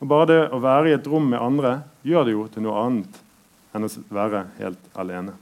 Og 0.00 0.10
Bare 0.10 0.28
det 0.32 0.40
å 0.50 0.60
være 0.60 0.90
i 0.90 0.96
et 0.98 1.06
rom 1.06 1.30
med 1.30 1.40
andre 1.40 1.78
gjør 2.02 2.26
det 2.26 2.34
jo 2.34 2.48
til 2.50 2.66
noe 2.66 2.82
annet 2.84 3.22
enn 3.70 3.86
å 3.86 3.90
være 4.10 4.44
helt 4.58 4.90
alene. 4.98 5.36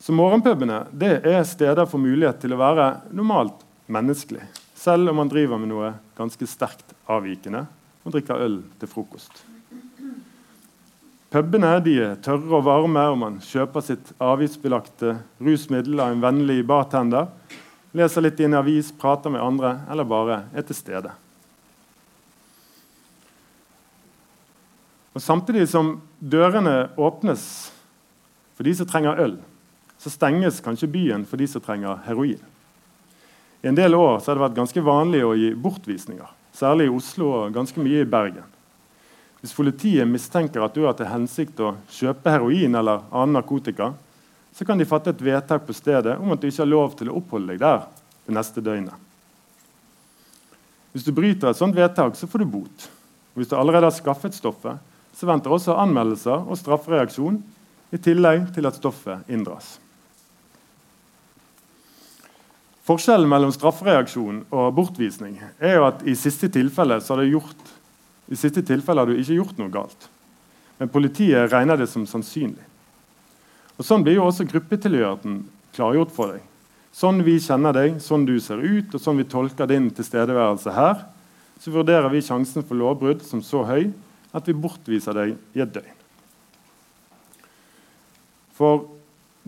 Så 0.00 0.14
morgenpubene 0.16 0.86
det 0.96 1.18
er 1.28 1.42
steder 1.44 1.84
for 1.88 2.00
mulighet 2.00 2.40
til 2.40 2.54
å 2.56 2.60
være 2.60 2.86
normalt 3.12 3.60
menneskelig, 3.92 4.46
selv 4.72 5.12
om 5.12 5.20
man 5.20 5.28
driver 5.28 5.60
med 5.60 5.68
noe 5.68 5.92
ganske 6.16 6.48
sterkt 6.48 6.94
avvikende 7.10 7.66
og 8.06 8.14
drikker 8.14 8.40
øl 8.40 8.60
til 8.80 8.88
frokost. 8.88 9.42
Pubene 11.30 11.76
er 11.76 12.16
tørre 12.24 12.56
og 12.58 12.64
varme, 12.66 13.02
og 13.12 13.18
man 13.20 13.36
kjøper 13.44 13.84
sitt 13.86 14.08
avgiftsbelagte 14.18 15.18
rusmiddel 15.38 16.00
av 16.00 16.14
en 16.14 16.24
vennlig 16.24 16.64
bartender, 16.66 17.28
leser 17.92 18.24
litt 18.24 18.40
i 18.40 18.48
en 18.48 18.56
avis, 18.58 18.90
prater 18.90 19.30
med 19.30 19.44
andre 19.44 19.76
eller 19.90 20.08
bare 20.08 20.40
er 20.56 20.64
til 20.66 20.78
stede. 20.78 21.12
Og 25.14 25.22
Samtidig 25.22 25.68
som 25.68 25.98
dørene 26.18 26.88
åpnes 26.96 27.44
for 28.56 28.66
de 28.66 28.74
som 28.78 28.88
trenger 28.88 29.20
øl, 29.20 29.38
så 30.00 30.10
stenges 30.10 30.62
kanskje 30.64 30.88
byen 30.88 31.26
for 31.28 31.36
de 31.36 31.46
som 31.48 31.60
trenger 31.60 32.00
heroin. 32.06 32.40
I 33.62 33.68
en 33.68 33.76
del 33.76 33.94
år 33.94 34.22
har 34.24 34.34
det 34.38 34.40
vært 34.40 34.56
ganske 34.56 34.84
vanlig 34.84 35.20
å 35.26 35.34
gi 35.36 35.50
bortvisninger, 35.52 36.28
særlig 36.56 36.88
i 36.88 36.94
Oslo 36.94 37.28
og 37.42 37.52
ganske 37.52 37.82
mye 37.84 38.06
i 38.06 38.08
Bergen. 38.08 38.46
Hvis 39.40 39.52
politiet 39.56 40.08
mistenker 40.08 40.64
at 40.64 40.76
du 40.76 40.86
har 40.86 40.96
til 40.96 41.08
hensikt 41.08 41.60
å 41.60 41.74
kjøpe 41.92 42.32
heroin 42.32 42.76
eller 42.80 43.04
annen 43.10 43.36
narkotika, 43.36 43.92
så 44.56 44.64
kan 44.64 44.80
de 44.80 44.88
fatte 44.88 45.12
et 45.12 45.22
vedtak 45.24 45.66
på 45.68 45.76
stedet 45.76 46.16
om 46.20 46.32
at 46.32 46.40
du 46.40 46.48
ikke 46.48 46.64
har 46.64 46.72
lov 46.72 46.96
til 46.96 47.12
å 47.12 47.18
oppholde 47.20 47.52
deg 47.52 47.60
der 47.62 47.84
det 48.26 48.36
neste 48.36 48.64
døgnet. 48.64 48.96
Hvis 50.92 51.06
du 51.06 51.12
bryter 51.14 51.52
et 51.52 51.60
sånt 51.60 51.76
vedtak, 51.76 52.16
så 52.16 52.26
får 52.26 52.42
du 52.42 52.50
bot. 52.56 52.88
Og 53.32 53.40
hvis 53.42 53.52
du 53.52 53.54
allerede 53.56 53.86
har 53.86 53.94
skaffet 53.94 54.34
stoffet, 54.34 54.80
så 55.14 55.28
venter 55.28 55.52
også 55.52 55.76
anmeldelser 55.78 56.48
og 56.48 56.58
straffereaksjon, 56.58 57.38
i 57.90 57.98
tillegg 57.98 58.52
til 58.54 58.68
at 58.68 58.76
stoffet 58.78 59.30
inndras. 59.30 59.78
Forskjellen 62.88 63.28
mellom 63.28 63.52
straffereaksjon 63.52 64.44
og 64.48 64.72
bortvisning 64.76 65.36
er 65.60 65.76
jo 65.76 65.86
at 65.90 66.00
i 66.08 66.14
siste 66.18 66.48
tilfelle, 66.52 66.96
har, 66.96 67.22
gjort, 67.28 67.72
i 68.32 68.38
siste 68.38 68.64
tilfelle 68.66 69.02
har 69.02 69.10
du 69.10 69.20
ikke 69.20 69.36
gjort 69.36 69.60
noe 69.60 69.72
galt. 69.72 70.08
Men 70.80 70.88
politiet 70.92 71.52
regner 71.52 71.76
det 71.76 71.90
som 71.92 72.06
sannsynlig. 72.08 72.64
Og 73.76 73.84
Sånn 73.84 74.04
blir 74.04 74.16
jo 74.16 74.26
også 74.26 74.48
gruppetilhørigheten 74.48 75.42
klargjort 75.76 76.12
for 76.16 76.34
deg. 76.34 76.46
Sånn 76.96 77.22
vi 77.24 77.36
kjenner 77.40 77.76
deg, 77.76 78.00
sånn 78.02 78.26
du 78.26 78.34
ser 78.42 78.60
ut, 78.60 78.96
og 78.96 79.00
sånn 79.00 79.20
vi 79.20 79.28
tolker 79.28 79.68
din 79.70 79.88
tilstedeværelse 79.94 80.74
her, 80.74 81.04
så 81.60 81.72
vurderer 81.72 82.08
vi 82.12 82.24
sjansen 82.24 82.64
for 82.64 82.80
lovbrudd 82.80 83.22
som 83.24 83.44
så 83.44 83.62
høy 83.68 83.90
at 84.32 84.48
vi 84.48 84.56
bortviser 84.56 85.16
deg 85.16 85.36
i 85.54 85.62
et 85.62 85.72
døgn. 85.72 85.96
For 88.56 88.88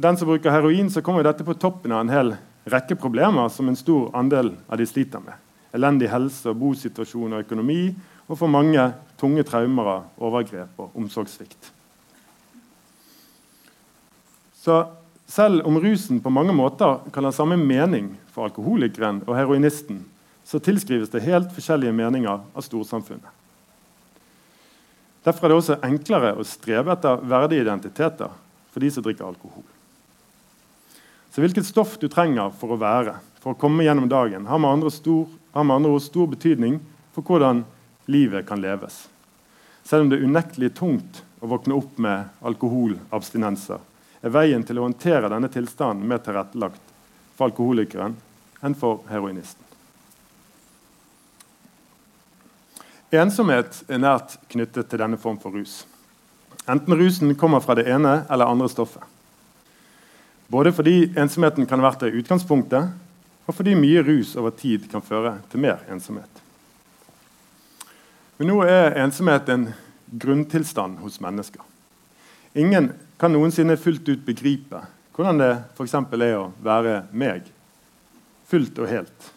den 0.01 0.17
som 0.17 0.29
bruker 0.29 0.53
heroin, 0.53 0.89
så 0.93 1.03
kommer 1.05 1.25
dette 1.27 1.45
på 1.45 1.57
toppen 1.61 1.93
av 1.93 2.05
en 2.05 2.13
hel 2.13 2.35
rekke 2.65 2.97
problemer 2.99 3.49
som 3.51 3.69
en 3.69 3.79
stor 3.79 4.11
andel 4.17 4.53
av 4.69 4.79
de 4.79 4.87
sliter 4.87 5.23
med. 5.25 5.35
Elendig 5.73 6.11
helse, 6.13 6.51
og 6.51 6.59
bosituasjon 6.61 7.33
og 7.33 7.45
økonomi, 7.47 7.95
og 8.29 8.39
for 8.39 8.51
mange 8.51 8.91
tunge 9.21 9.45
traumer 9.47 10.05
overgrep 10.21 10.79
og 10.81 10.97
omsorgssvikt. 10.99 11.73
Så 14.63 14.85
selv 15.27 15.67
om 15.67 15.79
rusen 15.81 16.21
på 16.21 16.31
mange 16.31 16.55
måter 16.55 17.01
kan 17.13 17.25
ha 17.25 17.33
samme 17.35 17.57
mening 17.57 18.13
for 18.31 18.47
alkoholikeren 18.47 19.23
og 19.27 19.37
heroinisten, 19.37 20.05
så 20.45 20.61
tilskrives 20.63 21.11
det 21.11 21.25
helt 21.25 21.53
forskjellige 21.55 21.95
meninger 21.95 22.43
av 22.43 22.67
storsamfunnet. 22.67 23.31
Derfor 25.23 25.47
er 25.47 25.53
det 25.53 25.59
også 25.61 25.79
enklere 25.87 26.33
å 26.35 26.47
strebe 26.47 26.95
etter 26.95 27.23
verdige 27.31 27.63
identiteter 27.63 28.33
for 28.73 28.83
de 28.83 28.91
som 28.91 29.05
drikker 29.07 29.29
alkohol. 29.29 29.65
Så 31.33 31.41
hvilket 31.41 31.67
stoff 31.67 31.97
du 31.99 32.11
trenger 32.13 32.51
for 32.61 32.75
å 32.75 32.77
være, 32.77 33.15
for 33.41 33.55
å 33.55 33.59
komme 33.59 33.87
gjennom 33.87 34.09
dagen, 34.09 34.45
har 34.47 34.59
med 34.61 34.69
andre, 34.69 34.91
stor, 34.93 35.25
har 35.57 35.65
med 35.65 35.79
andre 35.79 35.95
ord 35.97 36.03
stor 36.05 36.27
betydning 36.29 36.77
for 37.17 37.25
hvordan 37.25 37.63
livet 38.13 38.45
kan 38.49 38.61
leves. 38.61 39.07
Selv 39.83 40.05
om 40.05 40.11
det 40.11 40.19
er 40.21 40.27
unektelig 40.29 40.75
tungt 40.77 41.23
å 41.41 41.49
våkne 41.49 41.79
opp 41.79 41.97
med 41.97 42.29
alkoholabstinenser, 42.45 43.81
er 44.21 44.35
veien 44.35 44.61
til 44.63 44.79
å 44.79 44.85
håndtere 44.85 45.31
denne 45.33 45.49
tilstanden 45.51 46.05
mer 46.07 46.21
tilrettelagt 46.21 46.93
for 47.33 47.49
alkoholikeren 47.49 48.19
enn 48.61 48.77
for 48.77 49.01
heroinisten. 49.09 49.65
Ensomhet 53.13 53.83
er 53.89 54.05
nært 54.05 54.37
knyttet 54.53 54.93
til 54.93 55.01
denne 55.01 55.17
form 55.21 55.41
for 55.41 55.57
rus. 55.57 55.83
Enten 56.69 56.97
rusen 57.01 57.33
kommer 57.41 57.65
fra 57.65 57.77
det 57.81 57.89
ene 57.89 58.21
eller 58.29 58.53
andre 58.53 58.69
stoffet. 58.69 59.03
Både 60.53 60.73
fordi 60.77 61.07
ensomheten 61.17 61.65
kan 61.65 61.81
ha 61.81 61.87
vært 61.87 62.03
det 62.05 62.17
utgangspunktet, 62.21 62.91
og 63.49 63.55
fordi 63.57 63.73
mye 63.73 64.03
rus 64.05 64.35
over 64.37 64.53
tid 64.53 64.85
kan 64.93 65.01
føre 65.01 65.39
til 65.49 65.63
mer 65.65 65.81
ensomhet. 65.89 66.43
Men 68.37 68.51
nå 68.51 68.59
er 68.67 68.99
ensomhet 69.01 69.49
en 69.49 69.71
grunntilstand 70.13 70.99
hos 71.01 71.17
mennesker. 71.25 71.63
Ingen 72.53 72.91
kan 73.17 73.33
noensinne 73.33 73.79
fullt 73.81 74.05
ut 74.13 74.27
begripe 74.27 74.83
hvordan 75.17 75.41
det 75.41 75.51
f.eks. 75.77 75.95
er 75.95 76.37
å 76.37 76.51
være 76.65 76.99
meg. 77.17 77.49
Fullt 78.53 78.77
og 78.85 78.93
helt. 78.93 79.33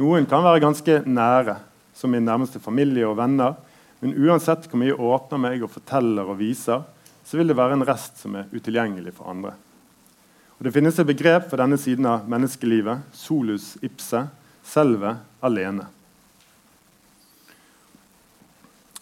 Noen 0.00 0.24
kan 0.28 0.44
være 0.44 0.64
ganske 0.64 1.02
nære, 1.04 1.58
som 1.96 2.12
min 2.12 2.24
nærmeste 2.24 2.60
familie 2.64 3.04
og 3.08 3.18
venner. 3.20 3.56
Men 4.00 4.16
uansett 4.16 4.68
hvor 4.70 4.80
mye 4.80 4.96
åpner 4.96 5.40
meg 5.40 5.64
og 5.64 5.72
forteller 5.76 6.32
og 6.32 6.40
viser, 6.40 6.84
så 7.24 7.36
vil 7.36 7.52
det 7.52 7.60
være 7.60 7.76
en 7.76 7.88
rest 7.88 8.24
som 8.24 8.40
er 8.40 8.48
utilgjengelig 8.56 9.16
for 9.16 9.28
andre. 9.32 9.52
Og 10.56 10.64
Det 10.64 10.72
finnes 10.72 10.98
et 10.98 11.08
begrep 11.08 11.50
for 11.50 11.60
denne 11.60 11.76
siden 11.80 12.06
av 12.08 12.28
menneskelivet, 12.30 13.04
solus 13.12 13.74
ipse, 13.84 14.22
selve 14.64 15.18
alene. 15.44 15.84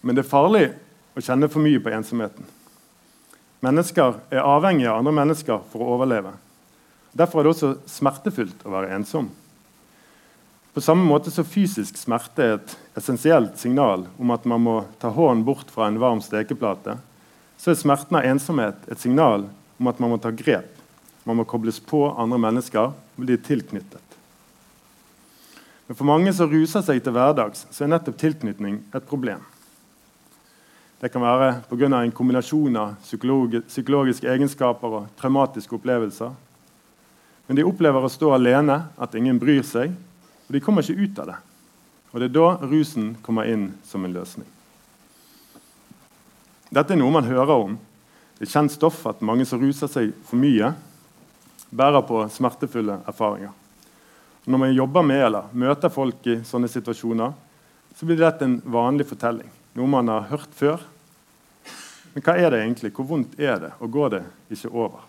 Men 0.03 0.17
det 0.17 0.25
er 0.25 0.29
farlig 0.29 0.67
å 1.15 1.23
kjenne 1.23 1.49
for 1.49 1.65
mye 1.65 1.81
på 1.81 1.93
ensomheten. 1.95 2.45
Mennesker 3.65 4.19
er 4.35 4.45
avhengige 4.45 4.91
av 4.91 4.99
andre 5.01 5.15
mennesker 5.17 5.63
for 5.71 5.81
å 5.81 5.95
overleve. 5.95 6.35
Derfor 7.15 7.41
er 7.41 7.47
det 7.47 7.55
også 7.55 7.71
smertefullt 7.89 8.67
å 8.67 8.75
være 8.75 8.93
ensom. 8.99 9.31
På 10.75 10.83
samme 10.83 11.07
måte 11.07 11.31
som 11.31 11.47
fysisk 11.47 11.97
smerte 11.97 12.43
er 12.43 12.57
et 12.59 12.73
essensielt 12.99 13.55
signal 13.63 14.09
om 14.19 14.35
at 14.35 14.45
man 14.51 14.65
må 14.65 14.77
ta 14.99 15.13
hånden 15.15 15.47
bort 15.47 15.71
fra 15.71 15.87
en 15.87 16.01
varm 16.03 16.21
stekeplate, 16.21 16.99
så 17.57 17.71
er 17.71 17.79
smerten 17.79 18.19
av 18.19 18.27
ensomhet 18.27 18.89
et 18.91 19.01
signal 19.01 19.47
om 19.79 19.89
at 19.89 20.03
man 20.03 20.11
må 20.13 20.19
ta 20.19 20.35
grep. 20.35 20.74
Man 21.25 21.39
må 21.41 21.47
kobles 21.49 21.81
på 21.81 22.07
andre 22.11 22.39
mennesker 22.39 22.91
og 22.93 23.21
bli 23.25 23.37
tilknyttet. 23.41 24.03
Men 25.87 25.97
for 25.97 26.09
mange 26.09 26.33
som 26.33 26.49
ruser 26.49 26.85
seg 26.85 27.03
til 27.05 27.13
hverdags, 27.13 27.67
så 27.73 27.85
er 27.85 27.93
nettopp 27.93 28.17
tilknytning 28.21 28.81
et 28.97 29.09
problem. 29.09 29.43
Det 31.01 31.11
kan 31.13 31.21
være 31.21 31.63
pga. 31.69 32.01
en 32.01 32.13
kombinasjon 32.13 32.77
av 32.77 32.95
psykologiske 33.03 34.29
egenskaper 34.29 34.89
og 34.89 35.07
traumatiske 35.21 35.75
opplevelser. 35.77 36.33
Men 37.47 37.57
de 37.57 37.65
opplever 37.65 38.01
å 38.01 38.09
stå 38.09 38.33
alene, 38.33 38.87
at 38.97 39.15
ingen 39.15 39.39
bryr 39.39 39.63
seg, 39.63 39.93
og 40.49 40.53
de 40.53 40.61
kommer 40.61 40.83
ikke 40.83 41.05
ut 41.05 41.19
av 41.19 41.27
det. 41.27 41.37
Og 42.13 42.21
Det 42.21 42.31
er 42.31 42.33
da 42.33 42.57
rusen 42.63 43.17
kommer 43.23 43.45
inn 43.45 43.75
som 43.85 44.05
en 44.05 44.13
løsning. 44.13 44.47
Dette 46.73 46.95
er 46.95 46.97
noe 46.97 47.11
man 47.11 47.25
hører 47.25 47.53
om. 47.53 47.79
Det 48.39 48.49
er 48.49 48.53
kjent 48.53 48.73
stoff 48.73 49.05
at 49.07 49.21
mange 49.21 49.45
som 49.45 49.61
ruser 49.61 49.87
seg 49.87 50.15
for 50.25 50.37
mye, 50.37 50.73
bærer 51.75 52.05
på 52.07 52.23
smertefulle 52.31 53.01
erfaringer. 53.09 53.53
Når 54.45 54.61
man 54.61 54.75
jobber 54.75 55.03
med 55.03 55.25
eller 55.25 55.53
møter 55.53 55.93
folk 55.93 56.27
i 56.29 56.41
sånne 56.47 56.69
situasjoner, 56.71 57.33
så 57.95 58.07
blir 58.07 58.21
dette 58.21 58.47
en 58.47 58.59
vanlig 58.65 59.07
fortelling. 59.09 59.49
Noe 59.75 59.91
man 59.91 60.11
har 60.13 60.29
hørt 60.31 60.53
før, 60.55 60.83
men 62.15 62.23
hva 62.23 62.37
er 62.39 62.53
det 62.53 62.61
egentlig? 62.63 62.93
Hvor 62.95 63.09
vondt 63.09 63.35
er 63.43 63.59
det? 63.59 63.73
Og 63.83 63.91
går 63.91 64.13
det 64.13 64.23
ikke 64.55 64.71
over? 64.71 65.01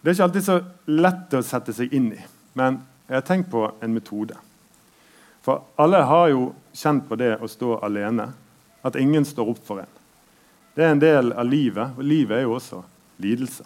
Det 0.00 0.12
er 0.12 0.14
ikke 0.14 0.26
alltid 0.28 0.44
så 0.46 0.58
lett 0.86 1.34
å 1.34 1.42
sette 1.42 1.74
seg 1.74 1.94
inn 1.96 2.12
i, 2.14 2.20
men 2.54 2.78
jeg 3.08 3.16
har 3.16 3.24
tenkt 3.26 3.50
på 3.50 3.64
en 3.82 3.94
metode. 3.94 4.36
For 5.42 5.64
alle 5.82 6.04
har 6.06 6.28
jo 6.30 6.52
kjent 6.74 7.08
på 7.08 7.18
det 7.18 7.32
å 7.42 7.48
stå 7.50 7.80
alene, 7.86 8.28
at 8.86 8.98
ingen 9.00 9.26
står 9.26 9.50
opp 9.50 9.64
for 9.66 9.82
en. 9.82 9.90
Det 10.76 10.84
er 10.84 10.92
en 10.92 11.00
del 11.00 11.32
av 11.32 11.48
livet, 11.48 11.94
og 11.96 12.04
livet 12.04 12.36
er 12.36 12.42
jo 12.44 12.58
også 12.58 12.82
lidelse. 13.24 13.64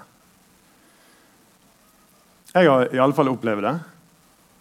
Jeg 2.55 2.69
har 2.71 2.85
i 2.95 3.01
alle 3.03 3.15
fall 3.17 3.33
opplevd 3.33 3.65
det, 3.67 3.73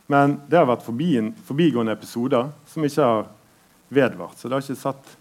men 0.09 0.33
det 0.49 0.57
har 0.57 0.65
vært 0.65 0.85
forbi 0.85 1.11
forbigående 1.45 1.93
episoder 1.93 2.49
som 2.69 2.85
ikke 2.85 3.05
har 3.05 3.27
vedvart. 3.93 4.37
Så 4.37 4.49
det 4.49 4.57
har 4.57 4.65
ikke 4.65 4.81
satt 4.81 5.11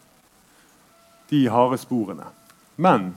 de 1.28 1.42
harde 1.52 1.76
sporene. 1.82 2.30
Men 2.80 3.10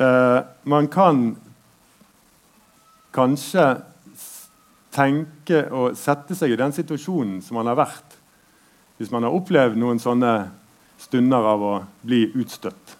eh, 0.00 0.40
man 0.64 0.88
kan 0.88 1.26
kanskje 3.12 3.66
tenke 4.96 5.66
og 5.68 5.92
sette 6.00 6.36
seg 6.38 6.54
i 6.54 6.60
den 6.60 6.72
situasjonen 6.72 7.42
som 7.44 7.60
man 7.60 7.68
har 7.68 7.76
vært 7.84 8.16
hvis 8.96 9.12
man 9.12 9.28
har 9.28 9.36
opplevd 9.36 9.76
noen 9.78 10.00
sånne 10.02 10.32
stunder 10.98 11.46
av 11.52 11.62
å 11.62 11.74
bli 12.02 12.26
utstøtt. 12.38 12.96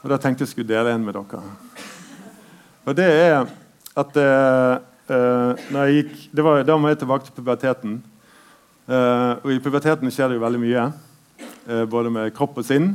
Og 0.00 0.08
Da 0.10 0.18
tenkte 0.18 0.46
jeg 0.46 0.54
skulle 0.54 0.70
dele 0.70 0.94
en 0.94 1.04
med 1.04 1.14
dere. 1.18 1.42
Og 2.86 2.96
det 2.96 3.08
er 3.10 3.50
at 4.00 4.16
eh, 4.16 4.78
eh 5.10 5.66
når 5.70 5.84
jeg 5.86 5.96
gikk, 5.98 6.16
det 6.32 6.44
var, 6.44 6.62
Da 6.64 6.76
må 6.76 6.88
jeg 6.88 6.98
tilbake 6.98 7.24
til 7.26 7.36
puberteten. 7.36 8.00
Eh, 8.88 9.32
og 9.44 9.52
I 9.52 9.60
puberteten 9.60 10.10
skjer 10.10 10.28
det 10.28 10.38
jo 10.38 10.46
veldig 10.46 10.60
mye, 10.62 10.92
eh, 11.66 11.84
både 11.84 12.10
med 12.10 12.34
kropp 12.34 12.58
og 12.58 12.64
sinn. 12.64 12.94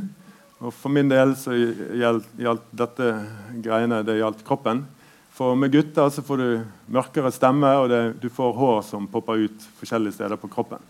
Og 0.60 0.72
For 0.72 0.88
min 0.88 1.08
del 1.08 1.36
så 1.36 1.52
gjaldt, 1.52 2.28
gjaldt 2.40 2.68
dette 2.72 3.12
greiene 3.62 4.02
det 4.02 4.18
gjaldt 4.18 4.44
kroppen. 4.44 4.86
For 5.36 5.54
med 5.54 5.72
gutter 5.72 6.08
så 6.08 6.24
får 6.24 6.40
du 6.40 6.50
mørkere 6.88 7.30
stemme, 7.34 7.68
og 7.76 7.90
det, 7.92 8.02
du 8.22 8.30
får 8.32 8.54
hår 8.56 8.78
som 8.88 9.08
popper 9.12 9.44
ut 9.44 9.66
forskjellige 9.76 10.16
steder 10.16 10.40
på 10.40 10.48
kroppen. 10.48 10.80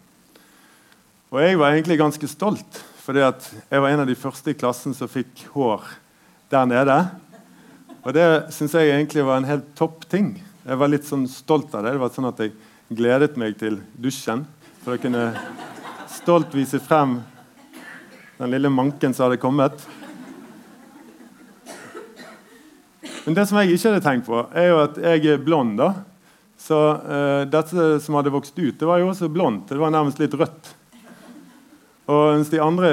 Og 1.35 1.41
jeg 1.43 1.59
var 1.59 1.74
egentlig 1.74 1.99
ganske 1.99 2.29
stolt, 2.31 2.79
fordi 3.07 3.23
jeg 3.23 3.79
var 3.79 3.93
en 3.93 4.03
av 4.03 4.09
de 4.09 4.19
første 4.19 4.51
i 4.51 4.57
klassen 4.59 4.95
som 4.97 5.07
fikk 5.07 5.45
hår 5.55 5.85
der 6.51 6.67
nede. 6.67 6.97
Og 8.03 8.15
det 8.17 8.25
syns 8.55 8.75
jeg 8.75 8.91
egentlig 8.91 9.23
var 9.27 9.39
en 9.39 9.47
helt 9.47 9.69
topp 9.79 10.09
ting. 10.11 10.33
Jeg 10.67 10.79
var 10.81 10.91
litt 10.91 11.07
sånn 11.07 11.29
stolt 11.31 11.71
av 11.79 11.85
det. 11.87 11.93
Det 11.95 12.03
var 12.03 12.11
sånn 12.15 12.27
at 12.33 12.43
Jeg 12.43 12.57
gledet 12.99 13.37
meg 13.39 13.55
til 13.59 13.81
dusjen 13.99 14.45
for 14.83 14.95
å 14.95 15.01
kunne 15.03 15.29
stolt 16.11 16.55
vise 16.55 16.79
frem 16.83 17.21
den 18.39 18.53
lille 18.53 18.71
manken 18.71 19.15
som 19.15 19.27
hadde 19.27 19.41
kommet. 19.43 19.87
Men 23.25 23.39
det 23.39 23.47
som 23.47 23.59
jeg 23.59 23.75
ikke 23.75 23.91
hadde 23.91 24.05
tenkt 24.05 24.27
på, 24.27 24.43
er 24.55 24.69
jo 24.71 24.83
at 24.83 24.99
jeg 25.03 25.31
er 25.35 25.43
blond. 25.43 25.79
da. 25.79 25.93
Så 26.59 26.79
uh, 26.79 27.43
dette 27.47 27.89
som 28.03 28.19
hadde 28.19 28.35
vokst 28.35 28.59
ut, 28.59 28.75
det 28.79 28.87
var 28.87 28.99
jo 29.03 29.11
også 29.11 29.31
blondt. 29.31 29.71
Det 29.71 29.79
var 29.83 29.95
nærmest 29.95 30.23
litt 30.23 30.35
rødt. 30.35 30.75
Og 32.07 32.37
mens 32.37 32.51
de 32.53 32.63
andre, 32.63 32.89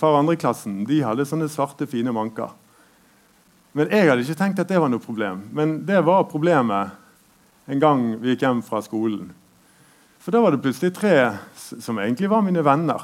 par 0.00 0.36
klassen 0.36 0.84
de 0.86 1.02
hadde 1.02 1.26
sånne 1.26 1.48
svarte, 1.48 1.86
fine 1.86 2.12
manker. 2.12 2.50
Men 3.76 3.90
jeg 3.92 4.08
hadde 4.08 4.22
ikke 4.24 4.38
tenkt 4.38 4.60
at 4.62 4.68
det 4.68 4.80
var 4.80 4.90
noe 4.90 5.02
problem. 5.02 5.44
Men 5.52 5.84
det 5.86 6.00
var 6.04 6.26
problemet 6.30 6.96
en 7.66 7.82
gang 7.82 8.06
vi 8.22 8.32
gikk 8.32 8.42
hjem 8.46 8.62
fra 8.64 8.80
skolen. 8.82 9.28
For 10.18 10.34
da 10.34 10.40
var 10.42 10.54
det 10.54 10.62
plutselig 10.64 10.94
tre 10.96 11.14
som 11.54 11.98
egentlig 12.02 12.30
var 12.32 12.42
mine 12.42 12.64
venner, 12.66 13.02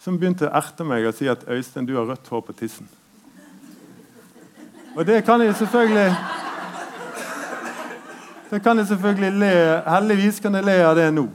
som 0.00 0.16
begynte 0.16 0.46
å 0.48 0.54
erte 0.56 0.86
meg 0.86 1.04
og 1.04 1.16
si 1.18 1.28
at 1.28 1.44
'Øystein, 1.44 1.86
du 1.86 1.96
har 1.96 2.06
rødt 2.06 2.28
hår 2.28 2.40
på 2.40 2.52
tissen'. 2.52 2.88
Og 4.96 5.06
det 5.06 5.24
kan 5.24 5.40
jeg 5.40 5.54
selvfølgelig 5.54 6.16
Det 8.50 8.62
kan 8.62 8.78
jeg 8.78 8.86
selvfølgelig 8.86 9.32
le 9.32 9.82
Heldigvis 9.86 10.40
kan 10.40 10.54
jeg 10.54 10.64
le 10.64 10.82
av 10.82 10.96
det 10.96 11.14
nå. 11.14 11.28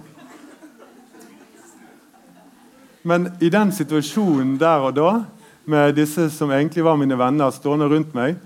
Men 3.04 3.28
i 3.44 3.50
den 3.52 3.72
situasjonen 3.76 4.56
der 4.60 4.88
og 4.88 4.96
da, 4.96 5.12
med 5.68 5.96
disse 5.96 6.30
som 6.32 6.52
egentlig 6.52 6.84
var 6.84 7.00
mine 7.00 7.18
venner, 7.20 7.52
stående 7.52 7.88
rundt 7.92 8.16
meg, 8.16 8.38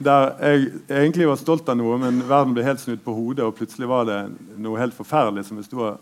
der 0.00 0.32
jeg 0.40 0.70
egentlig 0.88 1.28
var 1.28 1.38
stolt 1.38 1.68
av 1.68 1.76
noe, 1.78 1.98
men 2.00 2.22
verden 2.26 2.54
ble 2.56 2.64
helt 2.64 2.80
snudd 2.82 3.02
på 3.04 3.14
hodet, 3.14 3.44
og 3.44 3.54
plutselig 3.58 3.88
var 3.90 4.06
det 4.08 4.20
noe 4.58 4.80
helt 4.80 4.96
forferdelig 4.96 5.44
som 5.46 5.60
jeg 5.60 5.68
sto 5.68 5.92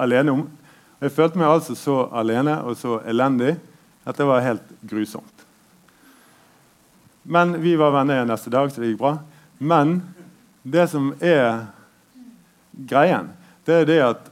alene 0.00 0.34
om. 0.34 0.42
Jeg 1.02 1.14
følte 1.14 1.38
meg 1.40 1.50
altså 1.50 1.76
så 1.78 1.96
alene 2.14 2.58
og 2.66 2.76
så 2.78 2.98
elendig 3.08 3.54
at 4.04 4.18
det 4.18 4.26
var 4.26 4.44
helt 4.44 4.74
grusomt. 4.90 5.46
Men 7.22 7.54
vi 7.62 7.76
var 7.78 7.94
venner 7.94 8.18
igjen 8.18 8.32
neste 8.32 8.50
dag, 8.50 8.70
så 8.70 8.82
det 8.82 8.90
gikk 8.90 9.00
bra. 9.04 9.14
Men 9.62 10.00
det 10.62 10.88
som 10.90 11.12
er 11.22 11.64
greien, 12.74 13.30
det 13.66 13.80
er 13.80 13.86
det 13.86 13.98
at 14.02 14.30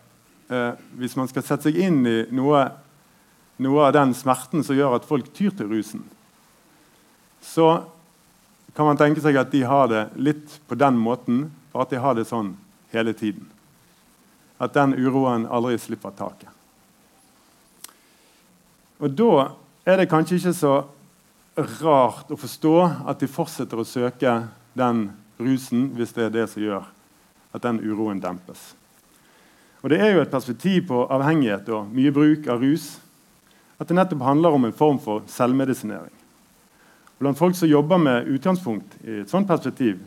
eh, 0.50 0.72
hvis 0.98 1.14
man 1.18 1.30
skal 1.30 1.46
sette 1.46 1.70
seg 1.70 1.78
inn 1.78 2.02
i 2.06 2.18
noe, 2.34 2.64
noe 3.60 3.86
av 3.86 3.94
den 3.96 4.14
smerten 4.16 4.64
som 4.64 4.76
gjør 4.76 4.96
at 4.96 5.08
folk 5.08 5.28
tyr 5.36 5.52
til 5.56 5.68
rusen, 5.70 6.04
så 7.44 7.82
kan 8.76 8.86
man 8.86 8.98
tenke 9.00 9.22
seg 9.22 9.36
at 9.40 9.50
de 9.52 9.62
har 9.66 9.88
det 9.90 10.04
litt 10.16 10.60
på 10.68 10.78
den 10.78 10.98
måten, 11.00 11.48
for 11.72 11.84
at 11.84 11.92
de 11.92 12.00
har 12.00 12.16
det 12.16 12.28
sånn 12.28 12.54
hele 12.94 13.12
tiden. 13.16 13.44
At 14.60 14.74
den 14.76 14.94
uroen 14.98 15.46
aldri 15.48 15.78
slipper 15.80 16.14
taket. 16.16 16.48
Og 19.00 19.12
da 19.16 19.50
er 19.88 20.00
det 20.00 20.10
kanskje 20.10 20.36
ikke 20.38 20.56
så 20.56 20.74
rart 21.80 22.30
å 22.30 22.38
forstå 22.38 22.74
at 23.08 23.20
de 23.20 23.28
fortsetter 23.30 23.80
å 23.80 23.88
søke 23.88 24.34
den 24.76 25.08
rusen 25.40 25.88
hvis 25.96 26.12
det 26.16 26.28
er 26.28 26.34
det 26.34 26.46
som 26.52 26.62
gjør 26.62 26.88
at 27.50 27.64
den 27.64 27.80
uroen 27.82 28.20
dempes. 28.22 28.74
Og 29.80 29.90
Det 29.90 30.00
er 30.00 30.12
jo 30.12 30.20
et 30.20 30.30
perspektiv 30.32 30.90
på 30.90 31.06
avhengighet 31.08 31.68
og 31.72 31.88
mye 31.88 32.12
bruk 32.12 32.46
av 32.52 32.60
rus 32.60 32.98
at 33.80 33.88
det 33.88 33.96
nettopp 33.96 34.22
handler 34.22 34.52
om 34.52 34.64
en 34.64 34.76
form 34.76 34.98
for 35.00 35.22
selvmedisinering. 35.28 36.12
Blant 37.18 37.38
folk 37.38 37.56
som 37.56 37.68
jobber 37.68 37.98
med 37.98 38.28
utgangspunkt 38.28 38.96
i 39.04 39.22
et 39.22 39.30
sånt 39.32 39.48
perspektiv, 39.48 40.02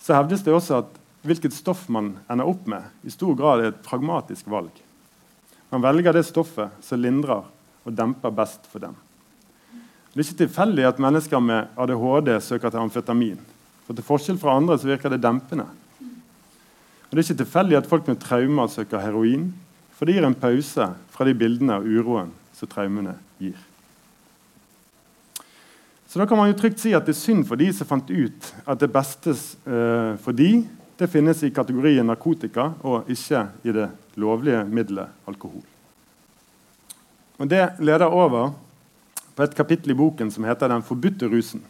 så 0.00 0.16
hevdes 0.16 0.44
det 0.44 0.54
også 0.56 0.78
at 0.80 0.96
hvilket 1.26 1.52
stoff 1.52 1.86
man 1.92 2.14
ender 2.32 2.48
opp 2.48 2.64
med, 2.70 2.84
i 3.04 3.12
stor 3.12 3.34
grad 3.36 3.60
er 3.60 3.72
et 3.72 3.82
pragmatisk 3.84 4.48
valg. 4.48 4.70
Man 5.72 5.84
velger 5.84 6.16
det 6.16 6.24
stoffet 6.28 6.72
som 6.84 7.02
lindrer 7.02 7.44
og 7.84 7.96
demper 7.96 8.32
best 8.32 8.68
for 8.70 8.84
dem. 8.84 8.94
Det 10.12 10.22
er 10.22 10.24
ikke 10.24 10.44
tilfeldig 10.46 10.88
at 10.88 11.02
mennesker 11.02 11.42
med 11.44 11.76
ADHD 11.76 12.32
søker 12.40 12.72
til 12.72 12.80
amfetamin. 12.80 13.42
For 13.84 13.92
Til 13.92 14.06
forskjell 14.06 14.40
fra 14.40 14.56
andre 14.56 14.78
så 14.80 14.88
virker 14.88 15.12
det 15.12 15.20
dempende. 15.24 15.68
Og 15.68 17.12
Det 17.12 17.18
er 17.20 17.26
ikke 17.26 17.44
tilfeldig 17.44 17.76
at 17.76 17.90
folk 17.90 18.08
med 18.08 18.22
traumer 18.24 18.72
søker 18.72 19.04
heroin, 19.04 19.50
for 19.92 20.08
det 20.08 20.16
gir 20.16 20.24
en 20.24 20.34
pause 20.34 20.88
fra 21.12 21.28
de 21.28 21.36
bildene 21.36 21.76
av 21.76 21.84
uroen 21.84 22.32
som 22.56 22.68
traumene 22.68 23.14
gir. 23.38 23.56
Så 26.06 26.18
da 26.18 26.26
kan 26.26 26.38
man 26.38 26.48
jo 26.48 26.56
trygt 26.56 26.80
si 26.80 26.94
at 26.96 27.04
det 27.04 27.12
er 27.12 27.18
synd 27.18 27.44
for 27.48 27.60
de 27.60 27.68
som 27.76 27.88
fant 27.88 28.10
ut 28.10 28.50
at 28.64 28.80
det 28.80 28.88
beste 28.94 29.34
uh, 29.66 30.16
for 30.22 30.32
de, 30.36 30.64
det 30.96 31.10
finnes 31.12 31.42
i 31.44 31.52
kategorien 31.52 32.06
narkotika 32.08 32.70
og 32.86 33.10
ikke 33.12 33.42
i 33.68 33.74
det 33.76 33.90
lovlige 34.16 34.62
middelet 34.64 35.28
alkohol. 35.28 35.64
Og 37.36 37.48
Det 37.48 37.66
leder 37.84 38.08
over 38.08 38.54
på 39.36 39.44
et 39.44 39.54
kapittel 39.54 39.92
i 39.92 39.98
boken 39.98 40.30
som 40.30 40.44
heter 40.44 40.68
'Den 40.68 40.82
forbudte 40.82 41.28
rusen'. 41.28 41.60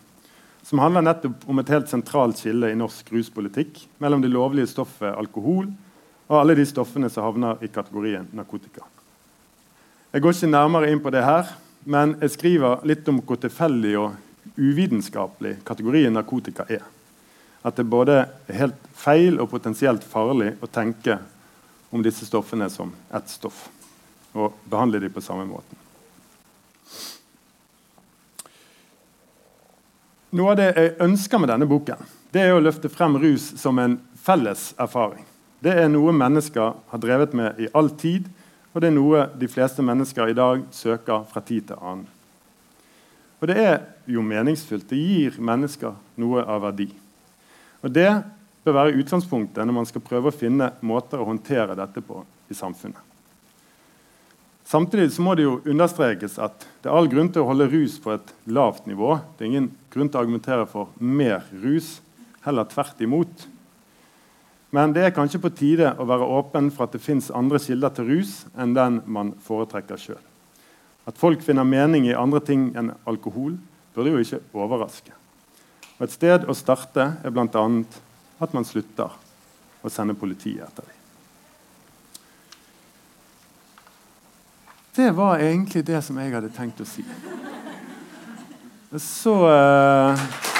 Som 0.62 0.78
handler 0.78 1.00
nettopp 1.00 1.48
om 1.48 1.58
et 1.58 1.68
helt 1.68 1.88
sentralt 1.88 2.38
skille 2.38 2.70
i 2.70 2.78
norsk 2.78 3.12
ruspolitikk 3.12 3.88
mellom 3.98 4.22
det 4.22 4.30
lovlige 4.30 4.66
stoffet 4.66 5.14
alkohol 5.16 5.66
og 6.28 6.40
alle 6.40 6.54
de 6.54 6.66
stoffene 6.66 7.10
som 7.10 7.24
havner 7.24 7.62
i 7.62 7.66
kategorien 7.66 8.28
narkotika. 8.32 8.82
Jeg 10.16 10.22
går 10.24 10.32
ikke 10.32 10.48
nærmere 10.48 10.88
inn 10.88 11.00
på 11.04 11.10
det 11.12 11.20
her, 11.20 11.50
men 11.84 12.14
jeg 12.22 12.32
skriver 12.32 12.86
litt 12.88 13.04
om 13.12 13.18
hvor 13.20 13.36
tilfeldig 13.36 13.90
og 14.00 14.54
uvitenskapelig 14.56 15.58
kategorien 15.68 16.14
narkotika 16.16 16.64
er. 16.72 16.86
At 17.60 17.76
det 17.76 17.84
både 17.84 18.22
er 18.24 18.56
helt 18.62 18.86
feil 18.96 19.36
og 19.36 19.50
potensielt 19.50 20.06
farlig 20.08 20.54
å 20.64 20.70
tenke 20.72 21.18
om 21.92 22.00
disse 22.00 22.24
stoffene 22.24 22.70
som 22.72 22.94
ett 23.12 23.28
stoff 23.28 23.66
og 24.32 24.56
behandle 24.64 25.02
dem 25.04 25.12
på 25.12 25.20
samme 25.20 25.44
måten. 25.50 25.76
Noe 30.32 30.54
av 30.54 30.58
det 30.62 30.70
jeg 30.70 30.96
ønsker 31.10 31.44
med 31.44 31.52
denne 31.52 31.68
boken, 31.68 32.00
det 32.32 32.46
er 32.46 32.56
å 32.56 32.64
løfte 32.64 32.88
frem 32.88 33.20
rus 33.20 33.50
som 33.60 33.76
en 33.84 34.00
felles 34.24 34.70
erfaring. 34.80 35.28
Det 35.60 35.76
er 35.76 35.92
noe 35.92 36.16
mennesker 36.16 36.72
har 36.88 37.04
drevet 37.04 37.36
med 37.36 37.60
i 37.60 37.68
all 37.76 37.92
tid, 38.00 38.32
og 38.76 38.82
det 38.84 38.90
er 38.90 38.92
noe 38.92 39.22
de 39.40 39.48
fleste 39.48 39.80
mennesker 39.80 40.28
i 40.28 40.36
dag 40.36 40.60
søker 40.76 41.22
fra 41.30 41.40
tid 41.40 41.70
til 41.70 41.78
annen. 41.80 42.04
Og 43.40 43.48
det 43.48 43.56
er 43.56 43.78
jo 44.04 44.20
meningsfullt. 44.20 44.84
Det 44.90 44.98
gir 45.00 45.38
mennesker 45.40 45.94
noe 46.20 46.44
av 46.44 46.60
verdi. 46.66 46.90
Og 47.80 47.88
Det 47.88 48.10
bør 48.66 48.76
være 48.76 48.98
utgangspunktet 49.00 49.64
når 49.64 49.76
man 49.78 49.88
skal 49.88 50.04
prøve 50.04 50.28
å 50.28 50.34
finne 50.34 50.72
måter 50.84 51.22
å 51.22 51.28
håndtere 51.28 51.76
dette 51.78 52.02
på 52.04 52.20
i 52.50 52.56
samfunnet. 52.58 53.00
Samtidig 54.66 55.14
må 55.22 55.36
det 55.38 55.46
jo 55.46 55.60
understrekes 55.62 56.36
at 56.42 56.66
det 56.82 56.90
er 56.90 56.98
all 56.98 57.08
grunn 57.08 57.30
til 57.32 57.44
å 57.44 57.48
holde 57.48 57.70
rus 57.70 57.96
på 58.02 58.12
et 58.16 58.32
lavt 58.50 58.88
nivå. 58.90 59.14
Det 59.38 59.46
er 59.46 59.52
ingen 59.52 59.68
grunn 59.94 60.10
til 60.10 60.18
å 60.18 60.24
argumentere 60.26 60.66
for 60.68 60.90
mer 60.98 61.46
rus, 61.62 62.00
heller 62.44 62.66
tvert 62.68 63.00
imot. 63.06 63.46
Men 64.76 64.92
det 64.92 65.06
er 65.06 65.14
kanskje 65.14 65.40
på 65.40 65.48
tide 65.56 65.94
å 65.96 66.04
være 66.04 66.26
åpen 66.36 66.66
for 66.74 66.84
at 66.84 66.92
det 66.92 67.00
fins 67.00 67.30
andre 67.32 67.56
kilder 67.62 67.94
til 67.96 68.10
rus 68.10 68.32
enn 68.60 68.74
den 68.76 68.98
man 69.08 69.30
foretrekker 69.46 70.00
sjøl. 70.00 70.20
At 71.08 71.16
folk 71.16 71.40
finner 71.40 71.64
mening 71.64 72.04
i 72.10 72.16
andre 72.18 72.42
ting 72.44 72.66
enn 72.76 72.90
alkohol, 73.08 73.54
burde 73.94 74.12
jo 74.12 74.20
ikke 74.20 74.42
overraske. 74.52 75.14
Og 75.96 76.02
Et 76.04 76.12
sted 76.12 76.44
å 76.44 76.56
starte 76.58 77.06
er 77.24 77.32
bl.a. 77.32 77.62
at 78.44 78.52
man 78.52 78.68
slutter 78.68 79.14
å 79.80 79.92
sende 79.92 80.18
politiet 80.18 80.66
etter 80.66 80.84
dem. 80.84 80.92
Det 84.96 85.08
var 85.16 85.40
egentlig 85.40 85.86
det 85.88 86.02
som 86.04 86.20
jeg 86.20 86.34
hadde 86.34 86.52
tenkt 86.52 86.84
å 86.84 86.88
si. 86.88 87.06
Så 89.00 89.38
uh 89.48 90.52